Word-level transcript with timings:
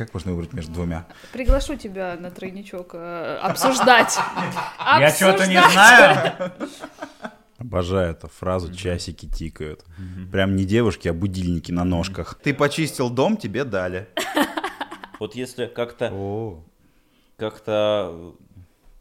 Как 0.00 0.14
можно 0.14 0.32
выбрать 0.32 0.54
между 0.54 0.72
двумя? 0.72 1.06
Приглашу 1.30 1.76
тебя 1.76 2.16
на 2.18 2.30
тройничок 2.30 2.92
э, 2.94 3.38
обсуждать. 3.42 4.16
Я 4.98 5.10
что-то 5.10 5.46
не 5.46 5.60
знаю. 5.60 6.52
Обожаю 7.58 8.12
эту 8.12 8.28
фразу 8.28 8.72
«часики 8.72 9.26
тикают». 9.26 9.84
Прям 10.32 10.56
не 10.56 10.64
девушки, 10.64 11.06
а 11.08 11.12
будильники 11.12 11.70
на 11.70 11.84
ножках. 11.84 12.40
Ты 12.42 12.54
почистил 12.54 13.10
дом, 13.10 13.36
тебе 13.36 13.64
дали. 13.64 14.08
Вот 15.18 15.34
если 15.34 15.66
как-то, 15.66 16.10
О, 16.10 16.64
как-то... 17.36 18.34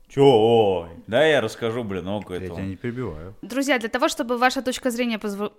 Чё? 0.10 0.90
Да, 1.08 1.24
я 1.24 1.40
расскажу, 1.40 1.86
блин, 1.86 2.04
ну 2.04 2.22
я 2.30 2.40
тебя 2.42 2.62
не 2.62 2.76
перебиваю. 2.76 3.38
Друзья, 3.42 3.80
для 3.80 3.88
того, 3.88 4.10
чтобы 4.10 4.38
ваша 4.38 4.62
точка 4.62 4.92
зрения 4.92 5.18
позв... 5.18 5.54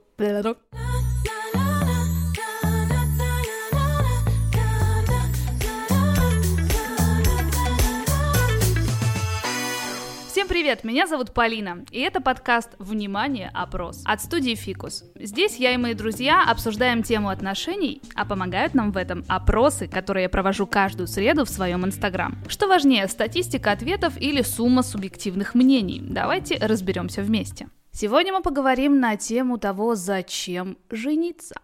привет, 10.60 10.84
меня 10.84 11.06
зовут 11.06 11.32
Полина, 11.32 11.86
и 11.90 12.00
это 12.00 12.20
подкаст 12.20 12.72
«Внимание! 12.78 13.50
Опрос» 13.54 14.02
от 14.04 14.20
студии 14.20 14.54
«Фикус». 14.54 15.04
Здесь 15.14 15.56
я 15.56 15.72
и 15.72 15.78
мои 15.78 15.94
друзья 15.94 16.44
обсуждаем 16.46 17.02
тему 17.02 17.30
отношений, 17.30 18.02
а 18.14 18.26
помогают 18.26 18.74
нам 18.74 18.92
в 18.92 18.98
этом 18.98 19.24
опросы, 19.26 19.88
которые 19.88 20.24
я 20.24 20.28
провожу 20.28 20.66
каждую 20.66 21.06
среду 21.06 21.46
в 21.46 21.48
своем 21.48 21.86
инстаграм. 21.86 22.36
Что 22.46 22.68
важнее, 22.68 23.08
статистика 23.08 23.72
ответов 23.72 24.20
или 24.20 24.42
сумма 24.42 24.82
субъективных 24.82 25.54
мнений? 25.54 26.02
Давайте 26.02 26.58
разберемся 26.58 27.22
вместе. 27.22 27.70
Сегодня 27.90 28.34
мы 28.34 28.42
поговорим 28.42 29.00
на 29.00 29.16
тему 29.16 29.56
того, 29.56 29.94
зачем 29.94 30.76
жениться. 30.90 31.54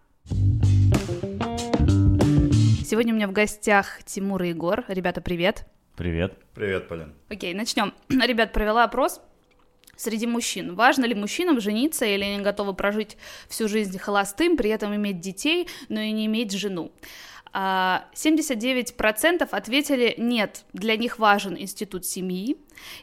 Сегодня 2.83 3.13
у 3.13 3.15
меня 3.15 3.27
в 3.27 3.31
гостях 3.31 3.99
Тимур 4.05 4.41
и 4.41 4.49
Егор. 4.49 4.85
Ребята, 4.87 5.21
привет. 5.21 5.67
Привет. 5.97 6.37
Привет, 6.53 6.87
Полин. 6.87 7.15
Окей, 7.27 7.55
начнем. 7.55 7.91
Ребят, 8.09 8.53
провела 8.53 8.83
опрос 8.83 9.19
среди 9.95 10.27
мужчин. 10.27 10.75
Важно 10.75 11.05
ли 11.05 11.15
мужчинам 11.15 11.59
жениться 11.59 12.05
или 12.05 12.23
они 12.23 12.43
готовы 12.43 12.75
прожить 12.75 13.17
всю 13.49 13.67
жизнь 13.67 13.97
холостым, 13.97 14.57
при 14.57 14.69
этом 14.69 14.95
иметь 14.95 15.19
детей, 15.21 15.67
но 15.89 15.99
и 15.99 16.11
не 16.11 16.27
иметь 16.27 16.51
жену? 16.51 16.91
А, 17.51 18.05
79% 18.13 19.47
ответили 19.49 20.13
нет, 20.19 20.65
для 20.71 20.97
них 20.97 21.17
важен 21.17 21.57
институт 21.57 22.05
семьи, 22.05 22.57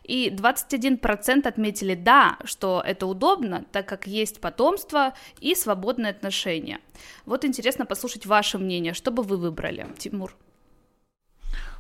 и 0.05 0.31
21% 0.31 1.49
отметили 1.49 1.97
да, 1.97 2.39
что 2.45 2.81
это 2.87 3.09
удобно, 3.09 3.65
так 3.73 3.89
как 3.89 4.07
есть 4.07 4.41
потомство 4.41 5.15
и 5.41 5.57
свободные 5.57 6.11
отношения. 6.11 6.79
Вот 7.27 7.45
интересно 7.45 7.87
послушать 7.87 8.25
ваше 8.25 8.59
мнение, 8.59 8.95
что 8.95 9.11
бы 9.11 9.25
вы 9.25 9.37
выбрали, 9.37 9.89
Тимур? 9.99 10.37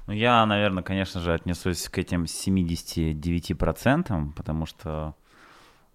Ну, 0.06 0.12
я, 0.12 0.44
наверное, 0.44 0.83
конечно 0.83 1.20
же, 1.20 1.33
отнесусь 1.33 1.88
к 1.88 1.97
этим 1.97 2.24
79%, 2.24 4.33
потому 4.34 4.66
что 4.66 5.14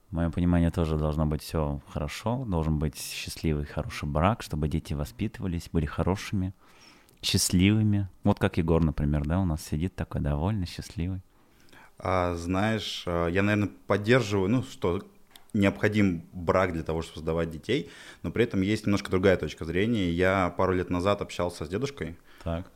в 0.10 0.16
моем 0.16 0.32
понимании 0.32 0.70
тоже 0.70 0.98
должно 0.98 1.28
быть 1.28 1.44
все 1.44 1.80
хорошо, 1.90 2.44
должен 2.48 2.80
быть 2.80 3.00
счастливый, 3.00 3.66
хороший 3.66 4.10
брак, 4.10 4.42
чтобы 4.42 4.68
дети 4.68 4.96
воспитывались, 4.96 5.70
были 5.72 5.86
хорошими, 5.86 6.56
счастливыми. 7.22 8.10
Вот 8.24 8.40
как 8.40 8.58
Егор, 8.58 8.84
например, 8.84 9.28
да, 9.28 9.40
у 9.40 9.46
нас 9.46 9.64
сидит 9.64 9.96
такой 9.96 10.22
довольный, 10.22 10.66
счастливый. 10.66 11.22
А, 12.00 12.34
знаешь, 12.34 13.04
а, 13.06 13.28
я, 13.28 13.44
наверное, 13.44 13.70
поддерживаю, 13.86 14.50
ну, 14.50 14.64
что 14.64 15.04
необходим 15.54 16.24
брак 16.34 16.74
для 16.74 16.82
того, 16.82 17.04
чтобы 17.04 17.18
создавать 17.18 17.52
детей, 17.52 17.92
но 18.24 18.32
при 18.32 18.46
этом 18.46 18.62
есть 18.62 18.88
немножко 18.88 19.12
другая 19.12 19.38
точка 19.38 19.66
зрения. 19.66 20.10
Я 20.10 20.50
пару 20.58 20.74
лет 20.74 20.90
назад 20.90 21.22
общался 21.22 21.66
с 21.66 21.70
дедушкой, 21.70 22.18
Так. 22.44 22.72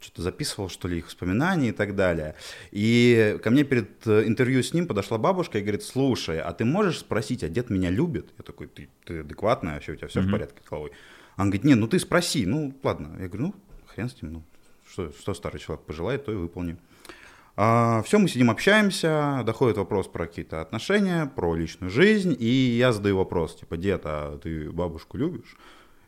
Что-то 0.00 0.22
записывал, 0.22 0.68
что 0.68 0.88
ли, 0.88 0.98
их 0.98 1.06
воспоминания 1.06 1.68
и 1.68 1.72
так 1.72 1.94
далее. 1.94 2.34
И 2.70 3.38
ко 3.42 3.50
мне 3.50 3.64
перед 3.64 4.06
э, 4.06 4.24
интервью 4.26 4.62
с 4.62 4.72
ним 4.72 4.86
подошла 4.86 5.18
бабушка 5.18 5.58
и 5.58 5.60
говорит, 5.62 5.82
слушай, 5.82 6.40
а 6.40 6.52
ты 6.52 6.64
можешь 6.64 7.00
спросить, 7.00 7.44
а 7.44 7.48
дед 7.48 7.68
меня 7.70 7.90
любит? 7.90 8.30
Я 8.38 8.42
такой, 8.44 8.66
ты, 8.66 8.88
ты 9.04 9.20
адекватная, 9.20 9.74
вообще 9.74 9.92
у 9.92 9.96
тебя 9.96 10.08
все 10.08 10.20
в 10.20 10.24
Мгм. 10.24 10.32
порядке 10.32 10.60
головой? 10.68 10.90
Он 11.36 11.46
говорит, 11.46 11.64
не, 11.64 11.74
ну 11.74 11.86
ты 11.86 11.98
спроси, 11.98 12.46
ну 12.46 12.74
ладно. 12.82 13.16
Я 13.20 13.28
говорю, 13.28 13.46
ну 13.48 13.54
хрен 13.86 14.08
с 14.08 14.20
ним, 14.22 14.32
ну 14.32 14.42
что, 14.90 15.12
что 15.12 15.34
старый 15.34 15.60
человек 15.60 15.84
пожелает, 15.84 16.24
то 16.24 16.32
и 16.32 16.34
выполню. 16.34 16.78
все, 17.56 18.18
мы 18.18 18.28
сидим, 18.28 18.50
общаемся, 18.50 19.42
доходит 19.44 19.76
вопрос 19.76 20.08
про 20.08 20.26
какие-то 20.26 20.60
отношения, 20.62 21.26
про 21.26 21.54
личную 21.54 21.90
жизнь, 21.90 22.34
и 22.38 22.46
я 22.46 22.92
задаю 22.92 23.16
вопрос, 23.18 23.56
типа, 23.56 23.76
дед, 23.76 24.02
а 24.04 24.38
ты 24.38 24.70
бабушку 24.70 25.16
любишь? 25.18 25.56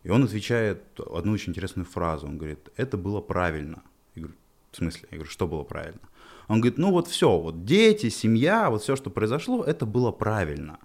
И 0.03 0.11
он 0.11 0.25
отвечает 0.25 0.83
одну 0.99 1.33
очень 1.33 1.51
интересную 1.51 1.87
фразу. 1.87 2.27
Он 2.27 2.39
говорит, 2.39 2.71
это 2.77 2.97
было 2.97 3.21
правильно. 3.21 3.83
Я 4.15 4.23
говорю, 4.23 4.39
в 4.71 4.77
смысле? 4.77 5.09
Я 5.11 5.19
говорю, 5.19 5.31
что 5.31 5.47
было 5.47 5.63
правильно? 5.63 6.01
Он 6.49 6.61
говорит, 6.61 6.79
ну 6.79 6.91
вот 6.91 7.09
все, 7.09 7.39
вот 7.39 7.65
дети, 7.65 8.09
семья, 8.09 8.69
вот 8.69 8.83
все, 8.83 8.97
что 8.97 9.11
произошло, 9.11 9.63
это 9.63 9.87
было 9.87 10.11
правильно. 10.11 10.79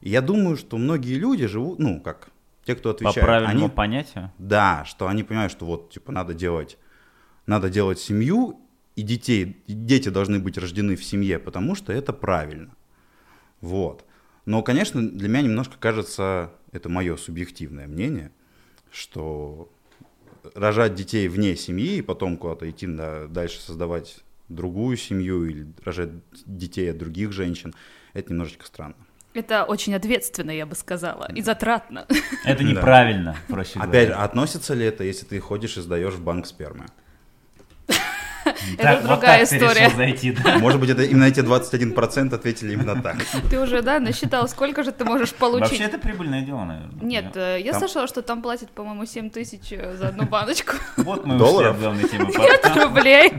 И 0.00 0.10
я 0.10 0.20
думаю, 0.20 0.56
что 0.56 0.76
многие 0.76 1.14
люди 1.14 1.46
живут, 1.46 1.78
ну 1.78 2.00
как, 2.00 2.28
те, 2.64 2.74
кто 2.74 2.90
По 2.90 2.96
отвечает, 2.96 3.26
правильному 3.26 3.66
они, 3.66 3.74
понятию? 3.74 4.30
да, 4.38 4.84
что 4.84 5.08
они 5.08 5.22
понимают, 5.22 5.52
что 5.52 5.64
вот, 5.64 5.90
типа, 5.90 6.12
надо 6.12 6.34
делать, 6.34 6.78
надо 7.46 7.70
делать 7.70 7.98
семью, 7.98 8.60
и 8.96 9.02
детей, 9.02 9.62
и 9.66 9.72
дети 9.72 10.08
должны 10.08 10.38
быть 10.38 10.56
рождены 10.56 10.96
в 10.96 11.04
семье, 11.04 11.38
потому 11.38 11.74
что 11.74 11.92
это 11.92 12.12
правильно. 12.12 12.74
Вот. 13.60 14.04
Но, 14.46 14.62
конечно, 14.62 15.06
для 15.06 15.28
меня 15.28 15.42
немножко 15.42 15.76
кажется, 15.78 16.50
это 16.72 16.88
мое 16.88 17.16
субъективное 17.16 17.86
мнение, 17.86 18.30
что 18.90 19.70
рожать 20.54 20.94
детей 20.94 21.28
вне 21.28 21.56
семьи 21.56 21.96
и 21.96 22.02
потом 22.02 22.36
куда-то 22.36 22.70
идти 22.70 22.86
на, 22.86 23.26
дальше 23.28 23.60
создавать 23.60 24.18
другую 24.48 24.96
семью 24.96 25.46
или 25.46 25.66
рожать 25.84 26.10
детей 26.44 26.90
от 26.90 26.98
других 26.98 27.32
женщин, 27.32 27.74
это 28.12 28.32
немножечко 28.32 28.66
странно. 28.66 28.96
Это 29.32 29.64
очень 29.64 29.94
ответственно, 29.94 30.52
я 30.52 30.64
бы 30.64 30.76
сказала, 30.76 31.28
и 31.34 31.42
затратно. 31.42 32.06
Это 32.44 32.62
Да. 32.62 32.70
неправильно, 32.70 33.36
проще 33.48 33.80
Опять 33.80 34.08
же, 34.08 34.14
относится 34.14 34.74
ли 34.74 34.84
это, 34.86 35.02
если 35.02 35.26
ты 35.26 35.40
ходишь 35.40 35.76
и 35.76 35.80
сдаешь 35.80 36.14
в 36.14 36.22
банк 36.22 36.46
спермы? 36.46 36.86
Это 38.78 39.02
другая 39.06 39.40
так 39.40 39.48
ты 39.48 39.54
решил 39.56 39.68
история. 39.68 39.90
зайти, 39.96 40.32
да? 40.32 40.58
Может 40.58 40.80
быть, 40.80 40.90
это 40.90 41.02
именно 41.02 41.24
эти 41.24 41.40
21% 41.40 42.34
ответили 42.34 42.72
именно 42.72 43.00
так. 43.02 43.16
Ты 43.50 43.60
уже, 43.60 43.82
да, 43.82 44.00
насчитал, 44.00 44.48
сколько 44.48 44.82
же 44.82 44.92
ты 44.92 45.04
можешь 45.04 45.32
получить? 45.34 45.70
Вообще 45.70 45.84
это 45.84 45.98
прибыльное 45.98 46.42
дело, 46.42 46.64
наверное. 46.64 47.02
Нет, 47.04 47.36
э, 47.36 47.58
я 47.60 47.72
Там- 47.72 47.80
слышала, 47.80 48.06
что 48.06 48.22
там 48.22 48.42
платят, 48.42 48.70
по-моему, 48.70 49.06
7 49.06 49.30
тысяч 49.30 49.72
э, 49.72 49.96
за 49.96 50.08
одну 50.08 50.24
баночку. 50.26 50.74
Вот 50.96 51.26
мы 51.26 51.36
Долларов? 51.38 51.76
ушли 51.76 51.86
от 51.86 51.94
главной 51.98 52.08
темы 52.08 52.26
Нет 52.36 52.76
рублей. 52.76 53.32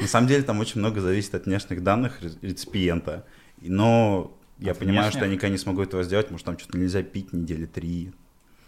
На 0.00 0.06
самом 0.06 0.28
деле 0.28 0.42
там 0.42 0.60
очень 0.60 0.80
много 0.80 1.00
зависит 1.00 1.34
от 1.34 1.46
внешних 1.46 1.82
данных 1.82 2.20
ре- 2.22 2.30
реципиента. 2.42 3.24
Но 3.60 4.32
я 4.58 4.72
От 4.72 4.78
понимаю, 4.78 5.02
внешних? 5.04 5.18
что 5.20 5.24
я 5.26 5.30
никогда 5.32 5.52
не 5.52 5.58
смогу 5.58 5.82
этого 5.82 6.02
сделать, 6.02 6.26
потому 6.26 6.38
что 6.38 6.46
там 6.52 6.58
что-то 6.58 6.78
нельзя 6.78 7.02
пить 7.02 7.32
недели 7.32 7.66
три. 7.66 8.12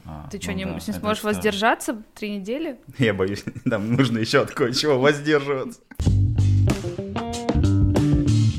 А, 0.05 0.29
Ты 0.31 0.39
ну 0.39 0.43
что, 0.43 0.53
не, 0.53 0.65
да, 0.65 0.71
не 0.73 0.77
это 0.77 0.93
сможешь 0.93 1.19
что? 1.19 1.29
воздержаться 1.29 2.03
три 2.15 2.37
недели? 2.37 2.79
Я 2.99 3.15
боюсь, 3.15 3.45
там 3.71 3.93
нужно 3.93 4.19
еще 4.19 4.41
от 4.41 4.51
кое-чего 4.51 4.99
воздерживаться. 4.99 5.81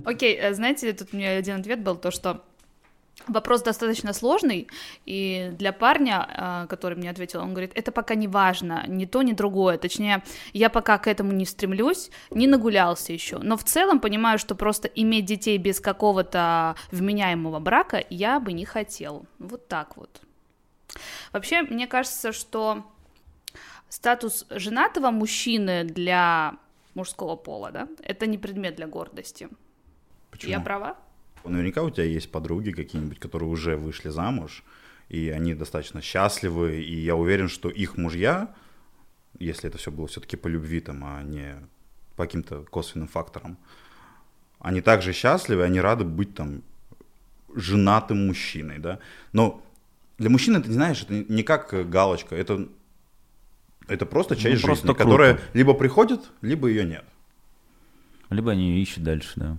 Окей, 0.05 0.35
э, 0.35 0.53
знаете, 0.53 0.93
тут 0.93 1.09
у 1.13 1.17
меня 1.17 1.37
один 1.37 1.59
ответ 1.59 1.81
был, 1.81 1.95
то 1.95 2.11
что 2.11 2.43
вопрос 3.27 3.61
достаточно 3.61 4.13
сложный, 4.13 4.67
и 5.05 5.51
для 5.57 5.71
парня, 5.71 6.27
э, 6.27 6.67
который 6.67 6.97
мне 6.97 7.09
ответил, 7.09 7.41
он 7.41 7.51
говорит, 7.51 7.71
это 7.75 7.91
пока 7.91 8.15
не 8.15 8.27
важно, 8.27 8.85
ни 8.87 9.05
то, 9.05 9.21
ни 9.21 9.33
другое, 9.33 9.77
точнее, 9.77 10.23
я 10.53 10.69
пока 10.69 10.97
к 10.97 11.07
этому 11.07 11.31
не 11.31 11.45
стремлюсь, 11.45 12.09
не 12.31 12.47
нагулялся 12.47 13.13
еще, 13.13 13.37
но 13.37 13.57
в 13.57 13.63
целом 13.63 13.99
понимаю, 13.99 14.39
что 14.39 14.55
просто 14.55 14.87
иметь 14.87 15.25
детей 15.25 15.57
без 15.57 15.79
какого-то 15.79 16.75
вменяемого 16.91 17.59
брака 17.59 18.03
я 18.09 18.39
бы 18.39 18.53
не 18.53 18.65
хотел, 18.65 19.25
вот 19.39 19.67
так 19.67 19.97
вот. 19.97 20.21
Вообще, 21.31 21.61
мне 21.63 21.87
кажется, 21.87 22.31
что 22.31 22.85
статус 23.89 24.45
женатого 24.49 25.11
мужчины 25.11 25.83
для 25.83 26.57
мужского 26.93 27.35
пола, 27.35 27.71
да, 27.71 27.87
это 28.01 28.27
не 28.27 28.37
предмет 28.37 28.75
для 28.75 28.87
гордости. 28.87 29.49
Почему? 30.31 30.51
Я 30.51 30.59
права? 30.59 30.97
Наверняка 31.43 31.83
у 31.83 31.89
тебя 31.89 32.05
есть 32.05 32.31
подруги 32.31 32.71
какие-нибудь, 32.71 33.19
которые 33.19 33.49
уже 33.49 33.75
вышли 33.75 34.09
замуж, 34.09 34.63
и 35.09 35.29
они 35.29 35.53
достаточно 35.53 36.01
счастливы, 36.01 36.81
и 36.81 36.95
я 36.95 37.15
уверен, 37.15 37.49
что 37.49 37.69
их 37.69 37.97
мужья, 37.97 38.53
если 39.39 39.69
это 39.69 39.77
все 39.77 39.91
было 39.91 40.07
все-таки 40.07 40.37
по 40.37 40.47
любви, 40.47 40.79
там, 40.79 41.03
а 41.03 41.21
не 41.21 41.55
по 42.15 42.25
каким-то 42.25 42.63
косвенным 42.63 43.07
факторам, 43.07 43.57
они 44.59 44.81
также 44.81 45.11
счастливы, 45.11 45.63
они 45.63 45.81
рады 45.81 46.05
быть 46.05 46.33
там 46.33 46.61
женатым 47.53 48.27
мужчиной, 48.27 48.79
да. 48.79 48.99
Но 49.33 49.61
для 50.23 50.29
мужчин 50.29 50.55
это, 50.55 50.71
знаешь, 50.71 51.01
это 51.01 51.13
не 51.13 51.43
как 51.43 51.89
галочка, 51.89 52.33
это, 52.33 52.69
это 53.89 54.05
просто 54.05 54.37
часть 54.37 54.61
Ну, 54.61 54.67
просто 54.67 54.87
жизни, 54.87 54.95
круто. 54.95 55.03
которая 55.03 55.39
либо 55.53 55.73
приходит, 55.73 56.21
либо 56.39 56.69
ее 56.69 56.85
нет. 56.85 57.03
Либо 58.29 58.51
они 58.51 58.69
ее 58.69 58.83
ищут 58.83 59.03
дальше, 59.03 59.33
да. 59.35 59.57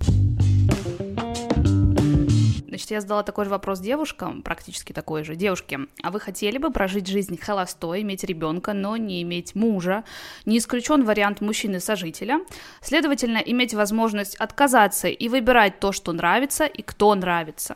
Значит, 2.67 2.91
я 2.93 3.03
задала 3.03 3.23
такой 3.23 3.45
же 3.45 3.51
вопрос 3.51 3.79
девушкам, 3.79 4.41
практически 4.41 4.95
такой 4.95 5.23
же. 5.23 5.37
Девушки, 5.37 5.81
а 6.03 6.11
вы 6.11 6.19
хотели 6.19 6.57
бы 6.57 6.71
прожить 6.71 7.09
жизнь 7.09 7.39
холостой, 7.39 8.01
иметь 8.01 8.25
ребенка, 8.25 8.73
но 8.73 8.97
не 8.97 9.21
иметь 9.23 9.55
мужа? 9.55 10.03
Не 10.47 10.57
исключен 10.57 11.05
вариант 11.05 11.43
мужчины-сожителя. 11.43 12.41
Следовательно, 12.81 13.37
иметь 13.37 13.75
возможность 13.75 14.35
отказаться 14.37 15.09
и 15.09 15.29
выбирать 15.29 15.79
то, 15.79 15.93
что 15.93 16.13
нравится 16.13 16.65
и 16.65 16.81
кто 16.81 17.15
нравится. 17.15 17.75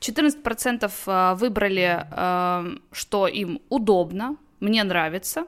14% 0.00 0.90
э, 1.06 1.34
выбрали, 1.36 2.06
э, 2.10 2.76
что 2.92 3.26
им 3.26 3.60
удобно, 3.68 4.36
мне 4.60 4.84
нравится, 4.84 5.46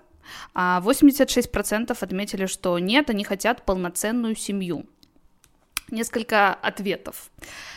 а 0.54 0.82
86% 0.84 1.96
отметили, 1.98 2.46
что 2.46 2.78
нет, 2.78 3.10
они 3.10 3.24
хотят 3.24 3.64
полноценную 3.64 4.36
семью 4.36 4.86
несколько 5.90 6.52
ответов. 6.54 7.30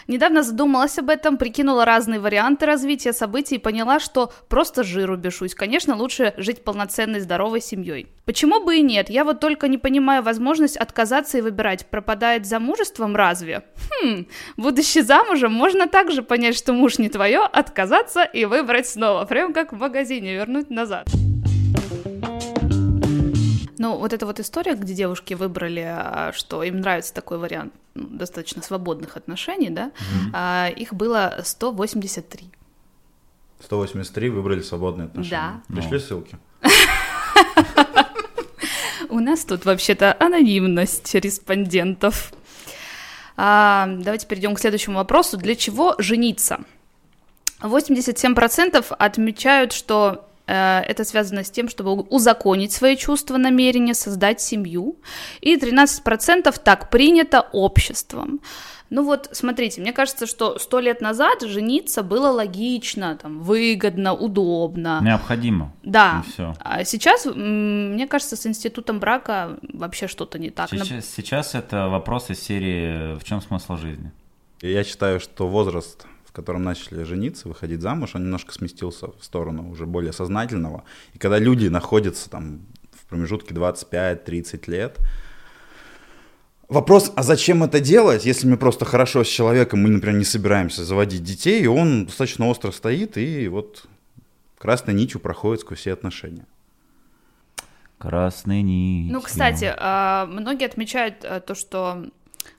Недавно 0.07 0.43
задумалась 0.43 0.97
об 0.97 1.09
этом, 1.09 1.37
прикинула 1.37 1.85
разные 1.85 2.19
варианты 2.19 2.65
развития 2.65 3.13
событий 3.13 3.55
и 3.55 3.59
поняла, 3.59 3.99
что 3.99 4.33
просто 4.49 4.83
жиру 4.83 5.15
бешусь. 5.15 5.55
Конечно, 5.55 5.95
лучше 5.95 6.33
жить 6.37 6.63
полноценной, 6.63 7.19
здоровой 7.19 7.61
семьей. 7.61 8.07
Почему 8.25 8.63
бы 8.63 8.77
и 8.77 8.81
нет? 8.81 9.09
Я 9.09 9.23
вот 9.23 9.39
только 9.39 9.67
не 9.67 9.77
понимаю 9.77 10.23
возможность 10.23 10.77
отказаться 10.77 11.37
и 11.37 11.41
выбирать, 11.41 11.85
пропадает 11.87 12.45
замужеством 12.45 13.15
разве? 13.15 13.63
Хм, 14.01 14.25
будучи 14.57 14.99
замужем, 14.99 15.53
можно 15.53 15.87
также 15.87 16.23
понять, 16.23 16.57
что 16.57 16.73
муж 16.73 16.97
не 16.97 17.09
твое, 17.09 17.41
отказаться 17.41 18.23
и 18.23 18.45
выбрать 18.45 18.87
снова, 18.87 19.25
прям 19.25 19.53
как 19.53 19.71
в 19.71 19.77
магазине, 19.77 20.33
вернуть 20.33 20.69
назад. 20.69 21.07
Ну, 23.81 23.97
вот 23.97 24.13
эта 24.13 24.27
вот 24.27 24.39
история, 24.39 24.75
где 24.75 24.93
девушки 24.93 25.33
выбрали, 25.33 25.83
а, 25.83 26.31
что 26.35 26.61
им 26.61 26.81
нравится 26.81 27.15
такой 27.15 27.39
вариант 27.39 27.73
ну, 27.95 28.05
достаточно 28.09 28.61
свободных 28.61 29.17
отношений, 29.17 29.71
да, 29.71 29.91
mm-hmm. 30.33 30.75
их 30.75 30.93
было 30.93 31.39
183. 31.43 32.51
183 33.63 34.29
выбрали 34.29 34.61
свободные 34.61 35.07
отношения. 35.07 35.63
Да. 35.67 35.75
Пришли 35.75 35.97
ссылки. 35.97 36.37
У 39.09 39.19
нас 39.19 39.45
тут 39.45 39.65
вообще-то 39.65 40.15
анонимность 40.19 41.15
респондентов. 41.15 42.33
А, 43.35 43.87
давайте 43.87 44.27
перейдем 44.27 44.53
к 44.53 44.59
следующему 44.59 44.97
вопросу. 44.97 45.37
Для 45.37 45.55
чего 45.55 45.95
жениться? 45.97 46.59
87% 47.61 48.95
отмечают, 48.99 49.73
что 49.73 50.27
это 50.45 51.03
связано 51.03 51.43
с 51.43 51.51
тем, 51.51 51.69
чтобы 51.69 51.93
узаконить 51.93 52.71
свои 52.71 52.95
чувства, 52.97 53.37
намерения, 53.37 53.93
создать 53.93 54.41
семью. 54.41 54.97
И 55.41 55.55
13% 55.55 56.53
так 56.63 56.89
принято 56.89 57.41
обществом. 57.51 58.41
Ну 58.91 59.05
вот, 59.05 59.29
смотрите, 59.31 59.79
мне 59.79 59.93
кажется, 59.93 60.27
что 60.27 60.59
сто 60.59 60.81
лет 60.81 60.99
назад 60.99 61.43
жениться 61.43 62.03
было 62.03 62.27
логично, 62.27 63.15
там, 63.15 63.39
выгодно, 63.39 64.13
удобно. 64.13 64.99
Необходимо. 65.01 65.71
Да. 65.81 66.25
все. 66.27 66.53
А 66.59 66.83
сейчас, 66.83 67.25
мне 67.25 68.05
кажется, 68.05 68.35
с 68.35 68.45
институтом 68.45 68.99
брака 68.99 69.57
вообще 69.71 70.07
что-то 70.07 70.39
не 70.39 70.49
так. 70.49 70.69
Сейчас, 70.69 71.05
сейчас 71.05 71.55
это 71.55 71.87
вопрос 71.87 72.29
из 72.29 72.41
серии 72.41 73.17
«В 73.17 73.23
чем 73.23 73.41
смысл 73.41 73.77
жизни?» 73.77 74.11
Я 74.61 74.83
считаю, 74.83 75.21
что 75.21 75.47
возраст 75.47 76.05
в 76.31 76.33
котором 76.33 76.63
начали 76.63 77.03
жениться, 77.03 77.49
выходить 77.49 77.81
замуж, 77.81 78.11
он 78.13 78.23
немножко 78.23 78.53
сместился 78.53 79.07
в 79.07 79.23
сторону 79.23 79.69
уже 79.69 79.85
более 79.85 80.13
сознательного. 80.13 80.85
И 81.13 81.17
когда 81.17 81.37
люди 81.37 81.67
находятся 81.67 82.29
там 82.29 82.61
в 82.91 83.05
промежутке 83.07 83.53
25-30 83.53 84.71
лет, 84.71 84.99
Вопрос, 86.69 87.11
а 87.17 87.23
зачем 87.23 87.65
это 87.65 87.81
делать, 87.81 88.23
если 88.23 88.47
мы 88.47 88.55
просто 88.55 88.85
хорошо 88.85 89.25
с 89.25 89.27
человеком, 89.27 89.81
мы, 89.81 89.89
например, 89.89 90.17
не 90.17 90.23
собираемся 90.23 90.85
заводить 90.85 91.21
детей, 91.21 91.61
и 91.61 91.67
он 91.67 92.05
достаточно 92.05 92.47
остро 92.47 92.71
стоит, 92.71 93.17
и 93.17 93.49
вот 93.49 93.87
красной 94.57 94.93
нитью 94.93 95.19
проходит 95.19 95.59
сквозь 95.59 95.79
все 95.79 95.91
отношения. 95.91 96.45
Красной 97.97 98.61
нитью. 98.61 99.11
Ну, 99.11 99.19
кстати, 99.19 99.69
а, 99.77 100.25
многие 100.27 100.63
отмечают 100.63 101.25
э, 101.25 101.41
то, 101.41 101.55
что 101.55 102.05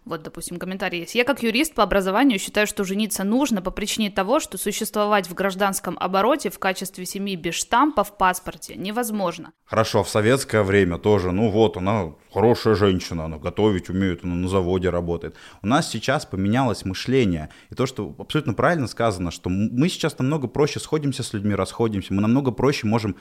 вот, 0.05 0.23
допустим, 0.23 0.58
комментарий 0.58 1.00
есть. 1.00 1.14
Я 1.14 1.25
как 1.25 1.43
юрист 1.43 1.75
по 1.75 1.82
образованию 1.82 2.38
считаю, 2.38 2.67
что 2.67 2.84
жениться 2.84 3.25
нужно 3.25 3.62
по 3.62 3.70
причине 3.70 4.11
того, 4.11 4.40
что 4.40 4.58
существовать 4.58 5.29
в 5.29 5.34
гражданском 5.34 5.96
обороте 6.00 6.50
в 6.50 6.58
качестве 6.58 7.06
семьи 7.06 7.37
без 7.37 7.55
штампа 7.55 8.05
в 8.05 8.17
паспорте 8.17 8.75
невозможно. 8.75 9.52
Хорошо, 9.64 10.02
в 10.02 10.08
советское 10.08 10.62
время 10.62 10.99
тоже, 10.99 11.32
ну 11.32 11.50
вот, 11.50 11.76
она 11.76 12.14
хорошая 12.32 12.75
женщина, 12.75 13.25
она 13.26 13.38
готовить 13.38 13.88
умеет, 13.88 14.25
она 14.25 14.34
на 14.34 14.49
заводе 14.49 14.90
работает. 14.90 15.37
У 15.62 15.67
нас 15.67 15.88
сейчас 15.90 16.26
поменялось 16.26 16.84
мышление. 16.84 17.50
И 17.70 17.75
то, 17.75 17.87
что 17.87 18.14
абсолютно 18.19 18.55
правильно 18.55 18.88
сказано, 18.88 19.31
что 19.31 19.50
мы 19.50 19.88
сейчас 19.88 20.19
намного 20.19 20.49
проще 20.49 20.81
сходимся 20.81 21.23
с 21.23 21.32
людьми, 21.32 21.55
расходимся, 21.55 22.12
мы 22.12 22.23
намного 22.23 22.50
проще 22.50 22.87
можем 22.87 23.17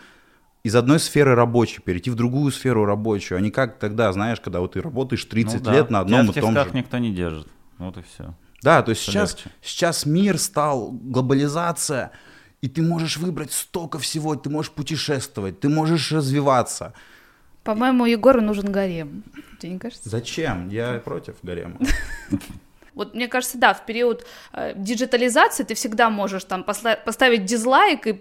из 0.64 0.76
одной 0.76 1.00
сферы 1.00 1.36
рабочей 1.36 1.82
перейти 1.82 2.10
в 2.10 2.16
другую 2.16 2.52
сферу 2.52 2.86
рабочую, 2.86 3.38
а 3.38 3.42
не 3.42 3.52
как 3.52 3.80
тогда, 3.80 4.12
знаешь, 4.14 4.40
когда 4.40 4.60
вот 4.60 4.74
ты 4.74 4.82
работаешь 4.82 5.26
30 5.26 5.60
ну, 5.60 5.66
да. 5.66 5.74
лет 5.74 5.90
на 5.90 6.00
одном 6.00 6.28
Тебя 6.28 6.42
и 6.42 6.42
том 6.42 6.54
же. 6.54 6.70
никто 6.74 6.98
не 6.98 7.12
держит. 7.12 7.48
Вот 7.78 7.98
и 7.98 8.02
все. 8.02 8.36
Да, 8.62 8.84
то 8.84 8.92
есть 8.92 9.02
сейчас, 9.02 9.38
сейчас 9.62 10.06
мир 10.06 10.38
стал, 10.38 10.92
глобализация, 10.92 12.12
и 12.62 12.70
ты 12.70 12.84
можешь 12.84 13.18
выбрать 13.18 13.52
столько 13.52 13.98
всего, 13.98 14.36
ты 14.36 14.52
можешь 14.52 14.72
путешествовать, 14.72 15.60
ты 15.60 15.68
можешь 15.68 16.12
развиваться. 16.12 16.94
По-моему, 17.64 18.06
Егору 18.06 18.42
нужен 18.42 18.72
гарем. 18.72 19.24
Тебе 19.60 19.74
не 19.74 19.80
кажется? 19.80 20.10
Зачем? 20.10 20.70
Я 20.70 21.00
против 21.04 21.36
гарема. 21.42 21.78
Вот 22.94 23.16
мне 23.16 23.30
кажется, 23.30 23.58
да, 23.58 23.74
в 23.74 23.86
период 23.86 24.26
э, 24.52 24.74
диджитализации 24.76 25.64
ты 25.64 25.76
всегда 25.76 26.10
можешь 26.10 26.44
там 26.44 26.64
поставить 26.64 27.46
дизлайк 27.46 28.06
и 28.06 28.20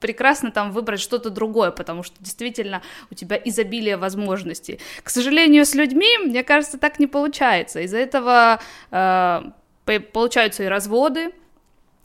прекрасно 0.00 0.50
там 0.50 0.72
выбрать 0.72 1.00
что-то 1.00 1.30
другое, 1.30 1.70
потому 1.70 2.02
что 2.02 2.16
действительно 2.20 2.82
у 3.10 3.14
тебя 3.14 3.36
изобилие 3.36 3.96
возможностей. 3.96 4.80
К 5.02 5.10
сожалению, 5.10 5.64
с 5.64 5.74
людьми, 5.74 6.18
мне 6.24 6.44
кажется, 6.44 6.78
так 6.78 6.98
не 6.98 7.06
получается. 7.06 7.80
Из-за 7.80 7.98
этого 7.98 8.60
э, 8.90 9.42
получаются 10.12 10.64
и 10.64 10.66
разводы, 10.66 11.32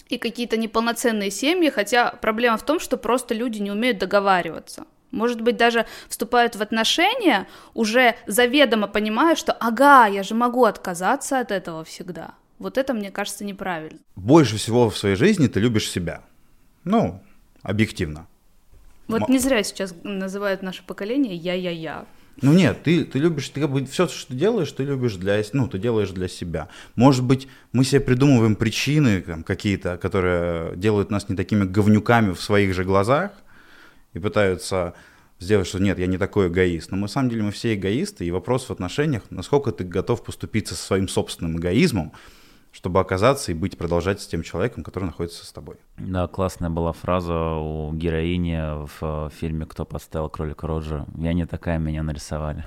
и 0.10 0.18
какие-то 0.18 0.58
неполноценные 0.58 1.32
семьи, 1.32 1.70
хотя 1.70 2.12
проблема 2.12 2.58
в 2.58 2.64
том, 2.64 2.80
что 2.80 2.98
просто 2.98 3.34
люди 3.34 3.60
не 3.60 3.72
умеют 3.72 3.98
договариваться. 3.98 4.86
Может 5.12 5.42
быть, 5.42 5.58
даже 5.58 5.86
вступают 6.10 6.56
в 6.56 6.62
отношения, 6.62 7.48
уже 7.76 8.16
заведомо 8.26 8.88
понимая, 8.88 9.36
что 9.36 9.54
ага, 9.54 10.08
я 10.08 10.24
же 10.24 10.34
могу 10.34 10.66
отказаться 10.66 11.40
от 11.40 11.52
этого 11.52 11.84
всегда. 11.84 12.34
Вот 12.58 12.78
это, 12.78 12.94
мне 12.94 13.12
кажется, 13.12 13.46
неправильно. 13.46 14.00
Больше 14.16 14.58
всего 14.58 14.90
в 14.90 14.98
своей 14.98 15.16
жизни 15.16 15.48
ты 15.48 15.60
любишь 15.60 15.90
себя. 15.90 16.24
Ну, 16.84 17.22
объективно. 17.64 18.28
Вот 19.08 19.28
не 19.28 19.40
зря 19.40 19.64
сейчас 19.64 19.96
называют 20.04 20.62
наше 20.62 20.84
поколение 20.84 21.36
я-я-я. 21.36 22.06
Ну 22.42 22.54
нет, 22.54 22.82
ты, 22.84 23.06
ты 23.06 23.20
любишь, 23.20 23.50
ты 23.50 23.62
как 23.62 23.70
бы 23.70 23.86
все, 23.86 24.08
что 24.08 24.30
ты 24.30 24.34
делаешь, 24.34 24.72
ты 24.72 24.84
любишь 24.84 25.16
для, 25.16 25.42
ну, 25.54 25.68
ты 25.68 25.78
делаешь 25.78 26.10
для 26.10 26.28
себя. 26.28 26.68
Может 26.96 27.24
быть, 27.24 27.48
мы 27.74 27.84
себе 27.84 28.02
придумываем 28.02 28.56
причины 28.56 29.22
там, 29.22 29.44
какие-то, 29.44 29.98
которые 29.98 30.76
делают 30.76 31.12
нас 31.12 31.30
не 31.30 31.36
такими 31.36 31.64
говнюками 31.66 32.34
в 32.34 32.42
своих 32.42 32.74
же 32.74 32.86
глазах 32.86 33.32
и 34.14 34.20
пытаются 34.20 34.96
сделать, 35.40 35.68
что 35.68 35.80
нет, 35.80 36.00
я 36.00 36.08
не 36.08 36.18
такой 36.18 36.48
эгоист. 36.48 36.90
Но 36.90 36.98
на 36.98 37.08
самом 37.08 37.30
деле 37.30 37.44
мы 37.44 37.52
все 37.52 37.76
эгоисты, 37.76 38.26
и 38.26 38.32
вопрос 38.32 38.66
в 38.66 38.72
отношениях, 38.72 39.24
насколько 39.30 39.72
ты 39.72 39.84
готов 39.84 40.24
поступиться 40.24 40.74
со 40.74 40.84
своим 40.84 41.08
собственным 41.08 41.58
эгоизмом, 41.60 42.14
чтобы 42.74 43.00
оказаться 43.00 43.52
и 43.52 43.56
быть, 43.56 43.78
продолжать 43.78 44.20
с 44.20 44.28
тем 44.28 44.44
человеком, 44.44 44.84
который 44.84 45.06
находится 45.06 45.46
с 45.46 45.52
тобой. 45.52 45.78
Да, 45.98 46.28
классная 46.28 46.72
была 46.72 46.92
фраза 46.92 47.34
у 47.34 47.94
героини 47.94 48.86
в 49.00 49.30
фильме 49.30 49.66
«Кто 49.66 49.86
подставил 49.86 50.28
кролика 50.28 50.68
Роджера». 50.68 51.06
«Я 51.16 51.34
не 51.34 51.46
такая, 51.46 51.78
меня 51.78 52.04
нарисовали». 52.04 52.66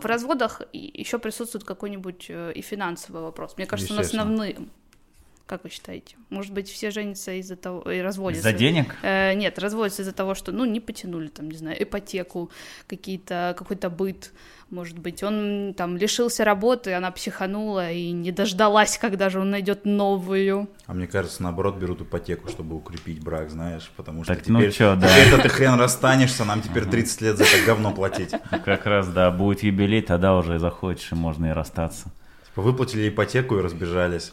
В 0.00 0.04
разводах 0.04 0.62
еще 0.72 1.18
присутствует 1.18 1.64
какой-нибудь 1.64 2.26
э, 2.28 2.52
и 2.54 2.62
финансовый 2.62 3.22
вопрос. 3.22 3.54
Мне 3.56 3.66
кажется, 3.66 3.92
он 3.92 4.00
основным. 4.00 4.70
Как 5.46 5.62
вы 5.62 5.70
считаете? 5.70 6.16
Может 6.28 6.52
быть, 6.52 6.68
все 6.68 6.90
женятся 6.90 7.32
из-за 7.34 7.54
того 7.54 7.88
и 7.90 8.00
разводятся? 8.00 8.48
Из-за 8.48 8.58
денег? 8.58 8.96
Э, 9.02 9.32
нет, 9.34 9.58
разводятся 9.60 10.02
из-за 10.02 10.12
того, 10.12 10.34
что, 10.34 10.50
ну, 10.50 10.64
не 10.64 10.80
потянули 10.80 11.28
там, 11.28 11.48
не 11.48 11.56
знаю, 11.56 11.80
ипотеку, 11.80 12.50
какие-то 12.88 13.54
какой-то 13.56 13.88
быт, 13.88 14.32
может 14.70 14.98
быть, 14.98 15.22
он 15.22 15.74
там 15.76 15.96
лишился 15.96 16.44
работы, 16.44 16.92
она 16.94 17.12
психанула 17.12 17.92
и 17.92 18.10
не 18.10 18.32
дождалась, 18.32 18.98
когда 18.98 19.30
же 19.30 19.38
он 19.38 19.50
найдет 19.50 19.84
новую. 19.84 20.68
А 20.86 20.94
мне 20.94 21.06
кажется, 21.06 21.44
наоборот, 21.44 21.76
берут 21.76 22.00
ипотеку, 22.00 22.48
чтобы 22.48 22.74
укрепить 22.74 23.22
брак, 23.22 23.50
знаешь, 23.50 23.88
потому 23.96 24.24
что 24.24 24.34
так, 24.34 24.42
теперь, 24.42 24.66
ну 24.66 24.70
чё, 24.72 24.96
да. 24.96 25.08
теперь 25.08 25.42
ты 25.42 25.48
хрен 25.48 25.78
расстанешься, 25.78 26.44
нам 26.44 26.62
теперь 26.62 26.84
30 26.86 27.20
лет 27.20 27.36
за 27.36 27.44
это 27.44 27.64
говно 27.64 27.92
платить. 27.92 28.32
Как 28.64 28.86
раз, 28.86 29.06
да, 29.06 29.30
будет 29.30 29.62
юбилей, 29.62 30.02
тогда 30.02 30.36
уже 30.36 30.56
и 30.56 30.58
захочешь, 30.58 31.12
и 31.12 31.14
можно 31.14 31.46
и 31.46 31.50
расстаться. 31.50 32.10
Типа 32.56 32.62
выплатили 32.68 33.10
ипотеку 33.10 33.58
и 33.58 33.60
разбежались, 33.60 34.32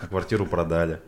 а 0.00 0.06
квартиру 0.06 0.46
продали. 0.46 1.00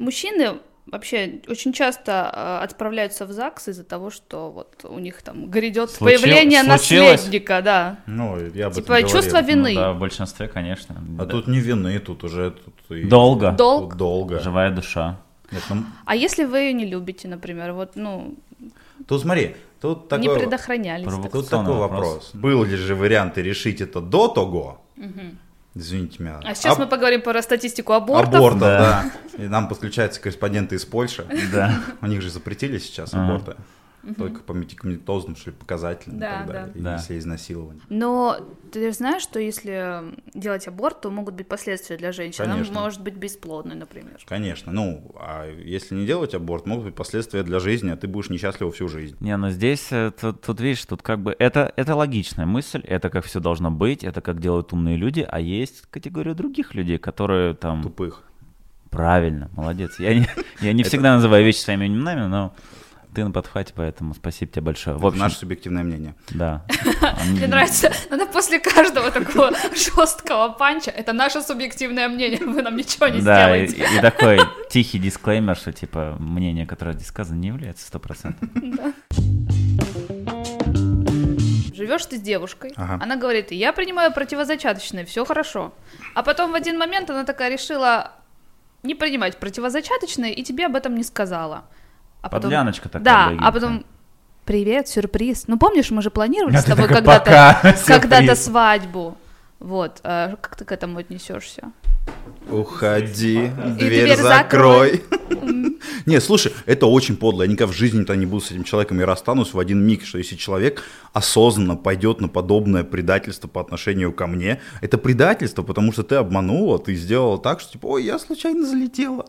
Мужчины 0.00 0.58
вообще 0.86 1.40
очень 1.46 1.72
часто 1.72 2.32
э, 2.34 2.64
отправляются 2.64 3.26
в 3.26 3.30
ЗАГС 3.30 3.68
из-за 3.68 3.84
того, 3.84 4.10
что 4.10 4.50
вот 4.50 4.84
у 4.84 4.98
них 4.98 5.22
там 5.22 5.48
грядет 5.48 5.90
Случил- 5.90 6.20
появление 6.20 6.64
случилось? 6.64 7.10
наследника, 7.20 7.62
да. 7.62 7.98
Ну, 8.06 8.36
я 8.54 8.66
этом 8.70 8.72
Типа 8.72 9.02
чувство 9.02 9.38
говорил. 9.38 9.58
вины. 9.58 9.74
Ну 9.74 9.80
да, 9.80 9.92
в 9.92 9.98
большинстве, 10.00 10.48
конечно. 10.48 10.96
А 11.20 11.24
Да. 11.24 11.26
тут 11.26 11.46
не 11.46 11.60
вины, 11.60 11.96
тут 12.00 12.24
уже... 12.24 12.50
Тут 12.50 12.96
и- 12.98 13.04
Долго. 13.04 13.52
Долг. 13.52 13.90
Тут 13.90 13.98
долго. 13.98 14.40
Живая 14.40 14.72
душа. 14.72 15.20
Нет, 15.52 15.62
ну, 15.70 15.84
А 16.06 16.16
если 16.16 16.42
вы 16.44 16.58
ее 16.58 16.72
не 16.72 16.86
любите, 16.86 17.28
например, 17.28 17.72
вот, 17.72 17.92
ну, 17.94 18.34
тут 19.06 19.20
смотри, 19.20 19.54
тут 19.80 20.08
такой... 20.08 20.26
не 20.26 20.34
предохранялись. 20.34 21.06
так 21.06 21.32
Тут 21.32 21.48
такой 21.48 21.74
вопрос. 21.76 22.06
вопрос. 22.06 22.30
Был 22.34 22.64
ли 22.64 22.76
же 22.76 22.94
вариант 22.94 23.38
и 23.38 23.42
решить 23.42 23.80
это 23.80 24.00
до 24.00 24.28
того? 24.28 24.80
Извините 25.74 26.22
меня. 26.22 26.40
А 26.44 26.54
сейчас 26.54 26.74
Об- 26.74 26.80
мы 26.80 26.86
поговорим 26.88 27.22
про 27.22 27.40
статистику 27.42 27.92
абортов. 27.92 28.34
Абортов, 28.34 28.60
Да. 28.60 29.04
да. 29.38 29.44
И 29.44 29.46
нам 29.46 29.68
подключаются 29.68 30.20
корреспонденты 30.20 30.74
из 30.74 30.84
Польши. 30.84 31.24
Да. 31.52 31.80
У 32.00 32.06
них 32.06 32.22
же 32.22 32.30
запретили 32.30 32.78
сейчас 32.78 33.14
Ага. 33.14 33.56
Аборты. 34.02 34.20
Только 34.20 34.40
по 34.42 34.52
медикаментозным, 34.52 35.36
что 35.36 35.50
ли, 35.50 35.56
показателям 35.56 36.16
и 36.16 36.20
Да, 36.20 36.38
так 36.38 36.46
да. 36.46 36.52
далее. 36.52 36.72
И 36.74 36.80
Да. 36.80 36.94
Если 36.96 37.18
изнасилование. 37.18 37.82
Но 37.88 38.38
ты 38.72 38.86
же 38.90 38.92
знаешь, 38.96 39.22
что 39.22 39.38
если 39.40 40.14
делать 40.34 40.66
аборт, 40.68 41.00
то 41.00 41.10
могут 41.10 41.34
быть 41.34 41.48
последствия 41.48 41.96
для 41.96 42.12
женщины. 42.12 42.44
Она 42.44 42.54
Конечно. 42.54 42.80
может 42.80 43.02
быть 43.02 43.14
бесплодной, 43.14 43.74
например. 43.76 44.18
Конечно. 44.26 44.72
Ну, 44.72 45.12
а 45.16 45.46
если 45.50 45.94
не 45.94 46.06
делать 46.06 46.34
аборт, 46.34 46.66
могут 46.66 46.86
быть 46.86 46.94
последствия 46.94 47.42
для 47.42 47.58
жизни, 47.60 47.90
а 47.90 47.96
ты 47.96 48.06
будешь 48.08 48.30
несчастлива 48.30 48.70
всю 48.70 48.88
жизнь. 48.88 49.16
Не, 49.20 49.36
ну 49.36 49.50
здесь, 49.50 49.88
э, 49.90 50.12
тут, 50.18 50.40
тут, 50.40 50.60
видишь, 50.60 50.84
тут 50.84 51.02
как 51.02 51.20
бы 51.20 51.34
это, 51.38 51.72
это 51.76 51.94
логичная 51.94 52.46
мысль, 52.46 52.82
это 52.86 53.10
как 53.10 53.24
все 53.24 53.40
должно 53.40 53.70
быть, 53.70 54.04
это 54.04 54.20
как 54.20 54.40
делают 54.40 54.72
умные 54.72 54.96
люди, 54.96 55.26
а 55.28 55.40
есть 55.40 55.82
категория 55.90 56.34
других 56.34 56.74
людей, 56.74 56.98
которые 56.98 57.54
там... 57.54 57.82
Тупых. 57.82 58.24
Правильно, 58.90 59.50
молодец. 59.54 59.98
Я 60.00 60.14
не, 60.14 60.26
я 60.60 60.72
не 60.72 60.82
всегда 60.82 61.14
называю 61.14 61.44
вещи 61.44 61.58
своими 61.58 61.86
именами, 61.86 62.26
но 62.26 62.54
ты 63.14 63.24
на 63.24 63.30
подхвате, 63.30 63.72
поэтому 63.76 64.14
спасибо 64.14 64.50
тебе 64.52 64.62
большое. 64.62 64.96
В 64.96 65.06
общем, 65.06 65.20
наше 65.20 65.36
субъективное 65.36 65.82
мнение. 65.82 66.14
да. 66.30 66.64
Мне 67.30 67.46
нравится, 67.46 67.92
надо 68.10 68.26
после 68.26 68.58
каждого 68.60 69.10
такого 69.10 69.52
жесткого 69.74 70.50
панча, 70.52 70.90
это 70.90 71.12
наше 71.12 71.42
субъективное 71.42 72.08
мнение, 72.08 72.38
вы 72.44 72.62
нам 72.62 72.76
ничего 72.76 73.08
не 73.08 73.20
Да, 73.20 73.56
и, 73.56 73.66
сделаете. 73.66 73.96
и 73.96 74.00
такой 74.00 74.38
тихий 74.70 74.98
дисклеймер, 74.98 75.56
что 75.56 75.72
типа 75.72 76.16
мнение, 76.18 76.66
которое 76.66 76.92
здесь 76.94 77.08
сказано, 77.08 77.38
не 77.38 77.48
является 77.48 77.86
стопроцентным. 77.86 78.50
Живешь 81.74 82.04
ты 82.06 82.18
с 82.18 82.20
девушкой, 82.20 82.72
Ага. 82.76 82.98
она 83.02 83.16
говорит, 83.16 83.52
я 83.52 83.72
принимаю 83.72 84.12
противозачаточные, 84.12 85.04
все 85.06 85.24
хорошо. 85.24 85.72
А 86.14 86.22
потом 86.22 86.52
в 86.52 86.54
один 86.54 86.78
момент 86.78 87.08
она 87.10 87.24
такая 87.24 87.50
решила 87.50 88.12
не 88.82 88.94
принимать 88.94 89.38
противозачаточные 89.38 90.34
и 90.34 90.42
тебе 90.42 90.66
об 90.66 90.76
этом 90.76 90.94
не 90.94 91.02
сказала. 91.04 91.64
А 92.22 92.28
потом... 92.28 92.42
Подляночка 92.42 92.88
такая. 92.88 93.02
Да, 93.02 93.26
легенькая. 93.26 93.48
а 93.48 93.52
потом 93.52 93.84
привет, 94.44 94.88
сюрприз. 94.88 95.44
Ну 95.46 95.58
помнишь, 95.58 95.90
мы 95.90 96.02
же 96.02 96.10
планировали 96.10 96.56
А 96.56 96.60
с 96.60 96.64
тобой 96.64 96.88
когда-то, 96.88 97.24
«Пока, 97.24 97.54
когда-то 97.86 98.26
сюрприз». 98.26 98.44
свадьбу. 98.44 99.16
Вот, 99.58 100.00
а 100.04 100.36
как 100.40 100.56
ты 100.56 100.64
к 100.64 100.72
этому 100.72 100.98
отнесешься? 100.98 101.72
Уходи, 102.50 103.50
дверь, 103.76 104.04
дверь 104.04 104.16
закрой. 104.16 105.04
Не, 106.06 106.20
слушай, 106.20 106.52
это 106.66 106.86
очень 106.86 107.16
подло. 107.16 107.42
Я 107.42 107.48
никогда 107.48 107.72
в 107.72 107.76
жизни-то 107.76 108.16
не 108.16 108.26
буду 108.26 108.44
с 108.44 108.50
этим 108.50 108.64
человеком 108.64 109.00
и 109.00 109.04
расстанусь 109.04 109.54
в 109.54 109.58
один 109.58 109.86
миг, 109.86 110.04
что 110.04 110.18
если 110.18 110.34
человек 110.34 110.82
осознанно 111.12 111.76
пойдет 111.76 112.20
на 112.20 112.28
подобное 112.28 112.84
предательство 112.84 113.48
по 113.48 113.60
отношению 113.60 114.12
ко 114.12 114.26
мне, 114.26 114.60
это 114.80 114.98
предательство, 114.98 115.62
потому 115.62 115.92
что 115.92 116.02
ты 116.02 116.16
обманула, 116.16 116.78
ты 116.78 116.94
сделала 116.94 117.38
так, 117.38 117.60
что 117.60 117.72
типа, 117.72 117.86
ой, 117.86 118.04
я 118.04 118.18
случайно 118.18 118.66
залетела. 118.66 119.26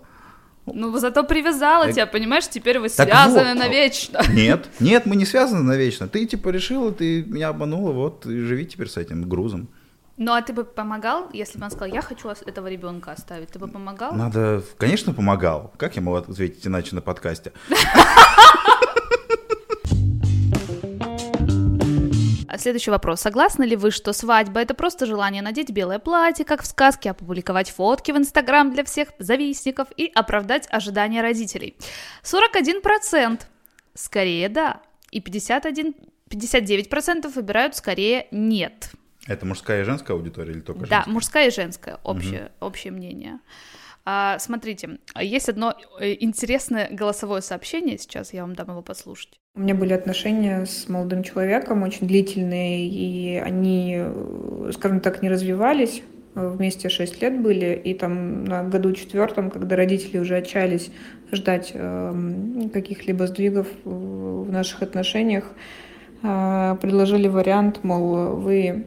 Ну, 0.66 0.98
зато 1.00 1.24
привязала 1.24 1.86
Так- 1.86 1.94
тебя, 1.94 2.06
понимаешь, 2.06 2.48
теперь 2.48 2.80
вы 2.80 2.90
Так 2.90 3.08
связаны 3.08 3.54
вот. 3.56 3.60
навечно. 3.60 4.22
Нет, 4.34 4.70
нет, 4.80 5.06
мы 5.06 5.16
не 5.16 5.26
связаны 5.26 5.64
навечно. 5.64 6.08
Ты 6.08 6.26
типа 6.26 6.50
решила, 6.50 6.92
ты 6.92 7.24
меня 7.24 7.50
обманула, 7.50 7.92
вот, 7.92 8.26
и 8.26 8.38
живи 8.40 8.66
теперь 8.66 8.88
с 8.88 8.98
этим 8.98 9.28
грузом. 9.28 9.68
Ну, 10.18 10.34
а 10.34 10.42
ты 10.44 10.54
бы 10.54 10.64
помогал, 10.64 11.30
если 11.34 11.58
бы 11.58 11.66
он 11.66 11.72
сказал, 11.72 11.88
я 11.96 12.02
хочу 12.02 12.30
этого 12.30 12.68
ребенка 12.68 13.12
оставить, 13.12 13.50
ты 13.50 13.58
бы 13.58 13.68
помогал? 13.68 14.14
Надо, 14.14 14.62
конечно, 14.78 15.14
помогал. 15.14 15.74
Как 15.78 15.96
я 15.96 16.02
могу 16.04 16.18
ответить 16.18 16.68
иначе 16.68 16.94
на 16.96 17.02
подкасте? 17.02 17.54
Следующий 22.58 22.92
вопрос. 22.92 23.22
Согласны 23.22 23.64
ли 23.64 23.76
вы, 23.76 23.92
что 23.92 24.14
свадьба 24.14 24.62
это 24.62 24.74
просто 24.74 25.06
желание 25.06 25.42
надеть 25.42 25.72
белое 25.72 26.00
платье, 26.00 26.46
как 26.46 26.64
в 26.64 26.66
сказке, 26.66 27.12
опубликовать 27.12 27.70
фотки 27.70 28.12
в 28.12 28.18
Инстаграм 28.18 28.72
для 28.72 28.84
всех 28.84 29.10
завистников 29.20 29.88
и 29.96 30.12
оправдать 30.14 30.68
ожидания 30.70 31.22
родителей? 31.22 31.76
41% 32.24 33.42
скорее 33.94 34.50
да, 34.50 34.82
и 35.12 35.22
51, 35.22 35.96
59% 36.30 37.34
выбирают 37.34 37.76
скорее 37.76 38.28
нет. 38.32 38.92
Это 39.28 39.46
мужская 39.46 39.82
и 39.82 39.84
женская 39.84 40.14
аудитория 40.14 40.52
или 40.54 40.62
только 40.62 40.88
Да, 40.88 40.98
женская? 40.98 41.12
мужская 41.12 41.48
и 41.48 41.52
женская, 41.52 42.00
общее, 42.04 42.52
общее 42.60 42.92
мнение. 42.92 43.40
А, 44.04 44.40
смотрите, 44.40 44.98
есть 45.20 45.50
одно 45.50 45.76
э, 46.00 46.16
интересное 46.20 46.90
голосовое 46.92 47.42
сообщение, 47.42 47.98
сейчас 47.98 48.34
я 48.34 48.42
вам 48.42 48.56
дам 48.56 48.70
его 48.70 48.82
послушать. 48.82 49.40
У 49.54 49.60
меня 49.60 49.76
были 49.76 49.94
отношения 49.94 50.66
с 50.66 50.88
молодым 50.90 51.24
человеком, 51.24 51.84
очень 51.84 52.08
длительные, 52.08 52.88
и 52.88 53.38
они, 53.38 53.98
э, 53.98 54.72
скажем 54.74 55.02
так, 55.02 55.22
не 55.22 55.30
развивались. 55.30 56.02
Э, 56.36 56.50
Вместе 56.50 56.90
6 56.90 57.22
лет 57.22 57.42
были, 57.42 57.76
и 57.76 57.94
там 57.94 58.46
на 58.46 58.64
году 58.64 58.94
четвертом, 58.94 59.52
когда 59.52 59.76
родители 59.76 60.18
уже 60.18 60.38
отчаялись 60.38 60.90
ждать 61.32 61.72
эм, 61.74 62.70
каких-либо 62.74 63.28
сдвигов 63.28 63.68
э, 63.68 63.90
в 63.90 64.52
наших 64.52 64.82
отношениях, 64.82 65.52
э, 66.24 66.78
предложили 66.82 67.28
вариант, 67.28 67.84
мол, 67.84 68.38
вы 68.38 68.86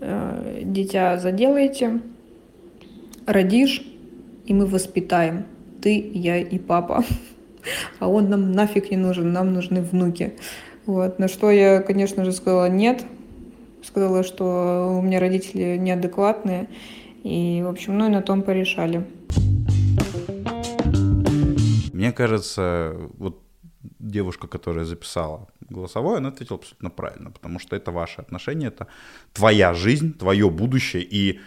э, 0.00 0.60
дитя 0.64 1.18
заделаете, 1.18 2.00
родишь, 3.26 3.82
и 4.46 4.54
мы 4.54 4.66
воспитаем. 4.66 5.46
Ты, 5.82 6.10
я 6.14 6.38
и 6.38 6.58
папа. 6.58 7.04
А 7.98 8.08
он 8.08 8.30
нам 8.30 8.52
нафиг 8.52 8.90
не 8.90 8.96
нужен, 8.96 9.32
нам 9.32 9.52
нужны 9.52 9.82
внуки. 9.82 10.34
Вот. 10.86 11.18
На 11.18 11.26
что 11.26 11.50
я, 11.50 11.80
конечно 11.80 12.24
же, 12.24 12.32
сказала 12.32 12.68
нет. 12.68 13.04
Сказала, 13.82 14.22
что 14.22 14.96
у 14.98 15.02
меня 15.02 15.18
родители 15.18 15.76
неадекватные. 15.76 16.68
И, 17.24 17.62
в 17.64 17.68
общем, 17.68 17.98
ну 17.98 18.06
и 18.06 18.08
на 18.08 18.22
том 18.22 18.42
порешали. 18.42 19.04
Мне 21.92 22.12
кажется, 22.12 22.94
вот 23.18 23.42
девушка, 23.98 24.46
которая 24.46 24.84
записала 24.84 25.48
голосовое, 25.68 26.18
она 26.18 26.28
ответила 26.28 26.58
абсолютно 26.58 26.90
правильно, 26.90 27.30
потому 27.30 27.58
что 27.58 27.74
это 27.74 27.90
ваши 27.90 28.20
отношения, 28.20 28.68
это 28.68 28.86
твоя 29.32 29.74
жизнь, 29.74 30.16
твое 30.16 30.50
будущее, 30.50 31.02
и 31.02 31.40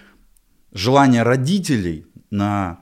желание 0.73 1.23
родителей 1.23 2.05
на 2.29 2.79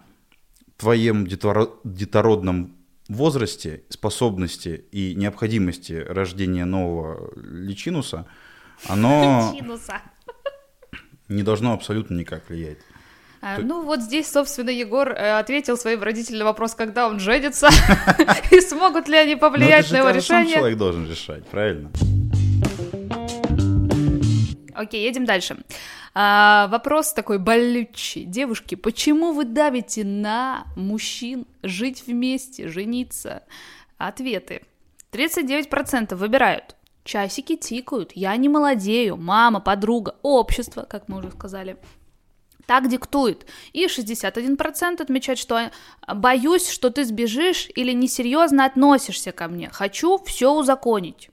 твоем 0.77 1.25
деторо- 1.25 1.71
детородном 1.83 2.75
возрасте, 3.09 3.83
способности 3.89 4.85
и 4.91 5.15
необходимости 5.15 5.93
рождения 5.93 6.65
нового 6.65 7.31
личинуса, 7.35 8.25
оно 8.87 9.53
не 11.29 11.43
должно 11.43 11.73
абсолютно 11.73 12.15
никак 12.15 12.49
влиять. 12.49 12.77
А, 13.41 13.59
Ну 13.59 13.83
вот 13.83 14.01
здесь, 14.01 14.29
собственно, 14.31 14.69
Егор 14.71 15.09
э, 15.09 15.37
ответил 15.39 15.77
своим 15.77 16.01
родителям 16.01 16.39
на 16.39 16.45
вопрос, 16.45 16.73
когда 16.73 17.07
он 17.07 17.19
женится, 17.19 17.69
и 18.51 18.59
смогут 18.61 19.07
ли 19.07 19.15
они 19.17 19.33
это 19.33 19.41
повлиять 19.41 19.91
на 19.91 19.97
его 19.97 20.09
решение. 20.09 20.55
человек 20.55 20.77
должен 20.77 21.07
решать, 21.09 21.45
правильно? 21.47 21.91
Окей, 24.77 25.03
едем 25.03 25.25
дальше. 25.25 25.57
А, 26.13 26.67
вопрос 26.67 27.11
такой 27.11 27.39
болючий. 27.39 28.25
Девушки, 28.25 28.75
почему 28.75 29.33
вы 29.33 29.43
давите 29.43 30.03
на 30.03 30.67
мужчин 30.75 31.47
жить 31.63 32.03
вместе, 32.05 32.67
жениться? 32.67 33.41
Ответы. 33.97 34.61
39% 35.11 36.13
выбирают. 36.15 36.75
Часики 37.03 37.55
тикают, 37.55 38.11
я 38.13 38.35
не 38.35 38.49
молодею, 38.49 39.17
мама, 39.17 39.61
подруга, 39.61 40.15
общество, 40.21 40.83
как 40.83 41.07
мы 41.07 41.19
уже 41.19 41.31
сказали. 41.31 41.77
Так 42.67 42.87
диктует. 42.87 43.47
И 43.73 43.87
61% 43.87 45.01
отмечают, 45.01 45.39
что 45.39 45.71
а, 46.01 46.13
боюсь, 46.13 46.69
что 46.69 46.91
ты 46.91 47.03
сбежишь 47.03 47.67
или 47.75 47.93
несерьезно 47.93 48.65
относишься 48.65 49.31
ко 49.31 49.47
мне. 49.47 49.69
Хочу 49.71 50.19
все 50.23 50.53
узаконить. 50.53 51.31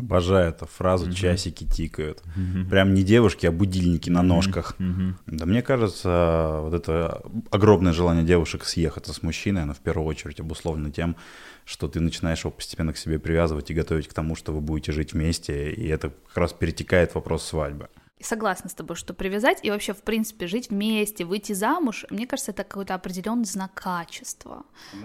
Обожаю 0.00 0.48
эту 0.50 0.66
фразу 0.66 1.12
«часики 1.12 1.64
тикают». 1.64 2.22
Прям 2.70 2.94
не 2.94 3.02
девушки, 3.02 3.46
а 3.46 3.52
будильники 3.52 4.10
на 4.10 4.22
ножках. 4.22 4.76
Да 5.26 5.46
мне 5.46 5.62
кажется, 5.62 6.58
вот 6.62 6.74
это 6.74 7.22
огромное 7.50 7.92
желание 7.92 8.24
девушек 8.24 8.64
съехаться 8.64 9.12
с 9.12 9.22
мужчиной, 9.22 9.62
оно 9.62 9.74
в 9.74 9.78
первую 9.78 10.06
очередь 10.06 10.40
обусловлено 10.40 10.90
тем, 10.90 11.16
что 11.64 11.86
ты 11.86 12.00
начинаешь 12.00 12.40
его 12.40 12.50
постепенно 12.50 12.92
к 12.92 12.96
себе 12.96 13.18
привязывать 13.18 13.70
и 13.70 13.74
готовить 13.74 14.08
к 14.08 14.12
тому, 14.12 14.34
что 14.34 14.52
вы 14.52 14.60
будете 14.60 14.92
жить 14.92 15.12
вместе, 15.12 15.70
и 15.72 15.86
это 15.86 16.12
как 16.28 16.36
раз 16.36 16.52
перетекает 16.52 17.12
в 17.12 17.14
вопрос 17.14 17.44
свадьбы. 17.44 17.88
Согласна 18.22 18.68
с 18.70 18.74
тобой, 18.74 18.96
что 18.96 19.14
привязать 19.14 19.58
и 19.62 19.70
вообще, 19.70 19.92
в 19.92 20.02
принципе, 20.02 20.46
жить 20.46 20.70
вместе, 20.70 21.24
выйти 21.24 21.52
замуж, 21.52 22.04
мне 22.10 22.26
кажется, 22.26 22.52
это 22.52 22.64
какой-то 22.64 22.94
определенный 22.94 23.44
знак 23.44 23.74
качества. 23.74 24.64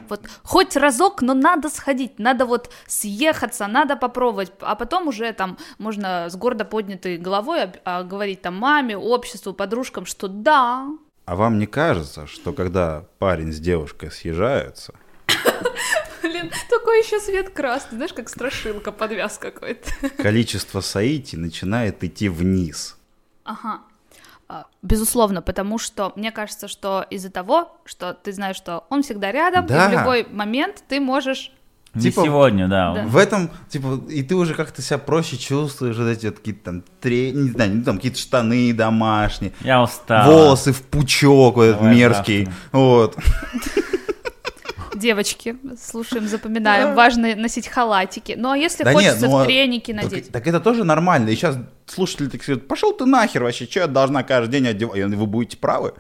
Вот 0.09 0.27
хоть 0.43 0.75
разок, 0.75 1.21
но 1.21 1.33
надо 1.33 1.69
сходить, 1.69 2.19
надо 2.19 2.45
вот 2.45 2.69
съехаться, 2.87 3.67
надо 3.67 3.95
попробовать, 3.95 4.51
а 4.59 4.75
потом 4.75 5.07
уже 5.07 5.31
там 5.33 5.57
можно 5.77 6.29
с 6.29 6.35
гордо 6.35 6.65
поднятой 6.65 7.17
головой 7.17 7.71
а, 7.83 8.03
говорить 8.03 8.41
там 8.41 8.57
маме, 8.57 8.97
обществу, 8.97 9.53
подружкам, 9.53 10.05
что 10.05 10.27
да, 10.27 10.87
А 11.25 11.35
вам 11.35 11.59
не 11.59 11.65
кажется, 11.65 12.27
что 12.27 12.53
когда 12.53 13.05
парень 13.19 13.51
с 13.51 13.59
девушкой 13.59 14.11
съезжаются, 14.11 14.93
блин, 16.21 16.51
такой 16.69 16.99
еще 16.99 17.19
свет 17.19 17.49
красный, 17.49 17.97
знаешь, 17.97 18.13
как 18.13 18.29
страшилка, 18.29 18.91
подвяз 18.91 19.37
какой-то. 19.37 19.89
количество 20.17 20.81
соитий 20.81 21.37
начинает 21.37 22.03
идти 22.03 22.29
вниз? 22.29 22.97
Ага. 23.45 23.79
А, 24.47 24.65
Безусловно, 24.83 25.41
потому 25.41 25.79
что 25.79 26.11
мне 26.15 26.31
кажется, 26.31 26.67
что 26.67 27.05
из-за 27.09 27.31
того, 27.31 27.75
что 27.85 28.13
ты 28.13 28.31
знаешь, 28.33 28.55
что 28.57 28.83
он 28.89 29.01
всегда 29.01 29.31
рядом, 29.31 29.65
Да. 29.65 29.85
и 29.85 29.89
в 29.95 29.99
любой 29.99 30.27
момент 30.31 30.83
ты 30.87 30.99
можешь 30.99 31.51
Не 31.95 32.01
Типа- 32.11 32.23
сегодня, 32.25 32.67
да. 32.67 32.93
Да. 32.93 33.03
В 33.05 33.15
этом, 33.15 33.49
типа, 33.69 34.01
и 34.09 34.21
ты 34.21 34.35
уже 34.35 34.53
как-то 34.53 34.81
себя 34.81 34.97
проще 34.97 35.37
чувствуешь, 35.37 35.95
вот 35.95 36.07
эти 36.07 36.25
вот 36.25 36.39
какие-то 36.39 36.63
там, 36.65 36.83
тре... 36.99 37.31
не 37.31 37.51
знаю, 37.51 37.75
ну, 37.75 37.83
там 37.85 37.95
какие-то 37.95 38.19
штаны 38.19 38.73
домашние, 38.73 39.53
Я 39.61 39.81
устал. 39.81 40.29
волосы 40.29 40.73
в 40.73 40.81
пучок 40.83 41.55
вот 41.55 41.63
этот 41.63 41.81
мерзкий, 41.83 42.45
завтра. 42.45 42.57
вот. 42.73 43.17
Девочки, 45.05 45.55
слушаем, 45.79 46.27
запоминаем. 46.27 46.95
Важно 46.95 47.35
носить 47.35 47.67
халатики. 47.67 48.33
Ну 48.35 48.49
а 48.49 48.57
если 48.57 48.83
Да 48.83 48.91
нет, 48.91 49.13
хочется 49.13 49.27
ну, 49.27 49.45
треники 49.45 49.91
надеть? 49.91 50.31
так 50.31 50.47
это 50.47 50.59
тоже 50.59 50.83
нормально. 50.83 51.29
И 51.29 51.35
сейчас 51.35 51.57
слушатели 51.85 52.27
так 52.27 52.41
говорят, 52.41 52.67
пошел 52.67 52.91
ты 52.91 53.05
нахер 53.05 53.43
вообще, 53.43 53.65
что 53.65 53.81
я 53.81 53.87
должна 53.87 54.23
каждый 54.23 54.53
день 54.53 54.67
одевать? 54.67 54.97
И 54.97 55.03
вы 55.03 55.27
будете 55.27 55.57
правы. 55.57 55.93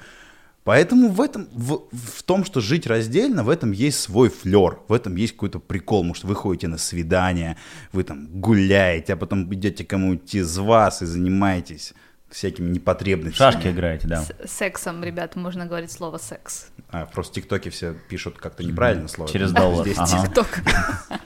Поэтому 0.63 1.09
в 1.09 1.21
этом, 1.21 1.47
в, 1.51 1.83
в 1.91 2.23
том, 2.23 2.45
что 2.45 2.61
жить 2.61 2.87
раздельно, 2.87 3.43
в 3.43 3.49
этом 3.51 3.73
есть 3.73 3.99
свой 3.99 4.29
флер, 4.29 4.79
в 4.87 4.93
этом 4.93 5.15
есть 5.17 5.33
какой-то 5.33 5.59
прикол, 5.59 5.99
потому 5.99 6.15
что 6.15 6.25
вы 6.25 6.33
ходите 6.33 6.67
на 6.67 6.79
свидание, 6.79 7.57
вы 7.93 8.03
там 8.03 8.25
гуляете, 8.41 9.13
а 9.13 9.17
потом 9.17 9.53
идете 9.53 9.85
кому-нибудь 9.85 10.33
из 10.33 10.57
вас 10.57 11.03
и 11.03 11.05
занимаетесь 11.05 11.93
всякими 12.31 12.69
непотребностями. 12.71 13.51
Шашки 13.51 13.67
играете, 13.67 14.07
да. 14.07 14.23
С- 14.23 14.51
Сексом, 14.51 15.03
ребят, 15.03 15.35
можно 15.35 15.67
говорить 15.67 15.91
слово 15.91 16.17
секс. 16.17 16.69
А, 16.95 17.05
просто 17.07 17.33
в 17.33 17.35
ТикТоке 17.35 17.69
все 17.69 17.93
пишут 17.93 18.37
как-то 18.37 18.63
неправильно 18.63 19.07
слово. 19.09 19.29
Через 19.29 19.49
Здесь 19.49 19.61
доллар. 19.61 19.87
ТикТок. 19.87 20.47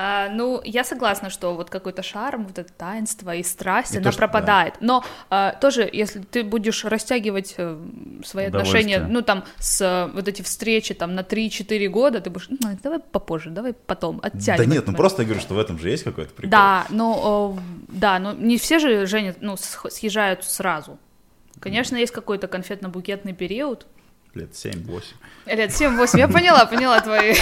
А, 0.00 0.28
Ну, 0.28 0.60
я 0.64 0.84
согласна, 0.84 1.28
что 1.28 1.54
вот 1.56 1.70
какой-то 1.70 2.04
шарм, 2.04 2.46
вот 2.46 2.56
это 2.58 2.72
таинство 2.72 3.34
и 3.34 3.42
страсть, 3.42 3.94
И 3.94 3.96
она 3.96 4.04
то, 4.04 4.12
что- 4.12 4.18
пропадает. 4.20 4.74
Но 4.80 5.04
а, 5.28 5.52
тоже, 5.52 5.88
если 5.92 6.20
ты 6.20 6.44
будешь 6.44 6.84
растягивать 6.84 7.54
э, 7.56 7.76
свои 8.24 8.46
отношения, 8.46 9.00
ну, 9.00 9.22
там, 9.22 9.42
с 9.58 9.80
э, 9.80 10.08
вот 10.14 10.28
эти 10.28 10.42
встречи 10.42 10.94
там 10.94 11.16
на 11.16 11.22
3-4 11.22 11.88
года, 11.88 12.20
ты 12.20 12.30
будешь, 12.30 12.46
«Ну, 12.48 12.58
давай 12.80 13.00
попозже, 13.00 13.50
давай 13.50 13.72
потом, 13.72 14.20
Да 14.20 14.28
оттягивай. 14.28 14.66
нет, 14.68 14.86
ну 14.86 14.94
просто 14.94 15.22
я 15.22 15.26
говорю, 15.26 15.40
что 15.40 15.54
в 15.54 15.58
этом 15.58 15.80
же 15.80 15.90
есть 15.90 16.04
какой-то 16.04 16.32
прикол. 16.32 16.50
Да, 16.50 16.86
но, 16.90 17.56
э, 17.58 17.60
да, 17.88 18.20
но 18.20 18.34
не 18.34 18.56
все 18.58 18.78
же 18.78 19.04
женят, 19.06 19.38
ну, 19.40 19.56
съезжают 19.56 20.44
сразу. 20.44 20.98
Конечно, 21.60 21.96
есть 21.96 22.12
какой-то 22.12 22.46
конфетно-букетный 22.46 23.32
период, 23.32 23.86
Лет 24.34 24.52
7-8. 24.52 25.02
Лет 25.46 25.70
7-8, 25.70 26.18
я 26.18 26.28
поняла, 26.28 26.66
поняла 26.66 27.00
твои 27.00 27.34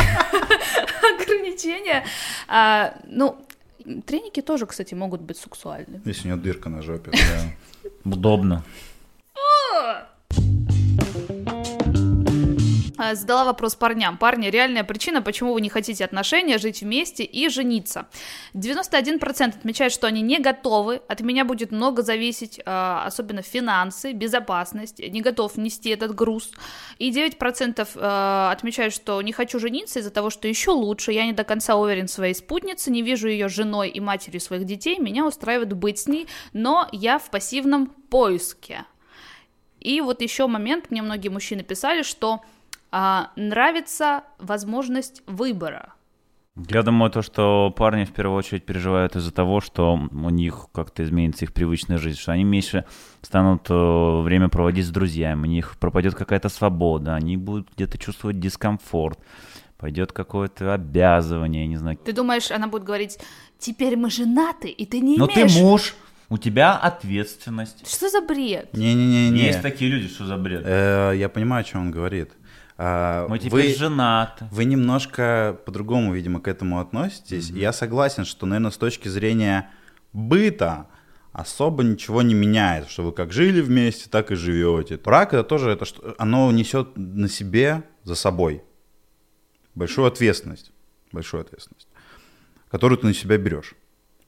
ограничения. 1.20 2.04
А, 2.48 2.94
ну, 3.04 3.36
треники 4.06 4.40
тоже, 4.40 4.66
кстати, 4.66 4.94
могут 4.94 5.20
быть 5.20 5.36
сексуальны. 5.36 6.00
Если 6.04 6.28
у 6.28 6.32
него 6.32 6.42
дырка 6.42 6.68
на 6.68 6.82
жопе. 6.82 7.10
Удобно. 8.04 8.64
Задала 13.12 13.44
вопрос 13.44 13.74
парням. 13.74 14.16
Парни, 14.16 14.48
реальная 14.48 14.84
причина, 14.84 15.20
почему 15.22 15.52
вы 15.52 15.60
не 15.60 15.68
хотите 15.68 16.04
отношения, 16.04 16.58
жить 16.58 16.80
вместе 16.80 17.24
и 17.24 17.48
жениться. 17.48 18.08
91% 18.54 19.58
отмечают, 19.58 19.92
что 19.92 20.06
они 20.06 20.22
не 20.22 20.38
готовы, 20.38 21.02
от 21.08 21.20
меня 21.20 21.44
будет 21.44 21.72
много 21.72 22.02
зависеть, 22.02 22.60
а, 22.64 23.04
особенно 23.06 23.42
финансы, 23.42 24.12
безопасность, 24.12 24.98
не 24.98 25.20
готов 25.20 25.56
нести 25.56 25.90
этот 25.90 26.14
груз. 26.14 26.50
И 26.98 27.10
9% 27.10 27.88
а, 27.96 28.50
отмечают, 28.52 28.94
что 28.94 29.20
не 29.22 29.32
хочу 29.32 29.58
жениться 29.58 29.98
из-за 29.98 30.10
того, 30.10 30.30
что 30.30 30.48
еще 30.48 30.70
лучше, 30.70 31.12
я 31.12 31.26
не 31.26 31.32
до 31.32 31.44
конца 31.44 31.76
уверен 31.76 32.06
в 32.06 32.10
своей 32.10 32.34
спутнице, 32.34 32.90
не 32.90 33.02
вижу 33.02 33.28
ее 33.28 33.48
женой 33.48 33.90
и 33.90 34.00
матерью 34.00 34.40
своих 34.40 34.64
детей, 34.64 34.98
меня 34.98 35.26
устраивает 35.26 35.72
быть 35.74 35.98
с 35.98 36.06
ней, 36.06 36.26
но 36.52 36.88
я 36.92 37.18
в 37.18 37.30
пассивном 37.30 37.86
поиске. 37.86 38.84
И 39.80 40.00
вот 40.00 40.22
еще 40.22 40.46
момент, 40.46 40.90
мне 40.90 41.02
многие 41.02 41.28
мужчины 41.28 41.62
писали, 41.62 42.02
что 42.02 42.42
а, 42.90 43.30
нравится 43.36 44.24
возможность 44.38 45.22
выбора. 45.26 45.92
Я 46.70 46.82
думаю, 46.82 47.10
то, 47.10 47.20
что 47.20 47.70
парни 47.76 48.04
в 48.04 48.12
первую 48.12 48.38
очередь 48.38 48.64
переживают 48.64 49.14
из-за 49.14 49.30
того, 49.30 49.60
что 49.60 49.92
у 49.94 50.30
них 50.30 50.68
как-то 50.72 51.04
изменится 51.04 51.44
их 51.44 51.52
привычная 51.52 51.98
жизнь, 51.98 52.18
что 52.18 52.32
они 52.32 52.44
меньше 52.44 52.86
станут 53.20 53.66
э, 53.68 54.20
время 54.22 54.48
проводить 54.48 54.86
с 54.86 54.90
друзьями, 54.90 55.42
у 55.42 55.50
них 55.50 55.76
пропадет 55.78 56.14
какая-то 56.14 56.48
свобода, 56.48 57.14
они 57.14 57.36
будут 57.36 57.68
где-то 57.74 57.98
чувствовать 57.98 58.40
дискомфорт, 58.40 59.18
пойдет 59.76 60.12
какое-то 60.12 60.72
обязывание, 60.72 61.64
я 61.64 61.68
не 61.68 61.76
знаю. 61.76 61.98
Ты 62.02 62.14
думаешь, 62.14 62.50
она 62.50 62.68
будет 62.68 62.84
говорить, 62.84 63.18
теперь 63.58 63.98
мы 63.98 64.08
женаты, 64.08 64.68
и 64.70 64.86
ты 64.86 65.00
не 65.00 65.18
Но 65.18 65.26
ты 65.26 65.40
имеешь... 65.42 65.56
муж, 65.56 65.94
у 66.28 66.38
тебя 66.38 66.74
ответственность. 66.76 67.86
Что 67.88 68.08
за 68.08 68.20
бред? 68.20 68.72
Не-не-не. 68.72 69.38
Есть 69.42 69.62
такие 69.62 69.90
люди, 69.90 70.08
что 70.08 70.24
за 70.24 70.36
бред. 70.36 70.62
Э, 70.64 71.12
Я 71.14 71.28
понимаю, 71.28 71.60
о 71.60 71.64
чем 71.64 71.82
он 71.82 71.90
говорит. 71.90 72.30
А, 72.78 73.26
Мы 73.28 73.38
теперь 73.38 73.68
Вы, 73.68 73.74
женаты. 73.74 74.46
вы 74.50 74.64
немножко 74.64 75.58
по-другому, 75.64 76.12
видимо, 76.12 76.40
к 76.40 76.48
этому 76.48 76.78
относитесь. 76.80 77.50
Я 77.50 77.72
согласен, 77.72 78.24
что, 78.24 78.44
наверное, 78.46 78.70
с 78.70 78.76
точки 78.76 79.08
зрения 79.08 79.70
быта 80.12 80.86
особо 81.32 81.82
ничего 81.82 82.22
не 82.22 82.34
меняет, 82.34 82.88
что 82.88 83.02
вы 83.02 83.12
как 83.12 83.32
жили 83.32 83.60
вместе, 83.60 84.08
так 84.10 84.30
и 84.30 84.34
живете. 84.34 84.96
Брак 84.98 85.32
это 85.34 85.44
тоже, 85.44 85.70
это, 85.70 85.84
что, 85.84 86.14
оно 86.18 86.50
несет 86.52 86.96
на 86.96 87.28
себе, 87.28 87.82
за 88.04 88.14
собой, 88.14 88.62
большую 89.74 90.06
ответственность, 90.06 90.70
большую 91.12 91.40
ответственность, 91.42 91.88
которую 92.70 92.98
ты 92.98 93.06
на 93.06 93.14
себя 93.14 93.36
берешь. 93.36 93.74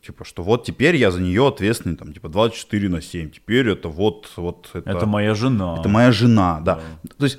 Типа, 0.00 0.24
что 0.24 0.42
вот 0.42 0.64
теперь 0.64 0.96
я 0.96 1.10
за 1.10 1.20
нее 1.20 1.46
ответственный, 1.46 1.96
там, 1.96 2.12
типа, 2.12 2.28
24 2.28 2.88
на 2.88 3.02
7, 3.02 3.30
теперь 3.30 3.68
это 3.68 3.88
вот, 3.88 4.30
вот 4.36 4.70
это, 4.72 4.88
Это 4.88 5.06
моя 5.06 5.34
жена. 5.34 5.76
это 5.78 5.88
моя 5.88 6.12
жена, 6.12 6.60
да. 6.60 6.80
То 7.18 7.24
есть 7.24 7.38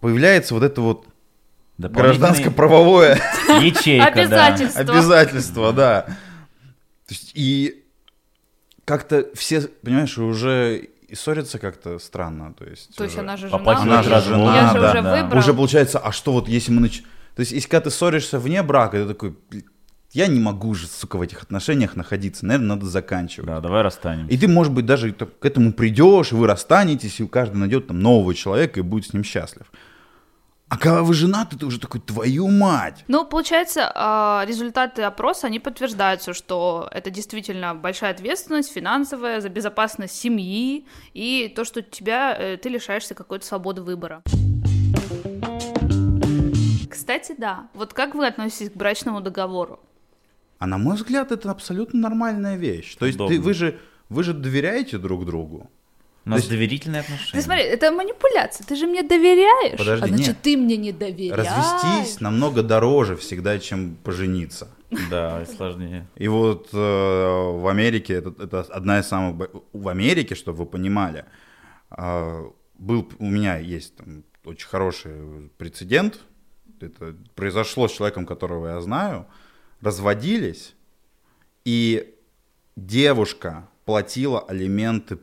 появляется 0.00 0.54
вот 0.54 0.62
это 0.62 0.80
вот 0.80 1.06
гражданско-правовое 1.78 3.20
Ячейка, 3.60 4.12
да. 4.14 4.20
Обязательства. 4.20 4.80
обязательство, 4.80 5.72
да. 5.72 6.02
То 6.02 7.14
есть 7.14 7.32
и 7.34 7.84
как-то 8.84 9.26
все, 9.34 9.62
понимаешь, 9.62 10.16
уже 10.18 10.88
и 11.08 11.14
ссорятся 11.14 11.58
как-то 11.58 11.98
странно. 11.98 12.52
То 12.54 12.64
есть, 12.64 12.94
То 12.96 13.04
есть 13.04 13.14
уже- 13.16 13.22
она 13.22 13.36
же 13.36 13.48
жена. 13.48 13.62
Она 13.64 14.02
же 14.02 14.20
жена, 14.20 14.56
Я 14.56 14.72
же 14.72 14.80
да, 14.80 14.90
уже 14.90 15.02
да. 15.02 15.22
выбрал. 15.22 15.38
Уже 15.38 15.54
получается, 15.54 15.98
а 15.98 16.12
что 16.12 16.32
вот 16.32 16.48
если 16.48 16.72
мы 16.72 16.80
нач... 16.82 17.02
То 17.34 17.40
есть, 17.40 17.52
если 17.52 17.68
когда 17.68 17.84
ты 17.84 17.90
ссоришься 17.90 18.38
вне 18.38 18.62
брака, 18.62 18.98
ты 18.98 19.06
такой, 19.06 19.34
«Блин, 19.48 19.64
я 20.12 20.26
не 20.26 20.40
могу 20.40 20.74
же, 20.74 20.86
сука, 20.86 21.16
в 21.16 21.22
этих 21.22 21.42
отношениях 21.42 21.94
находиться, 21.94 22.44
наверное, 22.46 22.76
надо 22.76 22.86
заканчивать. 22.86 23.46
Да, 23.46 23.60
давай 23.60 23.82
расстанемся. 23.82 24.32
И 24.34 24.38
ты, 24.38 24.48
может 24.48 24.72
быть, 24.72 24.86
даже 24.86 25.12
к 25.12 25.44
этому 25.44 25.72
придешь, 25.72 26.32
и 26.32 26.34
вы 26.34 26.46
расстанетесь, 26.46 27.20
и 27.20 27.26
каждый 27.26 27.56
найдет 27.56 27.86
там 27.88 28.00
нового 28.00 28.34
человека 28.34 28.80
и 28.80 28.82
будет 28.82 29.06
с 29.06 29.12
ним 29.12 29.22
счастлив. 29.22 29.70
А 30.68 30.76
когда 30.76 31.02
вы 31.02 31.14
женаты, 31.14 31.56
ты 31.56 31.64
уже 31.64 31.80
такой, 31.80 32.00
твою 32.00 32.48
мать. 32.48 33.04
Ну, 33.08 33.24
получается, 33.24 33.90
а, 33.94 34.44
результаты 34.46 35.02
опроса, 35.02 35.46
они 35.46 35.60
подтверждаются, 35.60 36.34
что 36.34 36.88
это 36.92 37.10
действительно 37.10 37.74
большая 37.74 38.10
ответственность 38.10 38.72
финансовая 38.72 39.40
за 39.40 39.48
безопасность 39.48 40.14
семьи 40.14 40.86
и 41.14 41.50
то, 41.56 41.64
что 41.64 41.80
тебя, 41.80 42.36
э, 42.38 42.58
ты 42.58 42.68
лишаешься 42.68 43.14
какой-то 43.14 43.46
свободы 43.46 43.80
выбора. 43.80 44.22
Кстати, 46.90 47.34
да. 47.38 47.68
Вот 47.72 47.94
как 47.94 48.14
вы 48.14 48.26
относитесь 48.26 48.70
к 48.70 48.76
брачному 48.76 49.22
договору? 49.22 49.80
А 50.58 50.66
на 50.66 50.76
мой 50.76 50.96
взгляд, 50.96 51.32
это 51.32 51.50
абсолютно 51.50 52.00
нормальная 52.00 52.56
вещь. 52.56 52.96
То 52.96 53.06
есть 53.06 53.16
ты, 53.16 53.40
вы, 53.40 53.54
же, 53.54 53.78
вы 54.10 54.22
же 54.22 54.34
доверяете 54.34 54.98
друг 54.98 55.24
другу. 55.24 55.70
У 56.28 56.30
нас 56.30 56.40
есть- 56.40 56.50
доверительные 56.50 57.02
Ты 57.02 57.12
отношения. 57.12 57.42
смотри, 57.42 57.62
это 57.64 57.90
манипуляция. 57.90 58.66
Ты 58.66 58.76
же 58.76 58.86
мне 58.86 59.02
доверяешь. 59.02 59.78
Подожди, 59.78 60.04
а 60.04 60.08
значит, 60.08 60.26
нет. 60.28 60.36
ты 60.42 60.56
мне 60.56 60.76
не 60.76 60.92
доверяешь. 60.92 61.36
Развестись 61.36 62.20
намного 62.20 62.62
дороже 62.62 63.16
всегда, 63.16 63.58
чем 63.58 63.96
пожениться. 64.04 64.68
Да, 65.10 65.42
и 65.42 65.46
сложнее. 65.46 66.06
И 66.16 66.28
вот 66.28 66.68
э, 66.72 66.76
в 66.76 67.66
Америке, 67.68 68.14
это, 68.14 68.34
это 68.42 68.60
одна 68.60 69.00
из 69.00 69.06
самых... 69.06 69.50
В 69.72 69.88
Америке, 69.88 70.34
чтобы 70.34 70.58
вы 70.58 70.66
понимали, 70.66 71.24
э, 71.90 72.50
был, 72.78 73.10
у 73.18 73.26
меня 73.26 73.58
есть 73.58 73.96
там 73.96 74.24
очень 74.44 74.68
хороший 74.68 75.50
прецедент. 75.58 76.20
Это 76.80 77.14
произошло 77.34 77.88
с 77.88 77.92
человеком, 77.92 78.24
которого 78.24 78.68
я 78.68 78.80
знаю. 78.80 79.26
Разводились, 79.80 80.74
и 81.64 82.14
девушка 82.76 83.68
платила 83.84 84.40
алименты 84.40 85.18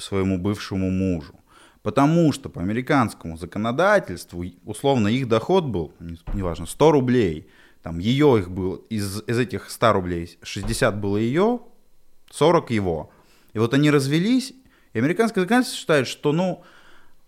своему 0.00 0.38
бывшему 0.38 0.90
мужу. 0.90 1.34
Потому 1.82 2.32
что 2.32 2.48
по 2.48 2.60
американскому 2.60 3.36
законодательству, 3.36 4.44
условно, 4.64 5.08
их 5.08 5.28
доход 5.28 5.64
был, 5.64 5.92
неважно, 6.34 6.66
100 6.66 6.92
рублей. 6.92 7.48
Там 7.82 7.98
ее 7.98 8.40
их 8.40 8.50
было, 8.50 8.80
из, 8.90 9.22
из 9.26 9.38
этих 9.38 9.70
100 9.70 9.92
рублей 9.92 10.38
60 10.42 11.00
было 11.00 11.16
ее, 11.16 11.60
40 12.30 12.70
его. 12.70 13.10
И 13.52 13.58
вот 13.58 13.74
они 13.74 13.90
развелись, 13.90 14.52
и 14.92 14.98
американское 14.98 15.44
законодательство 15.44 15.78
считает, 15.78 16.08
что, 16.08 16.32
ну, 16.32 16.62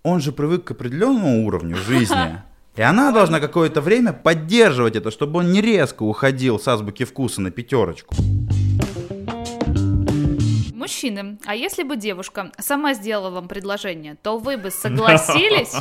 он 0.02 0.20
же 0.20 0.32
привык 0.32 0.64
к 0.64 0.70
определенному 0.72 1.46
уровню 1.46 1.76
жизни, 1.76 2.42
и 2.76 2.82
она 2.82 3.12
должна 3.12 3.40
какое-то 3.40 3.80
время 3.80 4.12
поддерживать 4.12 4.96
это, 4.96 5.10
чтобы 5.10 5.40
он 5.40 5.52
не 5.52 5.60
резко 5.60 6.02
уходил 6.02 6.58
с 6.58 6.66
азбуки 6.68 7.04
вкуса 7.04 7.40
на 7.40 7.50
пятерочку. 7.50 8.14
Мужчины, 10.90 11.38
а 11.44 11.54
если 11.54 11.84
бы 11.84 11.96
девушка 11.96 12.50
сама 12.58 12.94
сделала 12.94 13.30
вам 13.30 13.46
предложение, 13.46 14.16
то 14.16 14.38
вы 14.38 14.56
бы 14.56 14.72
согласились? 14.72 15.72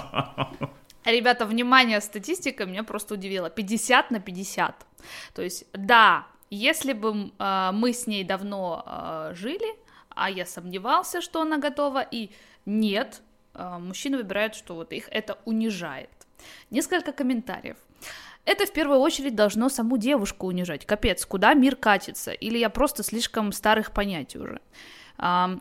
Ребята, 1.03 1.47
внимание, 1.47 1.99
статистика 1.99 2.67
меня 2.67 2.83
просто 2.83 3.15
удивила. 3.15 3.49
50 3.49 4.11
на 4.11 4.19
50. 4.19 4.85
То 5.33 5.41
есть, 5.41 5.65
да, 5.73 6.27
если 6.51 6.93
бы 6.93 7.31
э, 7.39 7.69
мы 7.73 7.91
с 7.91 8.05
ней 8.05 8.23
давно 8.23 8.83
э, 8.85 9.33
жили, 9.33 9.75
а 10.09 10.29
я 10.29 10.45
сомневался, 10.45 11.21
что 11.21 11.41
она 11.41 11.57
готова, 11.57 12.05
и 12.11 12.29
нет, 12.67 13.23
э, 13.55 13.77
мужчины 13.79 14.17
выбирают, 14.17 14.53
что 14.53 14.75
вот 14.75 14.93
их 14.93 15.09
это 15.09 15.39
унижает. 15.45 16.11
Несколько 16.69 17.13
комментариев. 17.13 17.77
Это 18.45 18.65
в 18.65 18.71
первую 18.71 18.99
очередь 18.99 19.35
должно 19.35 19.69
саму 19.69 19.97
девушку 19.97 20.47
унижать. 20.47 20.85
Капец, 20.85 21.25
куда 21.25 21.53
мир 21.53 21.75
катится? 21.75 22.31
Или 22.31 22.57
я 22.57 22.69
просто 22.69 23.03
слишком 23.03 23.51
старых 23.51 23.91
понятий 23.91 24.39
уже? 24.39 24.59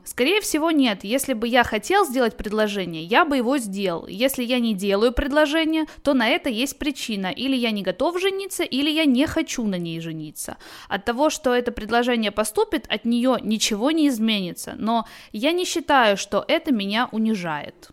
Скорее 0.04 0.40
всего, 0.40 0.70
нет. 0.70 1.02
Если 1.02 1.32
бы 1.32 1.48
я 1.48 1.64
хотел 1.64 2.06
сделать 2.06 2.36
предложение, 2.36 3.02
я 3.02 3.24
бы 3.24 3.38
его 3.38 3.58
сделал. 3.58 4.06
Если 4.06 4.44
я 4.44 4.60
не 4.60 4.72
делаю 4.72 5.12
предложение, 5.12 5.86
то 6.04 6.14
на 6.14 6.28
это 6.28 6.48
есть 6.48 6.78
причина. 6.78 7.26
Или 7.26 7.56
я 7.56 7.72
не 7.72 7.82
готов 7.82 8.20
жениться, 8.20 8.62
или 8.62 8.88
я 8.88 9.04
не 9.04 9.26
хочу 9.26 9.64
на 9.66 9.74
ней 9.74 10.00
жениться. 10.00 10.58
От 10.88 11.04
того, 11.04 11.28
что 11.28 11.52
это 11.52 11.72
предложение 11.72 12.30
поступит, 12.30 12.86
от 12.88 13.04
нее 13.04 13.38
ничего 13.42 13.90
не 13.90 14.06
изменится. 14.06 14.76
Но 14.78 15.06
я 15.32 15.50
не 15.50 15.64
считаю, 15.64 16.16
что 16.16 16.44
это 16.46 16.70
меня 16.72 17.08
унижает. 17.10 17.90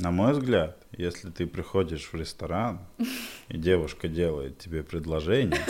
На 0.00 0.10
мой 0.10 0.32
взгляд, 0.32 0.78
если 0.96 1.28
ты 1.28 1.46
приходишь 1.46 2.08
в 2.10 2.14
ресторан, 2.14 2.80
и 3.48 3.58
девушка 3.58 4.08
делает 4.08 4.58
тебе 4.58 4.82
предложение, 4.82 5.60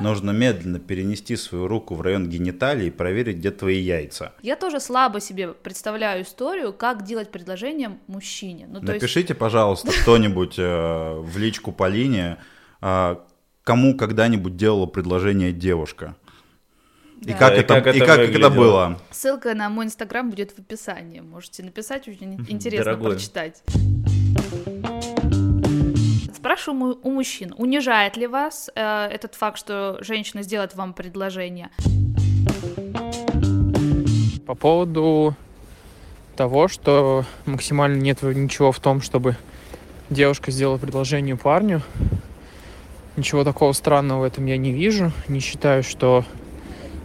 нужно 0.00 0.30
медленно 0.30 0.78
перенести 0.78 1.36
свою 1.36 1.68
руку 1.68 1.94
в 1.94 2.00
район 2.00 2.30
гениталии 2.30 2.86
и 2.86 2.90
проверить, 2.90 3.36
где 3.36 3.50
твои 3.50 3.78
яйца. 3.78 4.32
Я 4.40 4.56
тоже 4.56 4.80
слабо 4.80 5.20
себе 5.20 5.48
представляю 5.48 6.22
историю, 6.22 6.72
как 6.72 7.04
делать 7.04 7.30
предложение 7.30 7.98
мужчине. 8.06 8.66
Ну, 8.70 8.80
Напишите, 8.80 9.28
есть... 9.28 9.38
пожалуйста, 9.38 9.92
кто-нибудь 10.02 10.54
э, 10.58 11.18
в 11.18 11.36
личку 11.36 11.70
Полине, 11.70 12.38
э, 12.80 13.16
кому 13.64 13.98
когда-нибудь 13.98 14.56
делала 14.56 14.86
предложение 14.86 15.52
девушка. 15.52 16.16
И 17.22 17.32
как, 17.32 17.54
и 17.54 17.56
это, 17.56 17.80
как, 17.80 17.94
и 17.94 18.00
как 18.00 18.18
это 18.18 18.50
было? 18.50 18.98
Ссылка 19.10 19.54
на 19.54 19.68
мой 19.68 19.86
инстаграм 19.86 20.30
будет 20.30 20.52
в 20.52 20.58
описании. 20.58 21.20
Можете 21.20 21.62
написать, 21.62 22.08
очень 22.08 22.34
интересно 22.48 22.84
Дорогой. 22.84 23.12
прочитать. 23.12 23.62
Спрашиваю 26.34 26.98
у 27.02 27.10
мужчин, 27.10 27.52
унижает 27.56 28.16
ли 28.16 28.26
вас 28.26 28.70
э, 28.74 29.06
этот 29.06 29.34
факт, 29.34 29.58
что 29.58 29.98
женщина 30.00 30.42
сделает 30.42 30.74
вам 30.76 30.94
предложение? 30.94 31.70
По 34.46 34.54
поводу 34.54 35.34
того, 36.36 36.68
что 36.68 37.24
максимально 37.44 38.00
нет 38.00 38.22
ничего 38.22 38.70
в 38.70 38.78
том, 38.78 39.02
чтобы 39.02 39.36
девушка 40.08 40.52
сделала 40.52 40.78
предложение 40.78 41.36
парню. 41.36 41.82
Ничего 43.16 43.42
такого 43.42 43.72
странного 43.72 44.20
в 44.20 44.22
этом 44.22 44.46
я 44.46 44.56
не 44.56 44.72
вижу. 44.72 45.10
Не 45.26 45.40
считаю, 45.40 45.82
что 45.82 46.24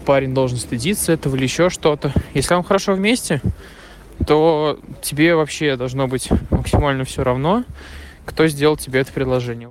парень 0.04 0.34
должен 0.34 0.58
стыдиться 0.58 1.12
этого 1.12 1.36
или 1.36 1.44
еще 1.44 1.70
что-то. 1.70 2.14
Если 2.34 2.54
вам 2.54 2.64
хорошо 2.64 2.94
вместе, 2.94 3.42
то 4.28 4.80
тебе 5.02 5.36
вообще 5.36 5.76
должно 5.76 6.08
быть 6.08 6.30
максимально 6.50 7.04
все 7.04 7.24
равно, 7.24 7.64
кто 8.26 8.48
сделал 8.48 8.78
тебе 8.78 9.02
это 9.02 9.12
предложение. 9.12 9.70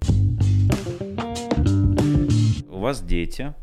У 2.68 2.78
вас 2.78 3.00
дети, 3.00 3.54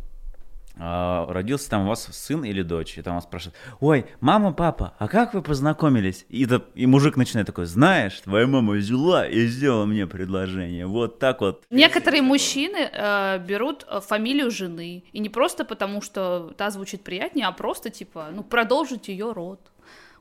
родился 0.80 1.70
там 1.70 1.84
у 1.84 1.88
вас 1.88 2.08
сын 2.12 2.44
или 2.44 2.62
дочь, 2.62 2.98
и 2.98 3.02
там 3.02 3.16
вас 3.16 3.26
спрашивают, 3.26 3.56
ой, 3.80 4.06
мама, 4.22 4.54
папа, 4.54 4.94
а 4.98 5.08
как 5.08 5.34
вы 5.34 5.42
познакомились? 5.42 6.26
И, 6.30 6.46
да, 6.46 6.62
и 6.74 6.86
мужик 6.86 7.18
начинает 7.18 7.48
такой, 7.48 7.66
знаешь, 7.66 8.20
твоя 8.22 8.48
мама 8.48 8.74
взяла 8.74 9.28
и 9.28 9.48
сделала 9.48 9.86
мне 9.86 10.08
предложение, 10.08 10.86
вот 10.86 11.20
так 11.20 11.42
вот. 11.42 11.64
Некоторые 11.70 12.22
мужчины 12.22 12.90
э, 12.92 13.40
берут 13.40 13.86
э, 13.90 14.00
фамилию 14.00 14.52
жены, 14.52 15.04
и 15.12 15.20
не 15.20 15.30
просто 15.30 15.66
потому, 15.66 16.02
что 16.02 16.54
та 16.58 16.70
звучит 16.70 17.04
приятнее, 17.04 17.48
а 17.48 17.52
просто, 17.52 17.90
типа, 17.90 18.30
ну, 18.32 18.44
продолжить 18.44 19.10
ее 19.10 19.32
род. 19.34 19.60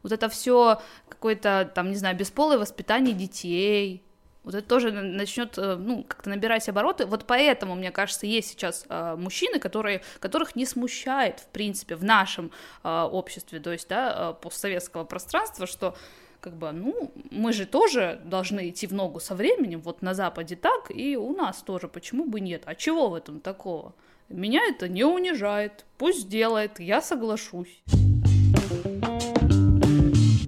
Вот 0.03 0.13
это 0.13 0.29
все 0.29 0.81
какое-то, 1.09 1.71
там, 1.75 1.91
не 1.91 1.97
знаю, 1.97 2.17
бесполое 2.17 2.59
воспитание 2.59 3.15
детей, 3.15 4.03
вот 4.49 4.55
это 4.55 4.67
тоже 4.67 4.93
начнет, 4.93 5.59
э, 5.59 5.77
ну, 5.77 6.05
как-то 6.05 6.31
набирать 6.31 6.67
обороты. 6.71 7.05
Вот 7.05 7.27
поэтому, 7.27 7.75
мне 7.75 7.91
кажется, 7.91 8.25
есть 8.25 8.49
сейчас 8.49 8.87
э, 8.89 9.15
мужчины, 9.19 9.59
которые, 9.59 10.01
которых 10.21 10.57
не 10.57 10.65
смущает, 10.65 11.41
в 11.41 11.49
принципе, 11.49 11.97
в 11.97 12.03
нашем 12.03 12.51
э, 12.83 12.89
обществе, 12.89 13.61
то 13.61 13.71
есть, 13.73 13.91
да, 13.91 14.31
э, 14.31 14.43
постсоветского 14.43 15.05
пространства, 15.05 15.67
что 15.67 15.95
как 16.41 16.55
бы, 16.55 16.73
ну, 16.73 17.13
мы 17.31 17.53
же 17.53 17.67
тоже 17.67 18.23
должны 18.25 18.71
идти 18.71 18.87
в 18.87 18.95
ногу 18.95 19.21
со 19.21 19.35
временем, 19.35 19.83
вот 19.83 20.01
на 20.01 20.15
Западе 20.15 20.57
так, 20.57 20.91
и 20.91 21.15
у 21.19 21.37
нас 21.37 21.61
тоже, 21.61 21.87
почему 21.87 22.25
бы 22.25 22.41
нет? 22.41 22.63
А 22.65 22.75
чего 22.75 23.11
в 23.11 23.15
этом 23.15 23.41
такого? 23.41 23.93
Меня 24.31 24.63
это 24.67 24.89
не 24.89 25.05
унижает, 25.05 25.85
пусть 25.99 26.27
делает, 26.27 26.81
я 26.81 27.03
соглашусь. 27.03 27.83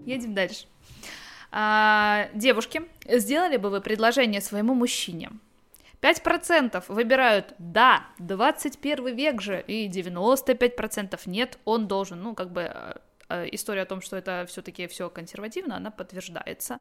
Едем 0.06 0.32
дальше. 0.32 0.68
А, 1.52 2.28
девушки, 2.34 2.82
сделали 3.06 3.56
бы 3.56 3.70
вы 3.70 3.80
предложение 3.80 4.40
своему 4.40 4.74
мужчине? 4.74 5.30
5% 6.00 6.84
выбирают 6.88 7.54
«да», 7.58 8.04
21 8.18 9.14
век 9.14 9.42
же, 9.42 9.62
и 9.66 9.88
95% 9.88 11.20
«нет», 11.26 11.58
он 11.64 11.88
должен, 11.88 12.22
ну, 12.22 12.34
как 12.34 12.52
бы 12.52 12.70
э, 12.72 12.94
э, 13.28 13.48
история 13.52 13.82
о 13.82 13.86
том, 13.86 14.00
что 14.00 14.16
это 14.16 14.46
все-таки 14.48 14.86
все 14.86 15.10
консервативно, 15.10 15.76
она 15.76 15.90
подтверждается 15.90 16.78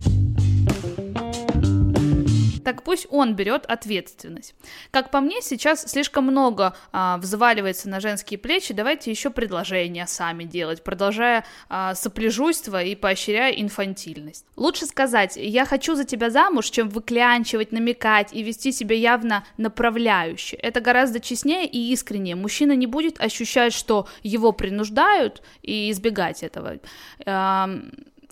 так 2.63 2.83
пусть 2.83 3.07
он 3.09 3.35
берет 3.35 3.65
ответственность. 3.65 4.55
Как 4.91 5.11
по 5.11 5.19
мне, 5.19 5.41
сейчас 5.41 5.83
слишком 5.83 6.25
много 6.25 6.75
а, 6.91 7.17
взваливается 7.17 7.89
на 7.89 7.99
женские 7.99 8.37
плечи, 8.37 8.73
давайте 8.73 9.11
еще 9.11 9.29
предложения 9.29 10.07
сами 10.07 10.43
делать, 10.43 10.83
продолжая 10.83 11.45
а, 11.69 11.95
сопляжуйство 11.95 12.83
и 12.83 12.95
поощряя 12.95 13.51
инфантильность. 13.51 14.45
Лучше 14.55 14.85
сказать 14.85 15.37
«я 15.37 15.65
хочу 15.65 15.95
за 15.95 16.05
тебя 16.05 16.29
замуж», 16.29 16.69
чем 16.69 16.89
выклянчивать, 16.89 17.71
намекать 17.71 18.33
и 18.33 18.43
вести 18.43 18.71
себя 18.71 18.95
явно 18.95 19.45
направляюще. 19.57 20.55
Это 20.57 20.81
гораздо 20.81 21.19
честнее 21.19 21.67
и 21.67 21.91
искреннее. 21.91 22.35
Мужчина 22.35 22.75
не 22.75 22.87
будет 22.87 23.19
ощущать, 23.19 23.73
что 23.73 24.07
его 24.23 24.51
принуждают 24.51 25.41
и 25.61 25.91
избегать 25.91 26.43
этого 26.43 26.79
а 27.25 27.69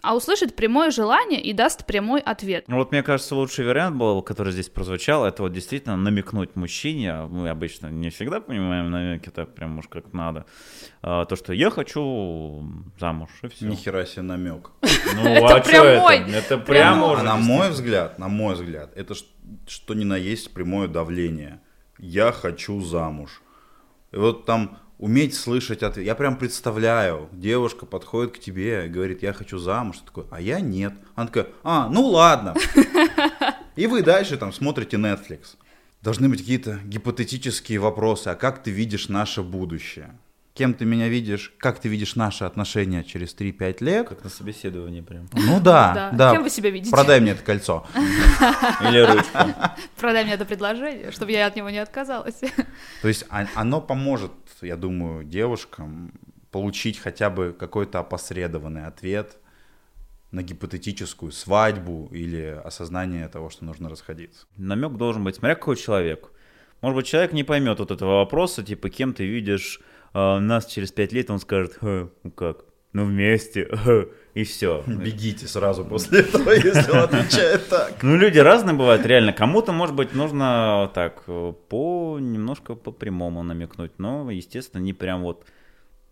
услышит 0.04 0.56
прямое 0.56 0.92
желание 0.92 1.42
и 1.42 1.54
даст 1.54 1.86
прямой 1.86 2.22
ответ. 2.22 2.66
Ну 2.68 2.78
вот 2.78 2.92
мне 2.92 3.04
кажется, 3.04 3.36
лучший 3.36 3.66
вариант 3.66 3.98
был, 3.98 4.22
который 4.22 4.54
здесь 4.54 4.70
прозвучал, 4.70 5.26
это 5.26 5.44
вот 5.44 5.54
действительно 5.54 5.98
намекнуть 5.98 6.56
мужчине, 6.56 7.24
мы 7.30 7.50
обычно 7.50 7.88
не 7.88 8.10
всегда 8.10 8.40
понимаем 8.40 8.92
намеки 8.92 9.30
так 9.30 9.54
прям 9.56 9.80
уж 9.80 9.88
как 9.88 10.14
надо, 10.14 10.46
а, 11.02 11.26
то, 11.26 11.36
что 11.36 11.54
я 11.54 11.70
хочу 11.70 12.64
замуж, 13.00 13.30
и 13.42 13.48
все. 13.48 13.66
Нихера 13.66 14.06
себе 14.06 14.22
намек. 14.22 14.72
Ну 15.16 15.46
а 15.46 15.64
что 15.64 15.84
это? 15.84 16.32
Это 16.32 16.58
прямо. 16.58 17.22
На 17.24 17.36
мой 17.36 17.70
взгляд, 17.70 18.20
на 18.20 18.28
мой 18.28 18.56
взгляд, 18.56 18.92
это 18.96 19.16
что 19.68 19.94
ни 19.94 20.04
на 20.04 20.16
есть 20.16 20.54
прямое 20.54 20.88
давление. 20.88 21.62
Я 21.98 22.32
хочу 22.32 22.82
замуж. 22.82 23.42
И 24.12 24.18
вот 24.18 24.46
там 24.46 24.78
уметь 24.98 25.36
слышать 25.36 25.84
ответ. 25.84 26.06
Я 26.06 26.16
прям 26.16 26.38
представляю, 26.38 27.30
девушка 27.32 27.86
подходит 27.86 28.36
к 28.36 28.40
тебе 28.40 28.86
и 28.86 28.90
говорит, 28.90 29.24
я 29.24 29.34
хочу 29.34 29.58
замуж. 29.58 29.98
Ты 29.98 30.06
такой, 30.06 30.26
а 30.32 30.42
я 30.42 30.60
нет. 30.60 30.94
Она 31.16 31.28
такая, 31.28 31.48
а, 31.64 31.90
ну 31.90 32.06
ладно. 32.06 32.56
И 33.76 33.86
вы 33.88 34.02
дальше 34.02 34.38
там 34.38 34.52
смотрите 34.52 34.98
Netflix. 34.98 35.56
Должны 36.02 36.30
быть 36.30 36.40
какие-то 36.40 36.80
гипотетические 36.84 37.80
вопросы. 37.80 38.30
А 38.30 38.36
как 38.36 38.64
ты 38.64 38.72
видишь 38.72 39.10
наше 39.10 39.44
будущее? 39.44 40.18
Кем 40.58 40.74
ты 40.74 40.86
меня 40.86 41.08
видишь? 41.08 41.54
Как 41.60 41.78
ты 41.78 41.88
видишь 41.88 42.16
наши 42.16 42.44
отношения 42.44 43.04
через 43.04 43.36
3-5 43.36 43.84
лет? 43.84 44.10
Как 44.10 44.24
на 44.24 44.30
собеседовании 44.32 45.02
прям. 45.02 45.30
Ну 45.34 45.60
да, 45.60 45.94
да, 45.94 46.12
да. 46.12 46.32
Кем 46.32 46.42
вы 46.42 46.50
себя 46.50 46.72
видите? 46.72 46.90
Продай 46.90 47.20
мне 47.20 47.32
это 47.32 47.44
кольцо. 47.44 47.86
Или 48.82 49.02
ручку. 49.02 49.38
Продай 50.00 50.24
мне 50.24 50.34
это 50.34 50.46
предложение, 50.46 51.12
чтобы 51.12 51.32
я 51.32 51.46
от 51.46 51.56
него 51.56 51.70
не 51.70 51.78
отказалась. 51.78 52.40
То 53.04 53.08
есть 53.08 53.26
оно 53.30 53.82
поможет 53.82 54.32
я 54.66 54.76
думаю, 54.76 55.24
девушкам 55.24 56.14
получить 56.52 56.98
хотя 57.00 57.30
бы 57.30 57.56
какой-то 57.58 58.00
опосредованный 58.00 58.86
ответ 58.86 59.38
на 60.32 60.44
гипотетическую 60.44 61.32
свадьбу 61.32 62.10
или 62.12 62.60
осознание 62.64 63.28
того, 63.28 63.50
что 63.50 63.66
нужно 63.66 63.90
расходиться. 63.90 64.46
Намек 64.58 64.94
должен 64.94 65.24
быть, 65.24 65.36
смотря 65.36 65.56
какой 65.56 65.76
человек. 65.76 66.32
Может 66.82 66.96
быть, 66.96 67.08
человек 67.08 67.34
не 67.34 67.44
поймет 67.44 67.80
вот 67.80 67.92
этого 67.92 68.18
вопроса, 68.18 68.64
типа, 68.64 68.90
кем 68.90 69.14
ты 69.14 69.26
видишь 69.26 69.80
э, 70.14 70.40
нас 70.40 70.66
через 70.66 70.92
пять 70.92 71.12
лет, 71.12 71.30
он 71.30 71.40
скажет, 71.40 71.78
ну 71.82 72.32
как, 72.36 72.66
ну 72.94 73.06
вместе, 73.06 73.68
и 74.38 74.44
все. 74.44 74.84
Бегите 74.88 75.48
сразу 75.48 75.84
после 75.84 76.20
этого, 76.22 76.52
если 76.52 76.92
он 76.92 77.00
отвечает 77.00 77.68
так. 77.70 78.04
Ну, 78.04 78.16
люди 78.16 78.38
разные 78.40 78.76
бывают, 78.76 79.06
реально. 79.06 79.34
Кому-то, 79.34 79.72
может 79.72 79.96
быть, 79.96 80.14
нужно 80.14 80.92
так, 80.94 81.24
по 81.70 82.18
немножко 82.20 82.76
по 82.76 82.92
прямому 82.92 83.44
намекнуть, 83.44 83.98
но, 83.98 84.30
естественно, 84.30 84.82
не 84.82 84.94
прям 84.94 85.24
вот 85.24 85.46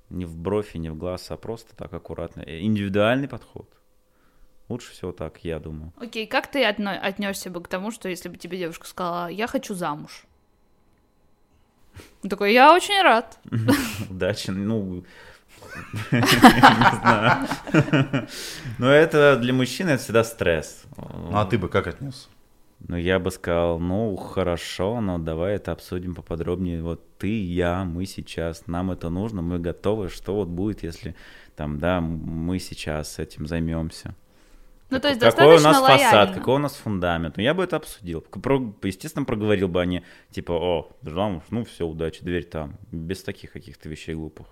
не 0.10 0.26
в 0.26 0.38
бровь 0.38 0.76
и 0.76 0.80
не 0.80 0.90
в 0.90 0.98
глаз, 0.98 1.32
а 1.32 1.38
просто 1.38 1.76
так 1.76 1.94
аккуратно. 1.94 2.42
Индивидуальный 2.42 3.28
подход. 3.28 3.70
Лучше 4.70 4.92
всего 4.92 5.12
так, 5.12 5.44
я 5.44 5.60
думаю. 5.60 5.94
Окей, 5.98 6.26
как 6.26 6.48
ты 6.50 6.64
отно- 6.64 6.98
отнесся 6.98 7.50
бы 7.52 7.62
к 7.62 7.68
тому, 7.68 7.92
что 7.92 8.10
если 8.10 8.30
бы 8.30 8.38
тебе 8.38 8.58
девушка 8.58 8.88
сказала, 8.88 9.28
я 9.28 9.46
хочу 9.48 9.76
замуж? 9.76 10.26
Он 12.24 12.30
такой, 12.30 12.54
я 12.54 12.74
очень 12.74 13.02
рад. 13.02 13.40
Удачи, 14.10 14.50
ну. 14.50 15.04
Но 18.78 18.92
это 18.92 19.38
для 19.38 19.54
мужчины 19.54 19.92
это 19.92 20.04
всегда 20.04 20.24
стресс. 20.24 20.84
Ну, 20.98 21.38
а 21.38 21.46
ты 21.46 21.58
бы 21.58 21.70
как 21.70 21.88
отнес? 21.88 22.30
Ну, 22.88 22.98
я 22.98 23.20
бы 23.20 23.32
сказал, 23.32 23.80
ну, 23.80 24.16
хорошо, 24.16 25.02
но 25.02 25.18
давай 25.18 25.56
это 25.56 25.72
обсудим 25.72 26.14
поподробнее. 26.14 26.84
Вот 26.84 27.02
ты, 27.18 27.44
я, 27.44 27.84
мы 27.84 28.06
сейчас, 28.06 28.68
нам 28.68 28.92
это 28.92 29.10
нужно, 29.10 29.42
мы 29.42 29.58
готовы. 29.60 30.10
Что 30.10 30.36
вот 30.36 30.50
будет, 30.50 30.84
если 30.84 31.16
там, 31.56 31.80
да, 31.80 32.00
мы 32.02 32.60
сейчас 32.60 33.18
этим 33.18 33.48
займемся? 33.48 34.14
Ну, 34.92 35.00
то 35.00 35.08
есть 35.08 35.20
какой 35.20 35.58
у 35.58 35.62
нас 35.62 35.82
лояльно. 35.82 36.04
фасад, 36.04 36.36
какой 36.36 36.56
у 36.56 36.60
нас 36.60 36.76
фундамент. 36.76 37.38
Ну, 37.38 37.44
я 37.44 37.56
бы 37.56 37.64
это 37.64 37.78
обсудил. 37.78 38.22
Про- 38.22 38.76
естественно, 38.84 39.26
проговорил 39.26 39.68
бы 39.68 39.82
они, 39.82 40.04
типа, 40.30 40.52
о, 40.52 40.92
замуж, 41.02 41.44
ну, 41.50 41.66
все, 41.66 41.88
удачи, 41.88 42.24
дверь 42.24 42.46
там. 42.46 42.78
Без 42.92 43.24
таких 43.24 43.52
каких-то 43.52 43.90
вещей 43.90 44.14
глупых. 44.14 44.46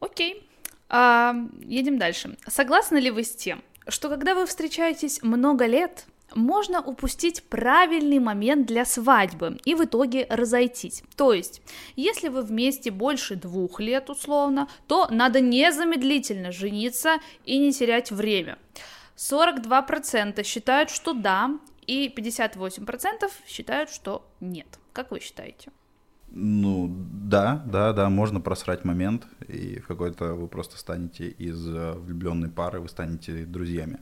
Окей. 0.00 0.48
А, 0.88 1.34
едем 1.60 1.98
дальше. 1.98 2.36
Согласны 2.46 2.98
ли 2.98 3.10
вы 3.10 3.24
с 3.24 3.34
тем, 3.34 3.62
что 3.88 4.08
когда 4.08 4.34
вы 4.34 4.46
встречаетесь 4.46 5.22
много 5.22 5.66
лет, 5.66 6.06
можно 6.34 6.80
упустить 6.80 7.42
правильный 7.44 8.18
момент 8.18 8.66
для 8.66 8.84
свадьбы 8.84 9.58
и 9.64 9.74
в 9.74 9.84
итоге 9.84 10.26
разойтись. 10.28 11.02
То 11.16 11.32
есть, 11.32 11.62
если 11.96 12.28
вы 12.28 12.42
вместе 12.42 12.90
больше 12.90 13.36
двух 13.36 13.80
лет 13.80 14.10
условно, 14.10 14.68
то 14.86 15.08
надо 15.10 15.40
незамедлительно 15.40 16.52
жениться 16.52 17.16
и 17.44 17.58
не 17.58 17.72
терять 17.72 18.10
время. 18.10 18.58
42% 19.16 20.42
считают, 20.44 20.90
что 20.90 21.12
да, 21.12 21.58
и 21.86 22.12
58% 22.14 23.30
считают, 23.46 23.90
что 23.90 24.24
нет. 24.40 24.66
Как 24.92 25.10
вы 25.10 25.20
считаете? 25.20 25.72
Ну, 26.30 26.88
да, 27.12 27.62
да, 27.66 27.92
да, 27.92 28.10
можно 28.10 28.40
просрать 28.40 28.84
момент, 28.84 29.26
и 29.48 29.80
в 29.80 29.86
какой-то 29.86 30.34
вы 30.34 30.46
просто 30.46 30.78
станете 30.78 31.28
из 31.28 31.66
э, 31.66 31.92
влюбленной 31.92 32.50
пары, 32.50 32.80
вы 32.80 32.88
станете 32.88 33.44
друзьями. 33.46 33.98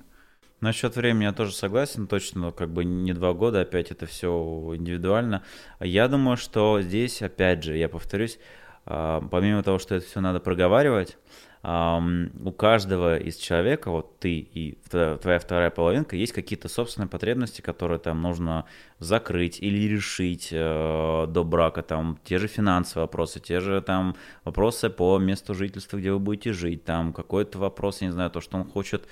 Насчет 0.60 0.96
времени 0.96 1.24
я 1.24 1.32
тоже 1.32 1.52
согласен, 1.52 2.06
точно, 2.06 2.50
как 2.50 2.70
бы 2.70 2.84
не 2.84 3.12
два 3.12 3.32
года, 3.32 3.60
опять 3.60 3.90
это 3.90 4.06
все 4.06 4.72
индивидуально. 4.74 5.42
Я 5.80 6.08
думаю, 6.08 6.36
что 6.36 6.80
здесь, 6.80 7.22
опять 7.22 7.62
же, 7.62 7.76
я 7.76 7.88
повторюсь, 7.88 8.38
а, 8.86 9.20
помимо 9.30 9.62
того, 9.62 9.78
что 9.78 9.94
это 9.94 10.06
все 10.06 10.20
надо 10.20 10.40
проговаривать, 10.40 11.18
у 11.68 12.52
каждого 12.52 13.18
из 13.18 13.36
человека, 13.36 13.90
вот 13.90 14.20
ты 14.20 14.38
и 14.38 14.78
твоя, 14.88 15.40
вторая 15.40 15.70
половинка, 15.70 16.14
есть 16.14 16.32
какие-то 16.32 16.68
собственные 16.68 17.08
потребности, 17.08 17.60
которые 17.60 17.98
там 17.98 18.22
нужно 18.22 18.66
закрыть 19.00 19.58
или 19.60 19.88
решить 19.88 20.50
э, 20.52 21.26
до 21.28 21.42
брака, 21.42 21.82
там 21.82 22.20
те 22.22 22.38
же 22.38 22.46
финансовые 22.46 23.06
вопросы, 23.06 23.40
те 23.40 23.58
же 23.58 23.80
там 23.80 24.14
вопросы 24.44 24.90
по 24.90 25.18
месту 25.18 25.54
жительства, 25.54 25.96
где 25.96 26.12
вы 26.12 26.20
будете 26.20 26.52
жить, 26.52 26.84
там 26.84 27.12
какой-то 27.12 27.58
вопрос, 27.58 28.00
я 28.00 28.06
не 28.06 28.12
знаю, 28.12 28.30
то, 28.30 28.40
что 28.40 28.58
он 28.58 28.64
хочет 28.64 29.08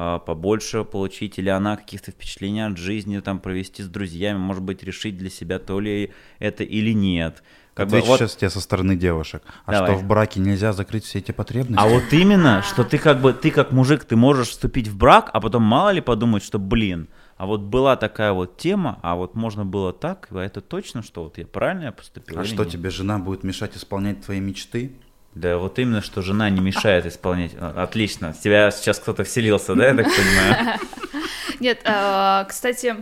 а, 0.00 0.20
побольше 0.20 0.84
получить, 0.84 1.40
или 1.40 1.48
она 1.48 1.76
каких-то 1.76 2.12
впечатлений 2.12 2.60
от 2.60 2.78
жизни 2.78 3.18
там 3.18 3.40
провести 3.40 3.82
с 3.82 3.88
друзьями, 3.88 4.38
может 4.38 4.62
быть, 4.62 4.84
решить 4.84 5.18
для 5.18 5.28
себя 5.28 5.58
то 5.58 5.80
ли 5.80 6.12
это 6.38 6.62
или 6.62 6.92
нет. 6.92 7.42
Как 7.78 7.86
бы 7.86 7.98
Отвечу 7.98 8.08
вот- 8.08 8.18
сейчас 8.18 8.34
тебе 8.34 8.50
со 8.50 8.60
стороны 8.60 8.96
девушек. 8.96 9.40
А 9.64 9.70
Давай. 9.70 9.90
что 9.92 9.98
в 10.00 10.04
браке 10.04 10.40
нельзя 10.40 10.72
закрыть 10.72 11.04
все 11.04 11.20
эти 11.20 11.30
потребности? 11.30 11.80
А 11.80 11.86
вот 11.86 12.12
именно, 12.12 12.60
что 12.62 12.82
ты 12.82 12.98
как 12.98 13.20
бы, 13.20 13.32
ты 13.32 13.52
как 13.52 13.70
мужик, 13.70 14.02
ты 14.02 14.16
можешь 14.16 14.48
вступить 14.48 14.88
в 14.88 14.96
брак, 14.96 15.30
а 15.32 15.40
потом 15.40 15.62
мало 15.62 15.90
ли 15.90 16.00
подумать, 16.00 16.42
что, 16.42 16.58
блин, 16.58 17.06
а 17.36 17.46
вот 17.46 17.60
была 17.60 17.94
такая 17.94 18.32
вот 18.32 18.56
тема, 18.56 18.98
а 19.02 19.14
вот 19.14 19.36
можно 19.36 19.64
было 19.64 19.92
так, 19.92 20.26
а 20.32 20.40
это 20.40 20.60
точно, 20.60 21.04
что 21.04 21.22
вот 21.22 21.38
я 21.38 21.46
правильно 21.46 21.84
я 21.84 21.92
поступил? 21.92 22.40
А 22.40 22.44
что 22.44 22.64
нет? 22.64 22.72
тебе 22.72 22.90
жена 22.90 23.20
будет 23.20 23.44
мешать 23.44 23.76
исполнять 23.76 24.24
твои 24.24 24.40
мечты? 24.40 24.90
Да 25.36 25.56
вот 25.58 25.78
именно, 25.78 26.02
что 26.02 26.20
жена 26.20 26.50
не 26.50 26.60
мешает 26.60 27.06
исполнять. 27.06 27.52
А, 27.60 27.84
Отлично. 27.84 28.32
В 28.32 28.40
тебя 28.40 28.72
сейчас 28.72 28.98
кто-то 28.98 29.22
вселился, 29.22 29.76
да, 29.76 29.86
я 29.86 29.94
так 29.94 30.06
понимаю? 30.06 30.80
Нет, 31.60 31.80
а, 31.84 32.44
кстати, 32.48 32.96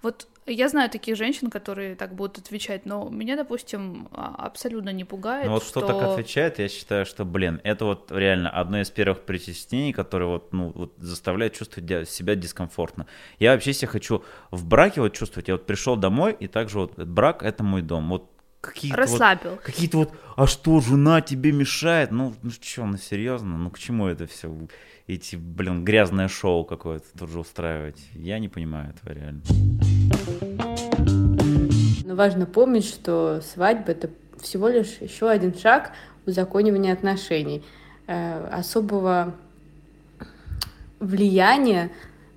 вот 0.00 0.28
я 0.46 0.68
знаю 0.68 0.90
таких 0.90 1.16
женщин, 1.16 1.50
которые 1.50 1.94
так 1.96 2.14
будут 2.14 2.38
отвечать, 2.38 2.86
но 2.86 3.08
меня, 3.08 3.36
допустим, 3.36 4.08
а, 4.12 4.34
абсолютно 4.46 4.90
не 4.90 5.04
пугает, 5.04 5.46
Ну 5.46 5.52
вот 5.52 5.64
что... 5.64 5.80
кто 5.80 5.92
так 5.92 6.02
отвечает, 6.02 6.58
я 6.58 6.68
считаю, 6.68 7.06
что, 7.06 7.24
блин, 7.24 7.60
это 7.64 7.84
вот 7.84 8.12
реально 8.12 8.50
одно 8.50 8.80
из 8.80 8.90
первых 8.90 9.22
притеснений, 9.22 9.92
которое 9.92 10.26
вот, 10.26 10.52
ну, 10.52 10.72
вот 10.74 10.92
заставляет 10.98 11.54
чувствовать 11.54 12.08
себя 12.08 12.34
дискомфортно. 12.34 13.06
Я 13.38 13.52
вообще 13.52 13.72
себя 13.72 13.88
хочу 13.88 14.24
в 14.50 14.66
браке 14.66 15.00
вот 15.00 15.14
чувствовать. 15.14 15.48
Я 15.48 15.54
вот 15.54 15.66
пришел 15.66 15.96
домой, 15.96 16.36
и 16.38 16.46
также 16.46 16.78
вот 16.78 16.98
брак— 16.98 17.42
это 17.42 17.62
мой 17.62 17.82
дом. 17.82 18.08
Вот 18.10 18.30
какие-то 18.60 18.96
вот, 18.96 19.02
Расслабил. 19.02 19.56
какие-то 19.62 19.98
вот, 19.98 20.12
а 20.36 20.46
что, 20.46 20.80
жена 20.80 21.20
тебе 21.20 21.52
мешает? 21.52 22.10
Ну, 22.10 22.34
ну 22.42 22.50
что, 22.50 22.84
ну 22.86 22.96
серьезно? 22.96 23.58
Ну 23.58 23.70
к 23.70 23.78
чему 23.78 24.06
это 24.06 24.26
все? 24.26 24.50
Эти, 25.06 25.36
блин, 25.36 25.84
грязное 25.84 26.28
шоу 26.28 26.64
какое-то 26.64 27.04
тут 27.18 27.28
же 27.28 27.40
устраивать. 27.40 28.02
Я 28.14 28.38
не 28.38 28.48
понимаю 28.48 28.94
этого 28.94 29.12
реально. 29.12 29.42
Но 32.06 32.14
важно 32.14 32.46
помнить, 32.46 32.86
что 32.86 33.42
свадьба 33.42 33.92
это 33.92 34.08
всего 34.40 34.68
лишь 34.68 34.96
еще 35.00 35.28
один 35.28 35.54
шаг 35.54 35.92
узаконивания 36.24 36.94
отношений. 36.94 37.62
Э, 38.06 38.46
Особого 38.46 39.34
влияния 41.00 41.90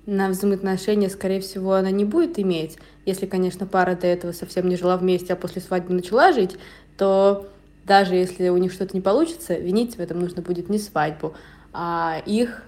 на 0.04 0.28
взаимоотношения, 0.28 1.08
скорее 1.08 1.40
всего, 1.40 1.72
она 1.72 1.90
не 1.90 2.04
будет 2.04 2.38
иметь. 2.38 2.76
Если, 3.06 3.24
конечно, 3.24 3.66
пара 3.66 3.94
до 3.96 4.06
этого 4.06 4.32
совсем 4.32 4.68
не 4.68 4.76
жила 4.76 4.98
вместе, 4.98 5.32
а 5.32 5.36
после 5.36 5.62
свадьбы 5.62 5.94
начала 5.94 6.34
жить, 6.34 6.58
то 6.98 7.48
даже 7.86 8.14
если 8.14 8.50
у 8.50 8.58
них 8.58 8.72
что-то 8.72 8.94
не 8.94 9.00
получится, 9.00 9.54
винить 9.54 9.96
в 9.96 10.00
этом 10.00 10.20
нужно 10.20 10.42
будет 10.42 10.68
не 10.68 10.78
свадьбу, 10.78 11.34
а 11.72 12.22
их 12.26 12.62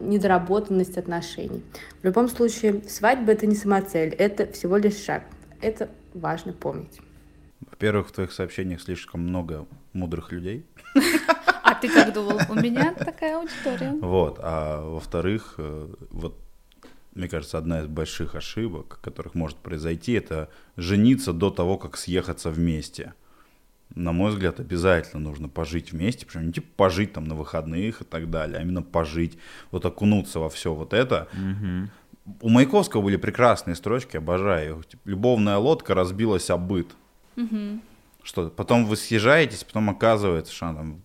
недоработанность 0.00 0.96
отношений. 0.96 1.62
В 2.02 2.04
любом 2.04 2.28
случае, 2.28 2.82
свадьба 2.88 3.32
это 3.32 3.46
не 3.46 3.54
самоцель, 3.54 4.10
это 4.10 4.50
всего 4.52 4.76
лишь 4.76 4.96
шаг. 4.96 5.24
Это 5.60 5.88
важно 6.14 6.52
помнить. 6.52 7.00
Во-первых, 7.60 8.08
в 8.08 8.12
твоих 8.12 8.32
сообщениях 8.32 8.80
слишком 8.80 9.22
много 9.22 9.66
мудрых 9.92 10.32
людей. 10.32 10.64
А 11.62 11.74
ты 11.74 11.88
как 11.88 12.14
думал? 12.14 12.40
У 12.48 12.54
меня 12.54 12.94
такая 12.94 13.38
аудитория. 13.38 13.92
Вот. 14.00 14.38
А 14.40 14.80
во-вторых, 14.82 15.54
э, 15.58 15.88
вот 16.10 16.34
мне 17.14 17.28
кажется, 17.28 17.58
одна 17.58 17.80
из 17.80 17.86
больших 17.88 18.36
ошибок, 18.36 19.00
которых 19.02 19.34
может 19.34 19.56
произойти, 19.58 20.12
это 20.12 20.48
жениться 20.76 21.32
до 21.32 21.50
того, 21.50 21.76
как 21.76 21.96
съехаться 21.96 22.50
вместе. 22.50 23.14
На 23.94 24.12
мой 24.12 24.30
взгляд, 24.30 24.60
обязательно 24.60 25.20
нужно 25.22 25.48
пожить 25.48 25.92
вместе, 25.92 26.26
причем 26.26 26.46
не 26.46 26.52
типа 26.52 26.68
пожить 26.76 27.12
там 27.14 27.24
на 27.24 27.34
выходных 27.34 28.02
и 28.02 28.04
так 28.04 28.30
далее, 28.30 28.58
а 28.58 28.62
именно 28.62 28.82
пожить, 28.82 29.38
вот 29.70 29.84
окунуться 29.86 30.40
во 30.40 30.48
все 30.50 30.74
вот 30.74 30.92
это. 30.92 31.28
Мгм. 31.32 31.90
У 32.42 32.48
Маяковского 32.50 33.02
были 33.02 33.16
прекрасные 33.16 33.74
строчки, 33.74 34.18
обожаю 34.18 34.78
их. 34.78 34.86
Типа, 34.86 35.08
Любовная 35.08 35.56
лодка 35.56 35.94
разбилась 35.94 36.50
о 36.50 36.58
быт. 36.58 36.88
Что 38.22 38.50
потом 38.50 38.84
вы 38.84 38.96
съезжаетесь, 38.96 39.64
потом 39.64 39.88
оказывается, 39.88 40.52
что 40.52 40.66
она 40.66 40.78
там 40.78 41.02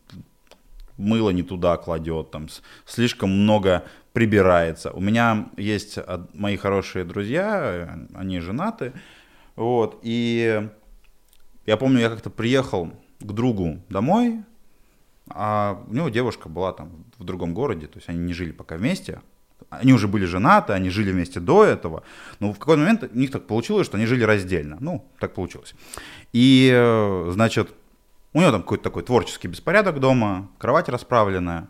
мыло 0.98 1.30
не 1.30 1.44
туда 1.44 1.78
кладет, 1.78 2.32
там 2.32 2.48
слишком 2.86 3.30
много 3.30 3.86
прибирается. 4.12 4.92
У 4.92 5.00
меня 5.00 5.50
есть 5.58 5.98
мои 6.34 6.58
хорошие 6.58 7.06
друзья, 7.06 7.98
они 8.14 8.40
женаты, 8.42 8.94
вот, 9.56 10.00
и 10.04 10.70
я 11.66 11.78
помню, 11.78 12.00
я 12.00 12.10
как-то 12.10 12.30
приехал 12.30 12.92
к 13.20 13.32
другу 13.32 13.80
домой, 13.90 14.44
а 15.30 15.84
у 15.88 15.94
него 15.94 16.10
девушка 16.10 16.50
была 16.50 16.74
там 16.74 17.06
в 17.18 17.24
другом 17.24 17.54
городе, 17.54 17.88
то 17.88 17.98
есть 17.98 18.10
они 18.10 18.20
не 18.20 18.34
жили 18.34 18.52
пока 18.52 18.76
вместе. 18.76 19.22
Они 19.70 19.94
уже 19.94 20.08
были 20.08 20.26
женаты, 20.26 20.74
они 20.74 20.90
жили 20.90 21.12
вместе 21.12 21.40
до 21.40 21.64
этого, 21.64 22.04
но 22.40 22.52
в 22.52 22.60
какой-то 22.60 22.82
момент 22.82 23.04
у 23.04 23.18
них 23.18 23.32
так 23.32 23.48
получилось, 23.48 23.88
что 23.88 23.98
они 23.98 24.06
жили 24.06 24.24
раздельно. 24.24 24.78
Ну, 24.82 25.06
так 25.20 25.34
получилось. 25.34 25.74
И, 26.34 26.70
э, 26.74 27.30
значит, 27.34 27.70
У 28.34 28.42
него 28.42 28.52
там 28.52 28.62
какой-то 28.62 28.84
такой 28.84 29.04
творческий 29.04 29.48
беспорядок 29.48 30.00
дома, 30.00 30.50
кровать 30.58 30.90
расправленная. 30.90 31.70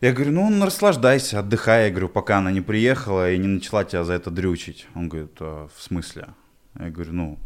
Я 0.00 0.12
говорю, 0.12 0.32
ну, 0.32 0.50
наслаждайся, 0.50 1.38
отдыхай, 1.38 1.84
я 1.84 1.90
говорю, 1.90 2.08
пока 2.08 2.38
она 2.38 2.50
не 2.50 2.60
приехала 2.60 3.30
и 3.30 3.38
не 3.38 3.46
начала 3.46 3.84
тебя 3.84 4.04
за 4.04 4.14
это 4.14 4.30
дрючить. 4.30 4.88
Он 4.94 5.08
говорит, 5.08 5.36
а, 5.40 5.68
в 5.74 5.80
смысле? 5.80 6.28
Я 6.78 6.90
говорю, 6.90 7.12
ну, 7.12 7.38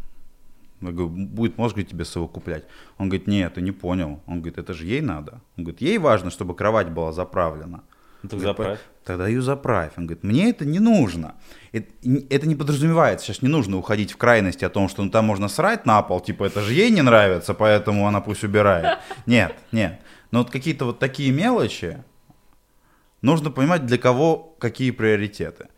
я 0.88 0.94
говорю, 0.94 1.08
будет 1.08 1.58
мозг 1.58 1.76
тебе 1.76 2.04
совокуплять. 2.04 2.64
Он 2.98 3.08
говорит, 3.08 3.26
нет, 3.26 3.54
ты 3.54 3.62
не 3.62 3.72
понял. 3.72 4.20
Он 4.26 4.40
говорит, 4.40 4.58
это 4.58 4.74
же 4.74 4.86
ей 4.86 5.00
надо. 5.00 5.40
Он 5.56 5.64
говорит, 5.64 5.80
ей 5.80 5.98
важно, 5.98 6.30
чтобы 6.30 6.54
кровать 6.54 6.90
была 6.90 7.12
заправлена. 7.12 7.82
Ну, 8.22 8.28
так 8.28 8.38
Говорит, 8.38 8.56
заправь. 8.56 8.78
Тогда 9.04 9.26
ее 9.26 9.42
заправь. 9.42 9.92
Он 9.96 10.06
говорит, 10.06 10.22
мне 10.22 10.50
это 10.50 10.64
не 10.64 10.78
нужно. 10.78 11.34
Это, 11.72 11.88
это 12.30 12.46
не 12.46 12.54
подразумевается. 12.54 13.26
Сейчас 13.26 13.42
не 13.42 13.48
нужно 13.48 13.76
уходить 13.76 14.12
в 14.12 14.16
крайности 14.16 14.64
о 14.64 14.68
том, 14.68 14.88
что 14.88 15.02
ну, 15.02 15.10
там 15.10 15.24
можно 15.24 15.48
срать 15.48 15.86
на 15.86 16.00
пол, 16.02 16.20
типа 16.20 16.44
это 16.44 16.60
же 16.60 16.72
ей 16.72 16.90
не 16.90 17.02
нравится, 17.02 17.54
поэтому 17.54 18.06
она 18.06 18.20
пусть 18.20 18.44
убирает. 18.44 18.98
Нет, 19.26 19.56
нет. 19.72 20.00
Но 20.30 20.40
вот 20.40 20.50
какие-то 20.50 20.86
вот 20.86 20.98
такие 20.98 21.32
мелочи, 21.32 22.02
нужно 23.22 23.50
понимать, 23.50 23.86
для 23.86 23.98
кого 23.98 24.56
какие 24.58 24.90
приоритеты. 24.90 25.68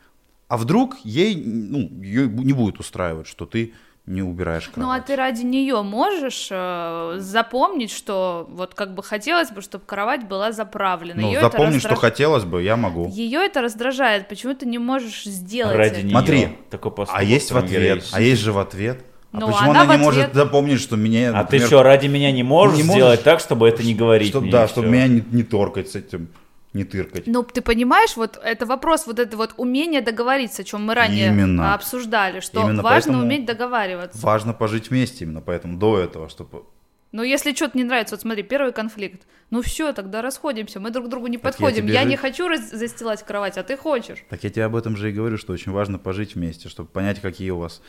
А 0.49 0.57
вдруг 0.57 0.97
ей, 1.03 1.35
ну, 1.45 1.79
ее 2.03 2.29
не 2.29 2.53
будет 2.53 2.79
устраивать, 2.79 3.27
что 3.27 3.47
ты 3.47 3.73
не 4.07 4.21
убираешь 4.23 4.69
кровать. 4.69 4.77
Ну 4.79 4.91
а 4.91 5.01
ты 5.01 5.17
ради 5.17 5.43
нее 5.45 5.83
можешь 5.83 6.49
э, 6.51 7.15
запомнить, 7.19 7.91
что 7.91 8.47
вот 8.51 8.75
как 8.75 8.95
бы 8.95 9.03
хотелось 9.03 9.51
бы, 9.51 9.63
чтобы 9.63 9.85
кровать 9.87 10.29
была 10.29 10.53
заправлена. 10.53 11.23
Ну, 11.23 11.29
Её 11.31 11.41
запомни, 11.41 11.71
это 11.71 11.79
что 11.81 11.89
раздраж- 11.91 12.01
хотелось 12.01 12.45
бы, 12.45 12.63
я 12.63 12.77
могу. 12.77 13.09
Ее 13.09 13.41
это 13.41 13.63
раздражает. 13.63 14.29
Почему 14.29 14.55
ты 14.55 14.67
не 14.67 14.79
можешь 14.79 15.25
сделать 15.25 15.77
Ради 15.77 15.93
это? 15.95 16.03
нее. 16.03 16.11
Смотри, 16.11 16.49
Такой 16.71 16.93
поступок 16.93 17.19
А 17.21 17.25
есть 17.25 17.51
в 17.51 17.57
ответ, 17.57 17.71
трангерейшн. 17.71 18.15
а 18.15 18.21
есть 18.21 18.43
же 18.43 18.53
в 18.53 18.59
ответ. 18.59 19.05
А 19.33 19.41
Ну, 19.41 19.47
почему 19.49 19.71
она 19.71 19.81
она, 19.83 19.97
не 19.97 20.03
может 20.03 20.21
ответ- 20.25 20.35
запомнить, 20.37 20.81
что 20.81 20.97
меня, 20.97 21.31
А 21.31 21.33
ты 21.33 21.39
например, 21.39 21.67
что, 21.67 21.83
ради 21.83 22.07
меня 22.07 22.31
не 22.31 22.43
можешь 22.43 22.77
Не 22.77 22.83
сделать 22.85 23.03
можешь? 23.21 23.25
так, 23.25 23.41
чтобы 23.41 23.67
это 23.69 23.83
не 23.83 23.95
говорить 23.95 24.29
чтоб- 24.29 24.43
мне, 24.43 24.53
да, 24.53 24.69
чтобы 24.69 24.89
меня 24.89 25.09
не, 25.09 25.25
не 25.33 25.43
торкать 25.43 25.89
с 25.91 25.97
этим, 25.97 26.29
не 26.75 26.85
тыркать. 26.85 27.27
Ну, 27.27 27.43
ты 27.45 27.63
понимаешь, 27.63 28.17
вот 28.17 28.39
это 28.43 28.67
вопрос, 28.67 29.07
вот 29.07 29.19
это 29.19 29.37
вот 29.37 29.55
умение 29.57 30.01
договориться, 30.03 30.63
о 30.63 30.65
чем 30.65 30.85
мы 30.85 30.95
ранее 30.95 31.29
Именно. 31.29 31.73
обсуждали, 31.73 32.41
что 32.41 32.61
Именно 32.63 32.83
важно 32.83 33.21
уметь 33.21 33.47
договариваться. 33.47 34.19
Важно 34.21 34.53
пожить 34.53 34.91
вместе 34.91 35.25
именно, 35.25 35.41
поэтому 35.41 35.79
до 35.79 35.99
этого, 35.99 36.29
чтобы... 36.29 36.65
Но 37.13 37.23
если 37.23 37.55
что-то 37.55 37.79
не 37.79 37.85
нравится, 37.85 38.17
вот 38.17 38.23
смотри, 38.23 38.43
первый 38.43 38.73
конфликт, 38.73 39.23
ну 39.51 39.63
все, 39.63 39.93
тогда 39.93 40.21
расходимся, 40.21 40.81
мы 40.81 40.91
друг 40.91 41.07
к 41.07 41.09
другу 41.09 41.29
не 41.29 41.37
Так 41.39 41.45
я 41.45 41.51
подходим. 41.53 41.85
тебе 41.85 41.95
Я, 41.95 42.03
же- 42.03 42.09
не 42.09 42.17
хочу 42.17 42.49
раз- 42.49 42.71
застилать 42.73 43.23
кровать, 43.23 43.57
а 43.57 43.63
ты 43.63 43.77
хочешь. 43.77 44.19
Так 44.29 44.43
я 44.43 44.51
тебе 44.51 44.65
об 44.65 44.75
этом 44.75 44.97
же 44.97 45.11
и 45.11 45.13
говорю, 45.13 45.39
что 45.39 45.53
очень 45.53 45.71
важно 45.71 45.99
пожить 46.01 46.35
вместе, 46.35 46.69
чтобы 46.69 46.89
понять, 46.89 47.21
какие 47.21 47.51
у 47.51 47.59
вас 47.59 47.83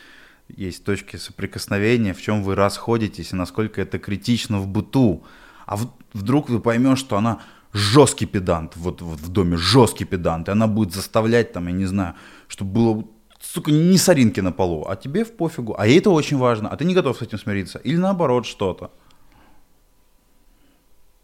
есть 0.48 0.84
точки 0.84 1.16
соприкосновения, 1.16 2.14
в 2.14 2.22
чем 2.22 2.44
вы 2.44 2.54
расходитесь 2.54 3.32
и 3.32 3.36
насколько 3.36 3.82
это 3.82 3.98
критично 3.98 4.60
в 4.60 4.68
быту. 4.68 5.24
А 5.66 5.76
вдруг 6.12 6.48
вы 6.48 6.60
поймешь, 6.60 7.00
что 7.00 7.16
она 7.16 7.40
жесткий 7.76 8.26
педант, 8.26 8.76
вот, 8.76 9.02
вот 9.02 9.20
в 9.20 9.28
доме 9.28 9.56
жесткий 9.56 10.04
педант, 10.04 10.48
и 10.48 10.52
она 10.52 10.66
будет 10.66 10.94
заставлять 10.94 11.52
там, 11.52 11.66
я 11.66 11.72
не 11.72 11.86
знаю, 11.86 12.14
чтобы 12.48 12.72
было, 12.72 13.04
сука, 13.40 13.70
не 13.70 13.98
соринки 13.98 14.40
на 14.40 14.52
полу, 14.52 14.86
а 14.88 14.96
тебе 14.96 15.24
в 15.24 15.36
пофигу, 15.36 15.74
а 15.78 15.86
ей 15.86 15.98
это 15.98 16.10
очень 16.10 16.38
важно, 16.38 16.68
а 16.68 16.76
ты 16.76 16.84
не 16.84 16.94
готов 16.94 17.18
с 17.18 17.22
этим 17.22 17.38
смириться, 17.38 17.78
или 17.78 17.96
наоборот 17.96 18.46
что-то. 18.46 18.90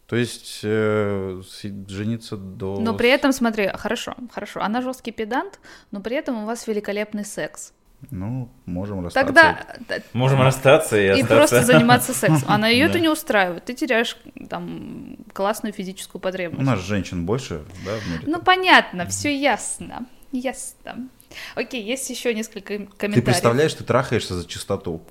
То 0.07 0.17
есть 0.17 0.61
э, 0.63 1.41
жениться 1.89 2.37
до... 2.37 2.79
Но 2.81 2.95
при 2.95 3.09
этом, 3.09 3.33
смотри, 3.33 3.71
хорошо, 3.75 4.15
хорошо, 4.31 4.61
она 4.61 4.83
жесткий 4.83 5.13
педант, 5.13 5.59
но 5.91 6.01
при 6.01 6.17
этом 6.17 6.43
у 6.43 6.47
вас 6.47 6.67
великолепный 6.67 7.25
секс. 7.25 7.73
Ну, 8.11 8.51
можем 8.67 9.05
расстаться. 9.05 9.33
Тогда 9.33 10.05
Можем 10.13 10.43
расстаться 10.43 11.01
и, 11.01 11.05
и 11.05 11.09
остаться. 11.09 11.37
просто 11.37 11.63
заниматься 11.63 12.13
сексом. 12.15 12.45
А 12.49 12.59
на 12.59 12.69
ее 12.69 12.85
это 12.87 12.95
Да. 12.95 13.01
не 13.01 13.09
устраивает. 13.09 13.65
Ты 13.65 13.75
теряешь 13.75 14.17
там 14.51 15.17
классную 15.33 15.73
физическую 15.73 16.19
У 16.19 16.23
потребность. 16.23 16.67
нас 16.67 16.81
женщин 16.81 17.25
больше, 17.27 17.63
да, 17.87 17.93
в 17.97 18.09
мире? 18.11 18.23
Ну 18.27 18.41
понятно, 18.43 19.07
все 19.07 19.35
ясно. 19.35 20.07
Ясно. 20.33 21.09
Окей, 21.55 21.83
есть 21.83 22.11
еще 22.11 22.35
несколько 22.35 22.75
им- 22.75 22.87
Ты 22.89 22.97
комментариев. 22.97 23.25
представляешь, 23.25 23.73
ты 23.75 23.85
трахаешься 23.85 24.35
за 24.35 24.47
чистоту. 24.49 25.03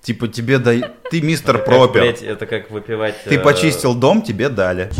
Типа 0.00 0.26
тебе 0.26 0.58
дай... 0.58 0.82
Ты 1.10 1.20
мистер 1.22 1.62
Пропер. 1.64 2.02
это 2.04 2.46
как 2.46 2.70
выпивать... 2.72 3.22
Ты 3.24 3.36
э, 3.36 3.38
почистил 3.38 3.94
дом, 3.94 4.22
тебе 4.22 4.48
дали. 4.48 4.90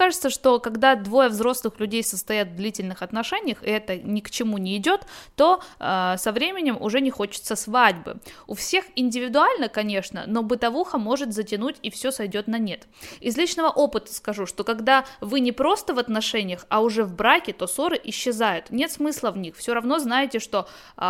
Кажется, 0.00 0.30
что 0.30 0.60
когда 0.60 0.94
двое 0.94 1.28
взрослых 1.28 1.78
людей 1.78 2.02
состоят 2.02 2.48
в 2.48 2.56
длительных 2.56 3.02
отношениях, 3.02 3.62
и 3.62 3.66
это 3.66 3.98
ни 3.98 4.20
к 4.20 4.30
чему 4.30 4.56
не 4.56 4.78
идет, 4.78 5.02
то 5.36 5.62
э, 5.78 6.14
со 6.16 6.32
временем 6.32 6.78
уже 6.80 7.02
не 7.02 7.10
хочется 7.10 7.54
свадьбы. 7.54 8.16
У 8.46 8.54
всех 8.54 8.86
индивидуально, 8.96 9.68
конечно, 9.68 10.24
но 10.26 10.42
бытовуха 10.42 10.96
может 10.96 11.34
затянуть 11.34 11.76
и 11.82 11.90
все 11.90 12.12
сойдет 12.12 12.46
на 12.46 12.56
нет. 12.56 12.88
Из 13.20 13.36
личного 13.36 13.68
опыта 13.68 14.10
скажу, 14.10 14.46
что 14.46 14.64
когда 14.64 15.04
вы 15.20 15.40
не 15.40 15.52
просто 15.52 15.92
в 15.92 15.98
отношениях, 15.98 16.64
а 16.70 16.80
уже 16.80 17.04
в 17.04 17.14
браке, 17.14 17.52
то 17.52 17.66
ссоры 17.66 18.00
исчезают. 18.02 18.70
Нет 18.70 18.90
смысла 18.90 19.30
в 19.30 19.36
них. 19.36 19.54
Все 19.54 19.74
равно 19.74 19.98
знаете, 19.98 20.38
что 20.38 20.66
э, 20.96 21.02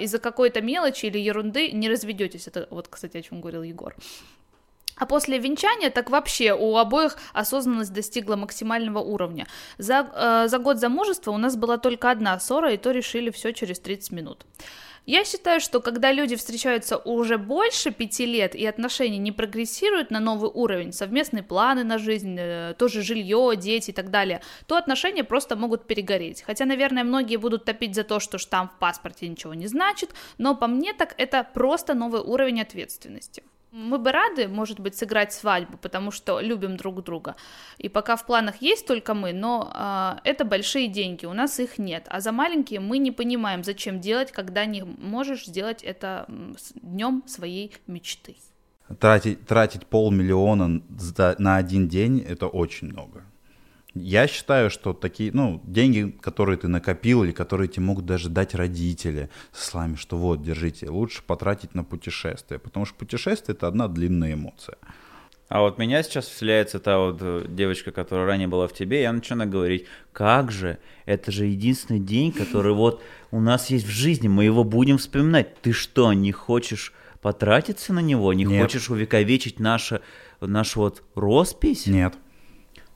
из-за 0.00 0.18
какой-то 0.18 0.62
мелочи 0.62 1.04
или 1.04 1.18
ерунды 1.18 1.72
не 1.72 1.90
разведетесь. 1.90 2.48
Это 2.48 2.68
вот, 2.70 2.88
кстати, 2.88 3.18
о 3.18 3.22
чем 3.22 3.42
говорил 3.42 3.62
Егор. 3.62 3.94
А 4.96 5.06
после 5.06 5.38
венчания 5.38 5.90
так 5.90 6.10
вообще 6.10 6.54
у 6.54 6.76
обоих 6.76 7.16
осознанность 7.32 7.92
достигла 7.92 8.36
максимального 8.36 8.98
уровня. 8.98 9.46
За, 9.78 10.10
э, 10.14 10.48
за 10.48 10.58
год 10.58 10.78
замужества 10.78 11.30
у 11.30 11.38
нас 11.38 11.56
была 11.56 11.78
только 11.78 12.10
одна 12.10 12.38
ссора, 12.38 12.72
и 12.72 12.76
то 12.76 12.90
решили 12.90 13.30
все 13.30 13.52
через 13.52 13.80
30 13.80 14.12
минут. 14.12 14.46
Я 15.06 15.24
считаю, 15.24 15.60
что 15.60 15.80
когда 15.80 16.12
люди 16.12 16.36
встречаются 16.36 16.96
уже 16.96 17.38
больше 17.38 17.90
пяти 17.90 18.26
лет 18.26 18.54
и 18.54 18.66
отношения 18.66 19.18
не 19.18 19.32
прогрессируют 19.32 20.10
на 20.10 20.20
новый 20.20 20.50
уровень, 20.52 20.92
совместные 20.92 21.42
планы 21.42 21.84
на 21.84 21.98
жизнь, 21.98 22.36
э, 22.38 22.74
тоже 22.78 23.02
жилье, 23.02 23.54
дети 23.56 23.90
и 23.90 23.92
так 23.92 24.10
далее, 24.10 24.42
то 24.66 24.76
отношения 24.76 25.24
просто 25.24 25.56
могут 25.56 25.86
перегореть. 25.86 26.42
Хотя, 26.42 26.64
наверное, 26.66 27.02
многие 27.02 27.36
будут 27.36 27.64
топить 27.64 27.94
за 27.94 28.04
то, 28.04 28.20
что 28.20 28.38
штамп 28.38 28.72
в 28.72 28.78
паспорте 28.78 29.26
ничего 29.26 29.54
не 29.54 29.66
значит, 29.66 30.10
но 30.38 30.54
по 30.54 30.66
мне 30.66 30.92
так 30.92 31.14
это 31.16 31.44
просто 31.54 31.94
новый 31.94 32.20
уровень 32.20 32.60
ответственности. 32.60 33.42
Мы 33.72 33.98
бы 33.98 34.10
рады, 34.10 34.48
может 34.48 34.80
быть, 34.80 34.96
сыграть 34.96 35.32
свадьбу, 35.32 35.76
потому 35.76 36.10
что 36.10 36.40
любим 36.40 36.76
друг 36.76 37.04
друга. 37.04 37.36
И 37.78 37.88
пока 37.88 38.16
в 38.16 38.26
планах 38.26 38.60
есть 38.60 38.86
только 38.86 39.14
мы, 39.14 39.32
но 39.32 39.70
а, 39.72 40.20
это 40.24 40.44
большие 40.44 40.88
деньги, 40.88 41.26
у 41.26 41.32
нас 41.32 41.60
их 41.60 41.78
нет. 41.78 42.06
А 42.08 42.20
за 42.20 42.32
маленькие 42.32 42.80
мы 42.80 42.98
не 42.98 43.12
понимаем, 43.12 43.62
зачем 43.62 44.00
делать, 44.00 44.32
когда 44.32 44.64
не 44.64 44.82
можешь 44.82 45.46
сделать 45.46 45.84
это 45.84 46.26
днем 46.74 47.22
своей 47.26 47.76
мечты. 47.86 48.36
Тратить, 48.98 49.46
тратить 49.46 49.86
полмиллиона 49.86 50.82
на 51.38 51.56
один 51.56 51.88
день– 51.88 52.18
это 52.28 52.48
очень 52.48 52.88
много. 52.88 53.24
Я 53.94 54.28
считаю, 54.28 54.70
что 54.70 54.92
такие, 54.92 55.32
ну, 55.32 55.60
деньги, 55.64 56.14
которые 56.20 56.58
ты 56.58 56.68
накопил 56.68 57.24
или 57.24 57.32
которые 57.32 57.68
тебе 57.68 57.84
могут 57.84 58.06
даже 58.06 58.28
дать 58.28 58.54
родители 58.54 59.30
с 59.52 59.64
словами, 59.64 59.96
что 59.96 60.16
вот, 60.16 60.42
держите, 60.42 60.88
лучше 60.88 61.22
потратить 61.22 61.74
на 61.74 61.82
путешествие, 61.82 62.60
потому 62.60 62.86
что 62.86 62.94
путешествие– 62.94 63.54
это 63.56 63.66
одна 63.66 63.88
длинная 63.88 64.34
эмоция. 64.34 64.76
А 65.48 65.62
вот 65.62 65.78
меня 65.78 66.04
сейчас 66.04 66.26
вселяется 66.26 66.78
та 66.78 66.98
вот 66.98 67.18
э, 67.20 67.46
девочка, 67.48 67.90
которая 67.90 68.24
ранее 68.24 68.46
была 68.46 68.68
в 68.68 68.72
тебе, 68.72 69.02
я 69.02 69.12
начинаю 69.12 69.50
говорить, 69.50 69.86
как 70.12 70.52
же, 70.52 70.78
это 71.06 71.32
же 71.32 71.46
единственный 71.46 71.98
день, 71.98 72.30
который 72.30 72.72
вот 72.72 73.02
у 73.32 73.40
нас 73.40 73.68
есть 73.70 73.84
в 73.84 73.90
жизни, 73.90 74.28
мы 74.28 74.44
его 74.44 74.62
будем 74.62 74.98
вспоминать. 74.98 75.60
Ты 75.60 75.72
что, 75.72 76.12
не 76.12 76.30
хочешь 76.30 76.92
потратиться 77.20 77.92
на 77.92 77.98
него, 77.98 78.32
не 78.32 78.44
Нет. 78.44 78.62
хочешь 78.62 78.90
увековечить 78.90 79.58
наше, 79.58 80.02
нашу 80.40 80.80
вот 80.82 81.02
роспись? 81.16 81.88
Нет. 81.88 82.14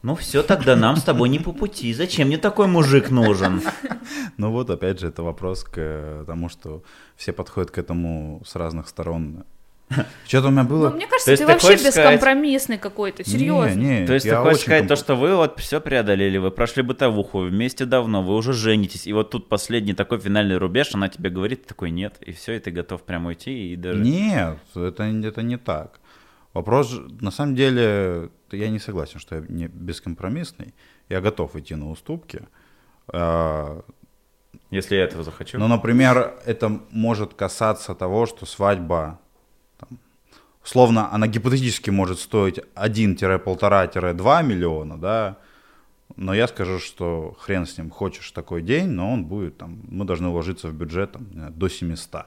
Ну 0.05 0.15
все, 0.15 0.43
тогда 0.43 0.77
нам 0.77 0.97
с 0.97 1.03
тобой 1.03 1.31
не 1.31 1.39
по 1.39 1.53
пути. 1.53 1.95
Зачем 1.95 2.29
мне 2.29 2.37
такой 2.37 2.67
мужик 2.67 3.11
нужен? 3.11 3.63
Ну 4.37 4.51
вот, 4.51 4.69
опять 4.69 5.01
же, 5.01 5.09
это 5.09 5.23
вопрос 5.23 5.65
к 5.65 5.75
э, 5.77 6.25
тому, 6.27 6.51
что 6.51 6.83
все 7.17 7.33
подходят 7.33 7.71
к 7.71 7.79
этому 7.79 8.43
с 8.45 8.55
разных 8.55 8.89
сторон. 8.89 9.45
Что-то 10.27 10.49
у 10.49 10.51
меня 10.51 10.65
было... 10.65 10.91
Ну, 10.91 10.97
мне 10.97 11.07
кажется, 11.07 11.31
ты 11.31 11.37
ты 11.39 11.47
вообще 11.47 11.69
хочешь 11.69 11.81
сказать- 11.81 12.15
бескомпромиссный 12.17 12.77
какой-то, 12.79 13.25
серьезно. 13.25 13.81
Не, 13.81 14.01
не, 14.01 14.07
То 14.07 14.13
есть 14.13 14.29
ты 14.29 14.37
хочешь 14.37 14.61
сказать 14.63 14.81
комп- 14.81 14.89
то, 14.89 14.97
что 14.97 15.15
вы 15.15 15.37
вот 15.37 15.59
все 15.59 15.81
преодолели, 15.81 16.37
вы 16.37 16.51
прошли 16.51 16.83
бытовуху, 16.83 17.39
вместе 17.39 17.87
давно, 17.87 18.23
вы 18.23 18.35
уже 18.35 18.53
женитесь, 18.53 19.07
и 19.07 19.13
вот 19.15 19.31
тут 19.31 19.49
последний 19.49 19.95
такой 19.95 20.19
финальный 20.19 20.59
рубеж, 20.59 20.91
она 20.95 21.09
тебе 21.09 21.31
говорит, 21.31 21.67
такой 21.67 21.91
нет, 21.91 22.17
и 22.21 22.33
все, 22.33 22.55
и 22.55 22.59
ты 22.59 22.71
готов 22.73 23.05
прямо 23.05 23.29
уйти, 23.29 23.73
и 23.73 23.77
даже... 23.77 24.01
Нет, 24.01 24.59
это, 24.75 25.05
это 25.05 25.43
не 25.43 25.57
так. 25.57 26.01
Вопрос, 26.55 26.99
на 27.21 27.33
самом 27.33 27.57
деле, 27.57 28.31
я 28.53 28.71
не 28.71 28.79
согласен, 28.79 29.19
что 29.19 29.35
я 29.35 29.41
не 29.49 29.67
бескомпромиссный. 29.67 30.73
Я 31.09 31.21
готов 31.21 31.57
идти 31.57 31.75
на 31.75 31.91
уступки. 31.91 32.43
А, 33.09 33.83
Если 34.71 34.95
я 34.95 35.03
этого 35.03 35.25
захочу. 35.25 35.59
Но, 35.59 35.67
например, 35.67 36.35
это 36.47 36.81
может 36.91 37.35
касаться 37.35 37.95
того, 37.97 38.27
что 38.27 38.47
свадьба, 38.47 39.19
там, 39.79 39.99
условно, 40.65 41.13
она 41.13 41.27
гипотетически 41.27 41.91
может 41.91 42.21
стоить 42.21 42.61
1-1,5-2 42.77 44.43
миллиона, 44.45 44.97
да, 44.97 45.39
но 46.17 46.35
я 46.35 46.47
скажу, 46.47 46.79
что 46.79 47.35
хрен 47.41 47.67
с 47.67 47.77
ним, 47.79 47.91
хочешь 47.91 48.31
такой 48.31 48.63
день, 48.63 48.91
но 48.91 49.13
он 49.13 49.25
будет, 49.25 49.59
там, 49.59 49.81
мы 49.89 50.05
должны 50.05 50.29
уложиться 50.29 50.69
в 50.69 50.75
бюджет 50.75 51.13
там, 51.13 51.27
до 51.59 51.69
700. 51.69 52.27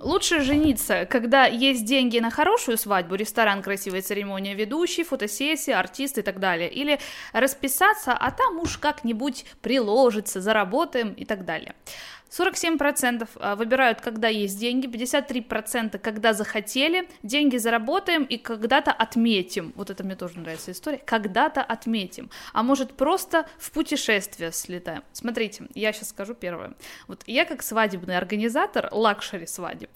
Лучше 0.00 0.40
жениться, 0.40 1.06
когда 1.06 1.46
есть 1.46 1.84
деньги 1.84 2.18
на 2.18 2.30
хорошую 2.30 2.78
свадьбу, 2.78 3.14
ресторан, 3.14 3.62
красивая 3.62 4.02
церемония, 4.02 4.54
ведущий, 4.54 5.04
фотосессия, 5.04 5.78
артист 5.78 6.18
и 6.18 6.22
так 6.22 6.40
далее. 6.40 6.70
Или 6.70 6.98
расписаться, 7.32 8.12
а 8.12 8.30
там 8.30 8.58
уж 8.58 8.78
как-нибудь 8.78 9.44
приложится, 9.62 10.40
заработаем 10.40 11.12
и 11.12 11.24
так 11.24 11.44
далее. 11.44 11.74
47% 12.36 13.28
а, 13.36 13.56
выбирают, 13.56 14.00
когда 14.00 14.28
есть 14.28 14.58
деньги, 14.58 14.86
53% 14.86 15.98
когда 15.98 16.32
захотели, 16.32 17.08
деньги 17.22 17.56
заработаем 17.56 18.24
и 18.24 18.38
когда-то 18.38 18.92
отметим. 18.92 19.72
Вот 19.76 19.90
это 19.90 20.04
мне 20.04 20.16
тоже 20.16 20.38
нравится 20.38 20.72
история. 20.72 20.98
Когда-то 20.98 21.62
отметим. 21.62 22.30
А 22.52 22.62
может 22.62 22.94
просто 22.94 23.46
в 23.58 23.70
путешествие 23.70 24.52
слетаем. 24.52 25.02
Смотрите, 25.12 25.66
я 25.74 25.92
сейчас 25.92 26.08
скажу 26.08 26.34
первое. 26.34 26.74
Вот 27.06 27.22
я 27.26 27.44
как 27.44 27.62
свадебный 27.62 28.16
организатор 28.16 28.88
luxury 28.90 29.46
свадеб 29.46 29.90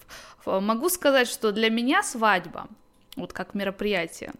могу 0.45 0.89
сказать, 0.89 1.27
что 1.27 1.51
для 1.51 1.69
меня 1.69 2.03
свадьба, 2.03 2.67
вот 3.15 3.33
как 3.33 3.53
мероприятие, 3.53 4.31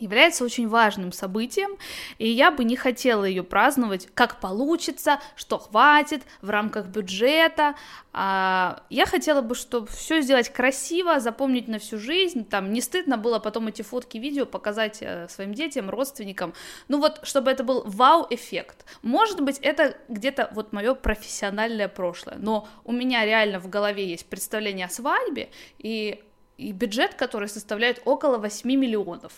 является 0.00 0.44
очень 0.44 0.68
важным 0.68 1.12
событием, 1.12 1.76
и 2.18 2.28
я 2.28 2.50
бы 2.50 2.64
не 2.64 2.76
хотела 2.76 3.24
ее 3.24 3.42
праздновать, 3.42 4.08
как 4.14 4.40
получится, 4.40 5.20
что 5.36 5.58
хватит 5.58 6.22
в 6.42 6.50
рамках 6.50 6.86
бюджета. 6.86 7.74
А, 8.12 8.82
я 8.90 9.06
хотела 9.06 9.40
бы, 9.40 9.54
чтобы 9.54 9.86
все 9.88 10.20
сделать 10.20 10.48
красиво, 10.52 11.20
запомнить 11.20 11.68
на 11.68 11.78
всю 11.78 11.98
жизнь, 11.98 12.44
там 12.44 12.72
не 12.72 12.80
стыдно 12.80 13.16
было 13.16 13.38
потом 13.38 13.68
эти 13.68 13.82
фотки, 13.82 14.18
видео 14.18 14.46
показать 14.46 14.98
э, 15.00 15.28
своим 15.28 15.54
детям, 15.54 15.90
родственникам. 15.90 16.54
Ну 16.88 16.98
вот, 16.98 17.20
чтобы 17.22 17.50
это 17.50 17.62
был 17.62 17.82
вау-эффект. 17.84 18.84
Может 19.02 19.40
быть, 19.40 19.58
это 19.58 19.96
где-то 20.08 20.50
вот 20.54 20.72
мое 20.72 20.94
профессиональное 20.94 21.88
прошлое, 21.88 22.36
но 22.38 22.66
у 22.84 22.92
меня 22.92 23.24
реально 23.24 23.60
в 23.60 23.68
голове 23.68 24.08
есть 24.08 24.26
представление 24.26 24.86
о 24.86 24.90
свадьбе 24.90 25.50
и 25.78 26.24
и 26.60 26.72
бюджет, 26.72 27.14
который 27.14 27.48
составляет 27.48 28.02
около 28.04 28.36
8 28.36 28.70
миллионов. 28.70 29.32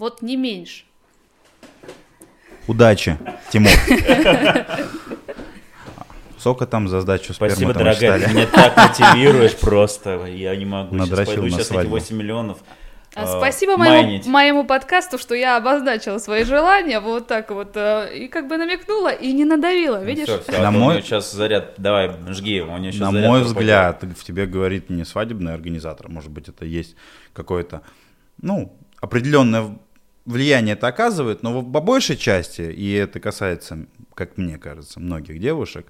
Вот 0.00 0.22
не 0.22 0.36
меньше. 0.36 0.84
Удачи, 2.66 3.18
Тимур. 3.52 3.70
Сколько 6.38 6.66
там 6.66 6.88
за 6.88 7.02
сдачу 7.02 7.34
спермы 7.34 7.54
Спасибо, 7.54 7.74
дорогая, 7.74 8.18
ты 8.18 8.32
меня 8.32 8.46
так 8.46 8.74
мотивируешь 8.78 9.54
просто. 9.56 10.24
Я 10.24 10.56
не 10.56 10.64
могу. 10.64 10.96
Надрочил 10.96 11.46
сейчас 11.50 11.66
пойду 11.66 11.66
сейчас 11.66 11.70
эти 11.72 11.86
8 11.86 12.16
миллионов 12.16 12.58
а, 13.14 13.26
Спасибо 13.26 13.76
моему, 13.76 14.22
моему 14.30 14.64
подкасту, 14.64 15.18
что 15.18 15.34
я 15.34 15.58
обозначила 15.58 16.16
свои 16.16 16.44
желания 16.44 17.00
вот 17.00 17.26
так 17.26 17.50
вот 17.50 17.72
э, 17.74 18.16
и 18.16 18.28
как 18.28 18.48
бы 18.48 18.56
намекнула 18.56 19.12
и 19.12 19.32
не 19.32 19.44
надавила, 19.44 19.98
ну 19.98 20.04
видишь? 20.04 20.28
Ну, 20.28 20.38
все, 20.38 20.52
все, 20.52 20.62
на 20.62 20.70
мой... 20.70 21.02
сейчас 21.02 21.30
заряд, 21.30 21.74
давай, 21.76 22.10
жги 22.28 22.54
его, 22.54 22.72
у 22.72 22.78
нее 22.78 22.92
сейчас 22.92 23.12
На 23.12 23.20
мой 23.20 23.42
взгляд, 23.42 24.02
в 24.02 24.24
тебе 24.24 24.46
говорит 24.46 24.88
не 24.88 25.04
свадебный 25.04 25.52
организатор, 25.52 26.08
может 26.08 26.30
быть, 26.30 26.48
это 26.48 26.64
есть 26.64 26.96
какое-то, 27.34 27.82
ну, 28.40 28.78
определенное 29.00 29.76
влияние 30.30 30.74
это 30.74 30.88
оказывает, 30.88 31.42
но 31.42 31.62
по 31.62 31.80
большей 31.80 32.16
части, 32.16 32.62
и 32.62 32.92
это 32.92 33.20
касается, 33.20 33.86
как 34.14 34.38
мне 34.38 34.58
кажется, 34.58 35.00
многих 35.00 35.40
девушек, 35.40 35.86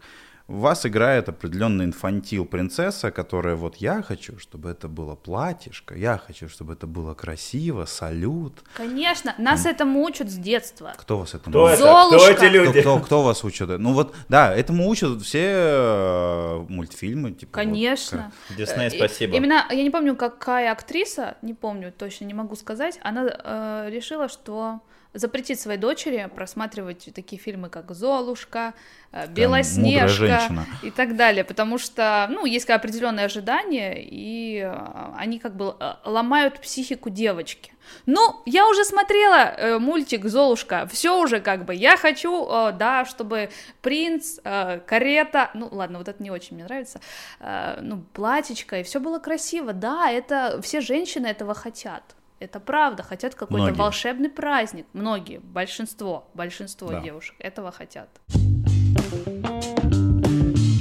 в 0.51 0.59
вас 0.59 0.84
играет 0.84 1.28
определенный 1.28 1.84
инфантил 1.84 2.44
принцесса, 2.44 3.12
которая 3.12 3.55
вот 3.55 3.76
я 3.76 4.03
хочу, 4.03 4.36
чтобы 4.40 4.70
это 4.70 4.88
было 4.88 5.14
платьишко, 5.14 5.94
я 5.94 6.18
хочу, 6.18 6.48
чтобы 6.48 6.72
это 6.72 6.88
было 6.88 7.14
красиво, 7.14 7.84
салют. 7.84 8.64
Конечно, 8.74 9.32
нас 9.38 9.64
mm. 9.64 9.70
этому 9.70 10.03
учат 10.03 10.28
с 10.28 10.34
детства. 10.34 10.92
Кто 10.96 11.18
вас 11.18 11.34
этому 11.34 11.53
кто 11.53 11.64
учит? 11.66 11.78
Это? 11.78 12.07
Кто 12.09 12.28
эти 12.28 12.53
люди? 12.53 12.80
Кто, 12.80 12.96
кто, 12.96 13.05
кто 13.05 13.22
вас 13.22 13.44
учит? 13.44 13.68
Ну 13.78 13.92
вот, 13.92 14.12
да, 14.28 14.53
этому 14.53 14.88
учат 14.88 15.22
все 15.22 15.53
э, 15.53 16.66
мультфильмы. 16.68 17.30
Типа, 17.30 17.53
Конечно. 17.53 18.32
Вот, 18.48 18.59
Дисней, 18.59 18.90
спасибо. 18.90 19.36
Именно, 19.36 19.66
я 19.70 19.82
не 19.84 19.90
помню, 19.90 20.16
какая 20.16 20.72
актриса, 20.72 21.36
не 21.42 21.55
помню, 21.55 21.92
точно 21.96 22.24
не 22.24 22.34
могу 22.34 22.57
сказать, 22.57 22.98
она 23.03 23.24
э, 23.28 23.88
решила, 23.88 24.28
что 24.28 24.80
запретить 25.12 25.61
своей 25.61 25.78
дочери 25.78 26.28
просматривать 26.34 27.08
такие 27.14 27.40
фильмы, 27.40 27.68
как 27.68 27.90
«Золушка», 27.92 28.74
э, 29.12 29.26
«Белоснежка» 29.28 30.66
и 30.82 30.90
так 30.90 31.16
далее, 31.16 31.44
потому 31.44 31.78
что, 31.78 32.28
ну, 32.30 32.44
есть 32.44 32.70
определенные 32.70 33.26
ожидания, 33.26 33.94
и 33.98 34.58
э, 34.58 35.12
они 35.16 35.38
как 35.38 35.56
бы 35.56 35.76
э, 35.78 35.94
ломают 36.04 36.61
психику 36.61 37.11
девочки. 37.11 37.72
Ну, 38.06 38.40
я 38.46 38.68
уже 38.68 38.84
смотрела 38.84 39.52
э, 39.56 39.78
мультик 39.78 40.26
«Золушка», 40.26 40.86
все 40.86 41.20
уже 41.20 41.40
как 41.40 41.64
бы, 41.64 41.74
я 41.74 41.96
хочу, 41.96 42.46
э, 42.46 42.72
да, 42.72 43.04
чтобы 43.04 43.50
принц, 43.82 44.38
э, 44.44 44.80
карета, 44.86 45.50
ну, 45.54 45.68
ладно, 45.72 45.98
вот 45.98 46.08
это 46.08 46.22
не 46.22 46.30
очень 46.30 46.54
мне 46.54 46.64
нравится, 46.64 47.00
э, 47.40 47.78
ну, 47.80 48.04
платьечко, 48.12 48.78
и 48.78 48.82
все 48.84 49.00
было 49.00 49.18
красиво, 49.18 49.72
да, 49.72 50.08
это, 50.11 50.61
все 50.62 50.80
женщины 50.80 51.26
этого 51.26 51.54
хотят, 51.54 52.02
это 52.41 52.59
правда, 52.59 53.03
хотят 53.03 53.34
какой-то 53.34 53.74
волшебный 53.74 54.30
праздник. 54.30 54.86
Многие, 54.95 55.38
большинство, 55.38 56.28
большинство 56.34 56.88
да. 56.88 57.01
девушек 57.01 57.36
этого 57.38 57.70
хотят. 57.70 58.09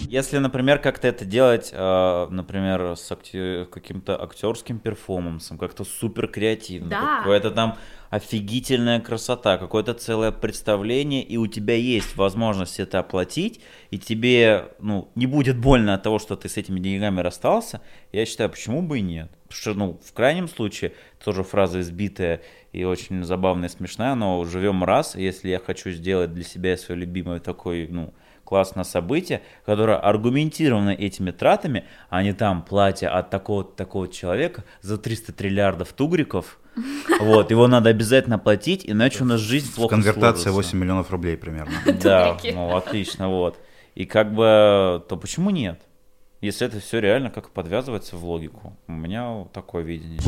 Если, 0.10 0.40
например, 0.40 0.80
как-то 0.80 1.08
это 1.08 1.24
делать, 1.24 1.70
э, 1.72 2.28
например, 2.32 2.96
с 2.96 3.12
акти- 3.12 3.66
каким-то 3.66 4.20
актерским 4.20 4.80
перформансом, 4.80 5.60
как-то 5.60 5.84
супер 5.84 6.28
креативно, 6.28 6.90
да. 6.90 7.18
какое-то 7.20 7.52
там 7.52 7.78
офигительная 8.10 9.00
красота, 9.00 9.58
какое-то 9.58 9.94
целое 9.94 10.32
представление, 10.32 11.24
и 11.24 11.38
у 11.38 11.48
тебя 11.48 11.76
есть 11.76 12.16
возможность 12.18 12.80
это 12.80 13.00
оплатить, 13.00 13.62
и 13.92 14.00
тебе 14.00 14.70
ну, 14.80 15.10
не 15.16 15.28
будет 15.28 15.58
больно 15.58 15.94
от 15.94 16.04
того, 16.04 16.20
что 16.20 16.36
ты 16.36 16.50
с 16.50 16.58
этими 16.58 16.80
деньгами 16.80 17.22
расстался, 17.22 17.82
я 18.12 18.26
считаю, 18.26 18.50
почему 18.50 18.82
бы 18.82 19.00
и 19.00 19.02
нет. 19.02 19.30
Потому 19.48 19.62
что, 19.62 19.74
ну, 19.74 20.00
в 20.04 20.14
крайнем 20.14 20.48
случае, 20.48 20.94
тоже 21.24 21.44
фраза 21.44 21.82
избитая 21.82 22.42
и 22.72 22.84
очень 22.84 23.24
забавная 23.24 23.70
и 23.70 23.72
смешная, 23.72 24.16
но 24.16 24.44
живем 24.46 24.84
раз, 24.84 25.16
если 25.16 25.50
я 25.50 25.60
хочу 25.60 25.92
сделать 25.92 26.34
для 26.34 26.44
себя 26.44 26.78
свой 26.78 26.98
любимый 26.98 27.40
такой, 27.40 27.88
ну, 27.90 28.14
классное 28.44 28.84
событие, 28.84 29.44
которое 29.64 29.98
аргументировано 29.98 30.90
этими 30.90 31.30
тратами, 31.30 31.86
а 32.10 32.24
не 32.24 32.34
там 32.34 32.64
платье 32.64 33.08
от 33.08 33.30
такого-то 33.30 33.76
такого 33.76 34.08
человека 34.08 34.64
за 34.82 34.98
300 34.98 35.34
триллиардов 35.34 35.94
тугриков, 35.94 36.60
вот, 37.20 37.52
его 37.52 37.68
надо 37.68 37.90
обязательно 37.90 38.40
платить, 38.40 38.84
иначе 38.86 39.24
у 39.24 39.26
нас 39.26 39.40
жизнь 39.40 39.74
плохо 39.74 39.96
Конвертация 39.96 40.52
сложится. 40.52 40.76
8 40.76 40.80
миллионов 40.80 41.12
рублей 41.12 41.38
примерно. 41.38 41.74
Да, 42.04 42.38
ну 42.44 42.76
отлично, 42.76 43.30
вот. 43.30 43.58
И 43.96 44.06
как 44.06 44.34
бы, 44.34 45.04
то 45.08 45.18
почему 45.18 45.50
нет? 45.50 45.82
Если 46.42 46.66
это 46.66 46.80
все 46.80 47.00
реально 47.00 47.30
как 47.32 47.50
подвязывается 47.50 48.16
в 48.16 48.24
логику. 48.24 48.78
У 48.88 48.94
меня 48.94 49.46
такое 49.52 49.84
видение. 49.84 50.22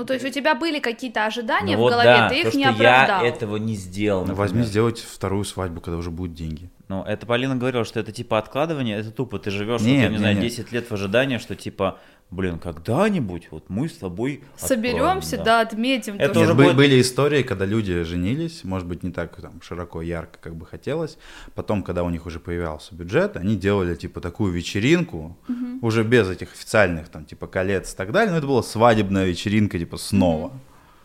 Ну, 0.00 0.06
то 0.06 0.14
есть 0.14 0.24
у 0.24 0.30
тебя 0.30 0.54
были 0.54 0.78
какие-то 0.78 1.26
ожидания 1.26 1.76
ну, 1.76 1.86
в 1.86 1.90
голове, 1.90 2.08
да, 2.08 2.28
ты 2.30 2.40
их 2.40 2.52
то, 2.52 2.56
не 2.56 2.64
оправдал. 2.64 3.22
я 3.22 3.28
этого 3.28 3.56
не 3.56 3.74
сделал. 3.74 4.24
Ну, 4.24 4.34
возьми 4.34 4.62
сделать 4.62 4.98
вторую 4.98 5.44
свадьбу, 5.44 5.82
когда 5.82 5.98
уже 5.98 6.10
будут 6.10 6.32
деньги. 6.32 6.70
Ну, 6.88 7.02
это 7.02 7.26
Полина 7.26 7.54
говорила, 7.54 7.84
что 7.84 8.00
это 8.00 8.10
типа 8.10 8.38
откладывание, 8.38 8.98
это 8.98 9.10
тупо, 9.10 9.38
ты 9.38 9.50
живешь, 9.50 9.82
нет, 9.82 9.88
вот, 9.88 10.02
я 10.02 10.06
не 10.06 10.12
нет, 10.12 10.18
знаю, 10.20 10.34
нет. 10.36 10.44
10 10.44 10.72
лет 10.72 10.90
в 10.90 10.94
ожидании, 10.94 11.36
что 11.36 11.54
типа 11.54 11.98
блин, 12.30 12.58
когда-нибудь 12.58 13.48
вот 13.50 13.64
мы 13.68 13.88
с 13.88 13.94
тобой 13.94 14.42
соберемся, 14.56 15.36
да. 15.38 15.44
да, 15.44 15.60
отметим. 15.62 16.16
Это 16.16 16.40
уже 16.40 16.54
будет... 16.54 16.76
были 16.76 17.00
истории, 17.00 17.42
когда 17.42 17.64
люди 17.64 18.02
женились, 18.02 18.64
может 18.64 18.86
быть, 18.86 19.02
не 19.02 19.10
так 19.10 19.36
там 19.40 19.60
широко, 19.62 20.00
ярко, 20.02 20.38
как 20.40 20.54
бы 20.54 20.66
хотелось. 20.66 21.18
Потом, 21.54 21.82
когда 21.82 22.04
у 22.04 22.10
них 22.10 22.26
уже 22.26 22.38
появлялся 22.38 22.94
бюджет, 22.94 23.36
они 23.36 23.56
делали 23.56 23.94
типа 23.94 24.20
такую 24.20 24.52
вечеринку, 24.52 25.36
угу. 25.48 25.86
уже 25.86 26.04
без 26.04 26.28
этих 26.28 26.52
официальных 26.52 27.08
там 27.08 27.24
типа 27.24 27.46
колец 27.46 27.92
и 27.92 27.96
так 27.96 28.12
далее. 28.12 28.32
Но 28.32 28.38
это 28.38 28.46
была 28.46 28.62
свадебная 28.62 29.26
вечеринка 29.26 29.78
типа 29.78 29.96
снова. 29.96 30.46
Угу. 30.46 30.60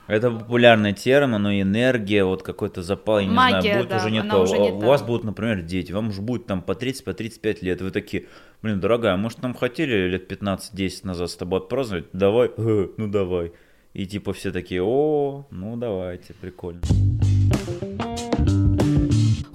Это 0.08 0.30
популярная 0.30 0.94
термин, 0.94 1.42
но 1.42 1.52
энергия, 1.54 2.24
вот 2.24 2.44
какой-то 2.44 2.84
запал, 2.84 3.20
я 3.20 3.26
не 3.26 3.34
Магия, 3.34 3.62
знаю, 3.62 3.78
будет 3.80 3.90
да, 3.90 3.98
уже 3.98 4.12
не 4.12 4.24
то. 4.24 4.42
Уже 4.44 4.58
не 4.60 4.72
у 4.72 4.80
та. 4.80 4.86
вас 4.86 5.02
будут, 5.02 5.24
например, 5.24 5.62
дети, 5.64 5.92
вам 5.92 6.10
уже 6.10 6.22
будет 6.22 6.46
там 6.46 6.62
по 6.62 6.76
30, 6.76 7.04
по 7.04 7.14
35 7.14 7.64
лет, 7.64 7.82
вы 7.82 7.90
такие, 7.90 8.26
блин, 8.62 8.80
дорогая, 8.80 9.18
может, 9.18 9.42
нам 9.42 9.56
хотели 9.56 10.08
лет 10.08 10.32
15-10 10.32 11.08
назад 11.08 11.32
с 11.32 11.36
тобой 11.36 11.60
отпраздновать? 11.60 12.06
Давай, 12.14 12.52
э, 12.56 12.88
ну 12.98 13.08
давай. 13.08 13.52
И 13.94 14.06
типа 14.06 14.34
все 14.34 14.52
такие, 14.52 14.84
о, 14.84 15.48
ну 15.50 15.76
давайте, 15.78 16.34
прикольно. 16.34 16.82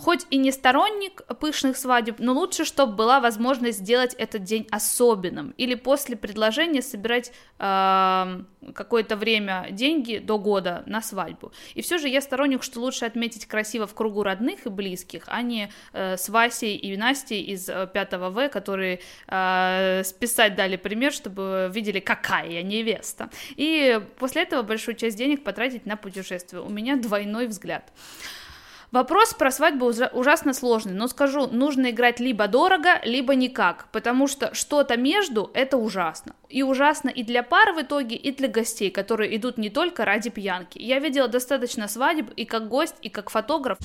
Хоть 0.00 0.26
и 0.30 0.38
не 0.38 0.50
сторонник 0.50 1.22
пышных 1.40 1.76
свадеб, 1.76 2.16
но 2.18 2.32
лучше, 2.32 2.64
чтобы 2.64 2.94
была 2.94 3.20
возможность 3.20 3.80
сделать 3.80 4.14
этот 4.14 4.44
день 4.44 4.66
особенным. 4.70 5.52
Или 5.58 5.74
после 5.74 6.16
предложения 6.16 6.80
собирать 6.80 7.32
э, 7.58 8.42
какое-то 8.74 9.16
время 9.16 9.66
деньги 9.70 10.16
до 10.16 10.38
года 10.38 10.82
на 10.86 11.02
свадьбу. 11.02 11.52
И 11.74 11.82
все 11.82 11.98
же 11.98 12.08
я 12.08 12.22
сторонник, 12.22 12.62
что 12.62 12.80
лучше 12.80 13.04
отметить 13.04 13.44
красиво 13.46 13.86
в 13.86 13.94
кругу 13.94 14.22
родных 14.22 14.64
и 14.64 14.70
близких, 14.70 15.24
а 15.26 15.42
не 15.42 15.70
э, 15.92 16.16
с 16.16 16.30
Васей 16.30 16.76
и 16.76 16.96
Настей 16.96 17.42
из 17.42 17.66
5 17.66 17.94
э, 17.94 18.28
В, 18.30 18.48
которые 18.48 19.00
э, 19.28 20.02
списать 20.04 20.54
дали 20.54 20.76
пример, 20.76 21.12
чтобы 21.12 21.70
видели, 21.74 22.00
какая 22.00 22.48
я 22.48 22.62
невеста. 22.62 23.28
И 23.56 24.00
после 24.18 24.42
этого 24.42 24.62
большую 24.62 24.94
часть 24.94 25.18
денег 25.18 25.44
потратить 25.44 25.84
на 25.84 25.96
путешествие. 25.96 26.62
У 26.62 26.70
меня 26.70 26.96
двойной 26.96 27.48
взгляд. 27.48 27.92
Вопрос 28.92 29.34
про 29.34 29.52
свадьбу 29.52 29.86
ужа- 29.86 30.10
ужасно 30.12 30.52
сложный, 30.52 30.94
но 30.94 31.06
скажу, 31.06 31.46
нужно 31.46 31.90
играть 31.90 32.18
либо 32.18 32.48
дорого, 32.48 33.00
либо 33.04 33.36
никак, 33.36 33.86
потому 33.92 34.26
что 34.26 34.52
что-то 34.52 34.96
между 34.96 35.48
это 35.54 35.76
ужасно. 35.76 36.34
И 36.48 36.64
ужасно 36.64 37.08
и 37.08 37.22
для 37.22 37.44
пар 37.44 37.72
в 37.72 37.80
итоге, 37.80 38.16
и 38.16 38.32
для 38.32 38.48
гостей, 38.48 38.90
которые 38.90 39.36
идут 39.36 39.58
не 39.58 39.70
только 39.70 40.04
ради 40.04 40.30
пьянки. 40.30 40.78
Я 40.78 40.98
видела 40.98 41.28
достаточно 41.28 41.86
свадеб 41.86 42.32
и 42.34 42.44
как 42.44 42.68
гость, 42.68 42.96
и 43.00 43.10
как 43.10 43.30
фотограф. 43.30 43.78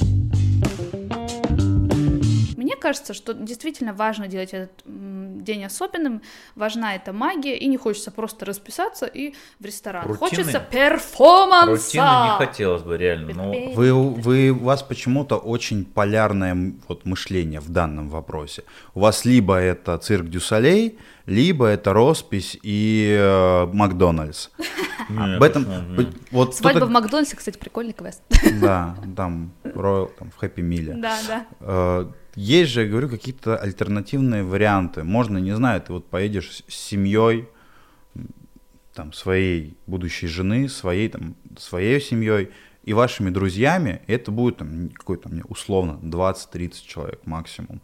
Мне 2.57 2.75
кажется, 2.75 3.13
что 3.13 3.35
действительно 3.35 3.93
важно 3.93 4.27
делать 4.27 4.55
этот 4.55 4.71
день 5.45 5.63
особенным, 5.63 6.21
важна 6.55 6.95
эта 6.95 7.13
магия, 7.13 7.57
и 7.57 7.67
не 7.67 7.77
хочется 7.77 8.11
просто 8.11 8.45
расписаться 8.45 9.05
и 9.05 9.33
в 9.59 9.65
ресторан. 9.65 10.05
Рутины? 10.05 10.17
Хочется 10.17 10.59
перформанса! 10.59 11.71
Рутины 11.71 12.01
не 12.01 12.37
хотелось 12.37 12.81
бы, 12.81 12.97
реально. 12.97 13.33
Ну, 13.33 13.73
Вы, 13.73 13.93
вы, 13.93 14.49
у 14.49 14.63
вас 14.63 14.83
почему-то 14.83 15.37
очень 15.37 15.85
полярное 15.85 16.73
вот, 16.87 17.05
мышление 17.05 17.59
в 17.59 17.69
данном 17.69 18.09
вопросе. 18.09 18.63
У 18.93 18.99
вас 18.99 19.25
либо 19.25 19.55
это 19.55 19.97
цирк 19.97 20.27
Дюсалей, 20.27 20.97
либо 21.25 21.67
это 21.67 21.93
роспись 21.93 22.57
и 22.61 23.15
э, 23.17 23.65
Макдональдс. 23.71 24.49
Об 25.09 25.43
этом 25.43 25.65
вот 26.31 26.55
Свадьба 26.55 26.85
в 26.85 26.89
Макдональдсе, 26.89 27.35
кстати, 27.35 27.57
прикольный 27.57 27.93
квест. 27.93 28.21
Да, 28.61 28.95
там 29.15 29.51
Royal, 29.63 30.11
там 30.17 30.31
в 30.31 30.37
Хэппи 30.37 30.61
Миле. 30.61 30.93
Да, 30.95 31.17
да. 31.27 32.07
Есть 32.35 32.71
же, 32.71 32.81
я 32.81 32.87
говорю, 32.87 33.09
какие-то 33.09 33.57
альтернативные 33.57 34.43
варианты. 34.43 35.03
Можно, 35.03 35.37
не 35.37 35.55
знаю, 35.55 35.81
ты 35.81 35.93
вот 35.93 36.09
поедешь 36.09 36.63
с 36.67 36.73
семьей, 36.75 37.47
там, 38.93 39.13
своей 39.13 39.77
будущей 39.87 40.27
жены, 40.27 40.69
своей, 40.69 41.09
там, 41.09 41.35
своей 41.57 41.99
семьей 42.01 42.49
и 42.83 42.93
вашими 42.93 43.29
друзьями, 43.29 44.01
это 44.07 44.31
будет 44.31 44.57
там 44.57 44.89
какой-то, 44.89 45.29
условно, 45.49 45.99
20-30 46.01 46.85
человек 46.85 47.19
максимум. 47.25 47.81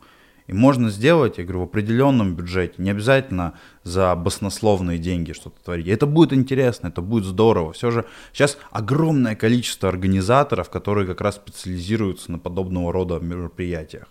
И 0.52 0.54
можно 0.54 0.90
сделать, 0.90 1.38
я 1.38 1.46
говорю, 1.46 1.62
в 1.62 1.64
определенном 1.64 2.36
бюджете, 2.36 2.74
не 2.78 2.92
обязательно 2.92 3.54
за 3.84 4.14
баснословные 4.16 4.98
деньги 4.98 5.32
что-то 5.32 5.64
творить. 5.64 5.88
И 5.88 5.92
это 5.92 6.06
будет 6.06 6.34
интересно, 6.34 6.90
это 6.90 7.02
будет 7.02 7.24
здорово. 7.24 7.72
Все 7.72 7.90
же 7.90 8.06
сейчас 8.34 8.58
огромное 8.70 9.38
количество 9.38 9.88
организаторов, 9.88 10.70
которые 10.70 11.08
как 11.08 11.22
раз 11.22 11.36
специализируются 11.36 12.34
на 12.34 12.38
подобного 12.38 12.92
рода 12.92 13.20
мероприятиях. 13.20 14.10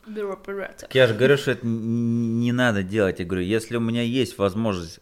Так 0.79 0.95
я 0.95 1.07
же 1.07 1.13
говорю, 1.13 1.37
что 1.37 1.51
это 1.51 1.67
не 1.67 2.53
надо 2.53 2.83
делать. 2.83 3.19
Я 3.19 3.27
говорю, 3.27 3.45
если 3.45 3.77
у 3.77 3.81
меня 3.81 4.01
есть 4.01 4.39
возможность 4.39 5.01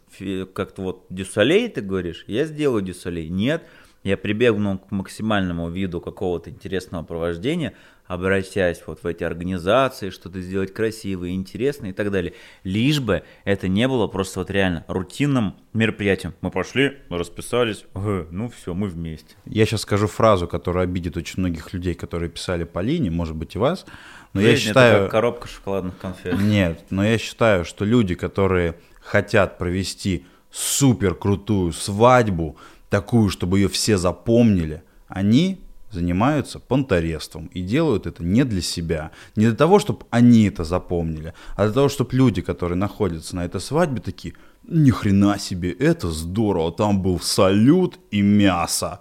как-то 0.54 0.82
вот 0.82 1.06
дюсалей, 1.08 1.68
ты 1.68 1.82
говоришь, 1.82 2.24
я 2.26 2.46
сделаю 2.46 2.82
дюсалей. 2.82 3.28
Нет, 3.28 3.62
я 4.02 4.16
прибегну 4.16 4.78
к 4.78 4.90
максимальному 4.90 5.70
виду 5.70 6.00
какого-то 6.00 6.50
интересного 6.50 7.04
провождения, 7.04 7.74
обращаясь 8.08 8.82
вот 8.86 9.02
в 9.02 9.06
эти 9.06 9.22
организации, 9.22 10.10
что-то 10.10 10.40
сделать 10.40 10.72
красивое, 10.72 11.30
интересное 11.30 11.90
и 11.90 11.92
так 11.92 12.10
далее. 12.10 12.32
Лишь 12.64 13.00
бы 13.00 13.22
это 13.44 13.68
не 13.68 13.86
было 13.86 14.08
просто 14.08 14.40
вот 14.40 14.50
реально 14.50 14.84
рутинным 14.88 15.54
мероприятием. 15.74 16.34
Мы 16.40 16.50
пошли, 16.50 16.98
мы 17.10 17.18
расписались, 17.18 17.84
ага, 17.94 18.26
ну 18.30 18.48
все, 18.48 18.74
мы 18.74 18.88
вместе. 18.88 19.36
Я 19.44 19.66
сейчас 19.66 19.82
скажу 19.82 20.08
фразу, 20.08 20.48
которая 20.48 20.84
обидит 20.84 21.16
очень 21.16 21.34
многих 21.36 21.72
людей, 21.72 21.94
которые 21.94 22.30
писали 22.30 22.64
по 22.64 22.80
линии, 22.80 23.10
может 23.10 23.36
быть 23.36 23.54
и 23.54 23.58
вас. 23.58 23.84
Но 24.32 24.40
я 24.40 24.48
Жизнь 24.48 24.62
это 24.62 24.68
считаю... 24.68 25.02
как 25.04 25.10
коробка 25.12 25.48
шоколадных 25.48 25.98
конфет. 25.98 26.38
Нет, 26.40 26.84
но 26.90 27.04
я 27.04 27.18
считаю, 27.18 27.64
что 27.64 27.84
люди, 27.84 28.14
которые 28.14 28.76
хотят 29.00 29.58
провести 29.58 30.26
супер 30.50 31.14
крутую 31.14 31.72
свадьбу, 31.72 32.56
такую, 32.88 33.28
чтобы 33.28 33.58
ее 33.58 33.68
все 33.68 33.98
запомнили, 33.98 34.82
они 35.08 35.60
занимаются 35.90 36.58
понторезством 36.58 37.46
и 37.46 37.62
делают 37.62 38.06
это 38.06 38.22
не 38.22 38.44
для 38.44 38.62
себя, 38.62 39.10
не 39.36 39.46
для 39.46 39.54
того, 39.54 39.78
чтобы 39.78 40.06
они 40.10 40.44
это 40.44 40.64
запомнили, 40.64 41.34
а 41.56 41.64
для 41.64 41.72
того, 41.72 41.88
чтобы 41.88 42.14
люди, 42.14 42.42
которые 42.42 42.76
находятся 42.76 43.36
на 43.36 43.44
этой 43.44 43.60
свадьбе, 43.60 44.00
такие, 44.00 44.34
ни 44.66 44.90
хрена 44.90 45.38
себе, 45.38 45.72
это 45.72 46.10
здорово, 46.10 46.72
там 46.72 47.02
был 47.02 47.20
салют 47.20 47.98
и 48.10 48.20
мясо. 48.20 49.00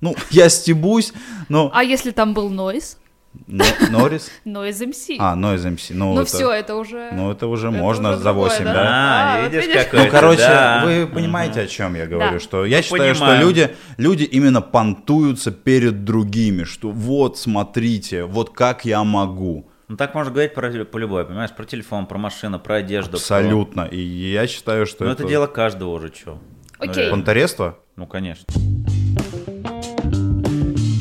Ну, 0.00 0.14
я 0.30 0.48
стебусь, 0.48 1.12
но... 1.48 1.70
А 1.74 1.82
если 1.82 2.12
там 2.12 2.34
был 2.34 2.50
Нойз? 2.50 2.98
Но- 3.46 3.64
Норрис? 3.90 4.30
Noise 4.44 4.88
MC. 4.90 5.16
А, 5.18 5.36
Noise 5.36 5.74
MC. 5.76 5.92
Ну, 5.94 6.14
ну 6.14 6.20
это- 6.22 6.26
все, 6.30 6.50
это 6.50 6.74
уже... 6.76 7.10
Ну, 7.12 7.30
это 7.30 7.46
уже 7.46 7.68
это 7.68 7.76
можно 7.76 8.08
уже 8.10 8.18
за 8.18 8.24
другое, 8.24 8.48
8, 8.50 8.64
да? 8.64 8.72
А, 8.74 9.34
А, 9.36 9.48
видишь, 9.48 9.66
видишь? 9.66 9.84
какой 9.84 10.04
Ну, 10.04 10.10
короче, 10.10 10.38
да. 10.42 10.82
вы 10.84 11.06
понимаете, 11.06 11.60
о 11.62 11.66
чем 11.66 11.94
я 11.94 12.06
говорю, 12.06 12.32
Да. 12.32 12.40
что 12.40 12.64
я 12.64 12.78
Ну, 12.78 12.82
считаю, 12.82 13.14
что 13.14 13.24
понимаю. 13.24 13.40
люди, 13.46 13.70
люди 13.96 14.24
именно 14.24 14.60
понтуются 14.60 15.50
перед 15.50 16.04
другими, 16.04 16.64
что 16.64 16.90
вот, 16.90 17.38
смотрите, 17.38 18.24
вот 18.24 18.50
как 18.50 18.84
я 18.84 19.04
могу. 19.04 19.68
Ну 19.88 19.96
так 19.96 20.14
можно 20.14 20.30
говорить 20.30 20.52
про, 20.54 20.70
по 20.84 20.98
любой, 20.98 21.24
понимаешь, 21.24 21.50
про 21.56 21.64
телефон, 21.64 22.04
про 22.06 22.18
машину, 22.18 22.58
про 22.60 22.76
одежду. 22.76 23.12
про- 23.12 23.16
Абсолютно. 23.18 23.82
И 23.90 23.98
я 23.98 24.46
считаю, 24.46 24.84
что 24.86 25.04
Ну 25.06 25.10
это 25.12 25.24
дело 25.24 25.46
каждого 25.46 25.90
уже, 25.94 26.12
что. 26.14 26.38
Окей. 26.78 27.10
Понторезство? 27.10 27.78
Ну, 27.96 28.06
конечно. 28.06 28.44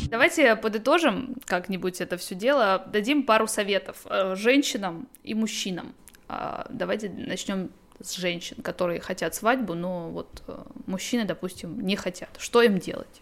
Давайте 0.09 0.55
подытожим 0.55 1.35
как-нибудь 1.45 2.01
это 2.01 2.17
все 2.17 2.35
дело, 2.35 2.83
дадим 2.87 3.23
пару 3.23 3.47
советов 3.47 4.05
э, 4.05 4.35
женщинам 4.35 5.07
и 5.23 5.33
мужчинам. 5.33 5.93
А, 6.27 6.65
Давайте 6.69 7.09
начнем 7.09 7.69
с 8.01 8.15
женщин, 8.15 8.57
которые 8.61 8.99
хотят 8.99 9.35
свадьбу, 9.35 9.73
но 9.73 10.09
вот 10.09 10.43
э, 10.47 10.63
мужчины, 10.85 11.25
допустим, 11.25 11.81
не 11.81 11.95
хотят. 11.95 12.29
Что 12.37 12.61
им 12.61 12.79
делать? 12.79 13.21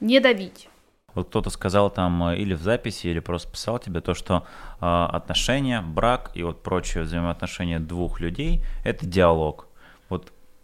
Не 0.00 0.20
давить. 0.20 0.68
Вот 1.14 1.28
кто-то 1.28 1.50
сказал 1.50 1.90
там 1.90 2.28
э, 2.28 2.38
или 2.38 2.54
в 2.54 2.62
записи, 2.62 3.06
или 3.08 3.20
просто 3.20 3.50
писал 3.50 3.78
тебе 3.78 4.00
то, 4.00 4.14
что 4.14 4.46
э, 4.80 4.84
отношения, 4.84 5.80
брак 5.80 6.30
и 6.34 6.42
вот 6.42 6.62
прочие 6.62 7.04
взаимоотношения 7.04 7.78
двух 7.80 8.20
людей– 8.20 8.62
это 8.84 9.06
диалог. 9.06 9.66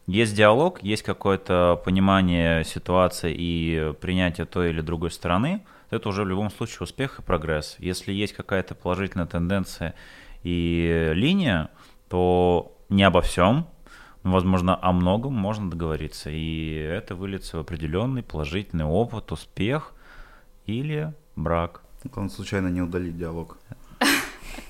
Есть 0.07 0.35
диалог, 0.35 0.83
есть 0.83 1.03
какое-то 1.03 1.81
понимание 1.85 2.65
ситуации 2.65 3.35
и 3.37 3.95
принятие 4.01 4.47
той 4.47 4.71
или 4.71 4.81
другой 4.81 5.11
стороны, 5.13 5.63
то 5.91 5.97
это 5.97 6.09
уже 6.09 6.25
в 6.25 6.29
любом 6.29 6.51
случае 6.51 6.79
успех 6.81 7.19
и 7.19 7.23
прогресс. 7.23 7.77
Если 7.79 8.13
есть 8.13 8.33
какая-то 8.33 8.75
положительная 8.75 9.27
тенденция 9.27 9.95
и 10.43 11.13
линия, 11.15 11.71
то 12.09 12.77
не 12.89 13.05
обо 13.05 13.21
всем, 13.21 13.69
но, 14.25 14.33
возможно, 14.33 14.79
о 14.81 14.93
многом 14.93 15.35
можно 15.35 15.71
договориться. 15.71 16.31
И 16.31 16.75
это 16.75 17.15
выльется 17.15 17.57
в 17.57 17.61
определенный 17.61 18.23
положительный 18.23 18.85
опыт, 18.85 19.31
успех 19.33 19.93
или 20.67 21.13
брак. 21.37 21.83
Он 22.17 22.29
случайно 22.29 22.69
не 22.69 22.83
удалить 22.83 23.17
диалог. 23.17 23.57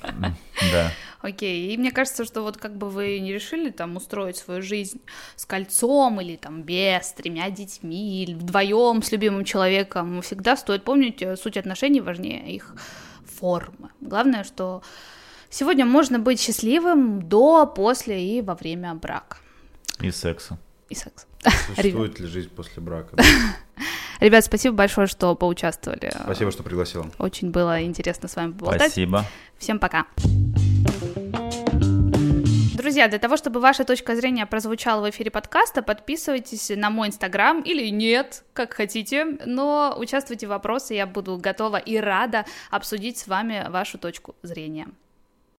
Да. 0.03 0.93
Окей, 1.23 1.73
и 1.73 1.77
мне 1.79 1.93
кажется, 1.93 2.25
что 2.25 2.43
вот 2.43 2.57
как 2.57 2.77
бы 2.77 2.91
вы 2.91 3.21
не 3.21 3.33
решили 3.33 3.71
там 3.71 3.97
устроить 3.97 4.37
свою 4.37 4.61
жизнь 4.61 5.01
с 5.37 5.47
кольцом 5.47 6.21
или 6.21 6.35
там 6.37 6.63
без, 6.63 7.07
с 7.07 7.13
тремя 7.13 7.49
детьми, 7.51 8.25
или 8.25 8.35
вдвоем 8.35 9.03
с 9.03 9.13
любимым 9.13 9.45
человеком, 9.45 10.21
всегда 10.23 10.57
стоит 10.57 10.83
помнить, 10.83 11.23
э, 11.23 11.37
суть 11.37 11.57
отношений 11.57 12.01
важнее 12.01 12.53
их 12.53 12.75
формы. 13.25 13.91
Главное, 14.01 14.43
что 14.43 14.83
сегодня 15.49 15.87
можно 15.87 16.19
быть 16.19 16.41
счастливым 16.41 17.23
до, 17.23 17.67
после 17.67 18.39
и 18.39 18.43
во 18.43 18.57
время 18.57 18.95
брака 18.95 19.39
И 20.01 20.11
секса. 20.11 20.59
и 20.89 20.95
секса. 20.97 21.27
Существует 21.77 22.19
ли 22.19 22.27
жизнь 22.27 22.51
после 22.51 22.83
брака? 22.83 23.17
Ребят, 24.21 24.45
спасибо 24.45 24.75
большое, 24.77 25.07
что 25.07 25.35
поучаствовали. 25.35 26.13
Спасибо, 26.23 26.51
что 26.51 26.63
пригласила. 26.63 27.07
Очень 27.19 27.51
было 27.51 27.83
интересно 27.83 28.29
с 28.29 28.37
вами 28.37 28.53
поболтать. 28.53 28.83
Спасибо. 28.83 29.25
Всем 29.59 29.79
пока. 29.79 30.07
Друзья, 32.83 33.07
для 33.07 33.21
того, 33.21 33.37
чтобы 33.37 33.61
ваша 33.61 33.85
точка 33.85 34.17
зрения 34.17 34.45
прозвучала 34.45 35.07
в 35.07 35.11
эфире 35.11 35.31
подкаста, 35.31 35.83
подписывайтесь 35.83 36.69
на 36.71 36.91
мой 36.91 37.07
инстаграм 37.07 37.61
или 37.61 37.87
нет, 37.91 38.43
как 38.55 38.75
хотите, 38.75 39.39
но 39.47 39.95
участвуйте 39.97 40.49
в 40.49 40.51
вопросе, 40.51 40.97
я 40.97 41.07
буду 41.07 41.39
готова 41.39 41.77
и 41.77 41.97
рада 41.99 42.45
обсудить 42.73 43.19
с 43.19 43.29
вами 43.29 43.67
вашу 43.69 43.99
точку 43.99 44.35
зрения. 44.43 44.89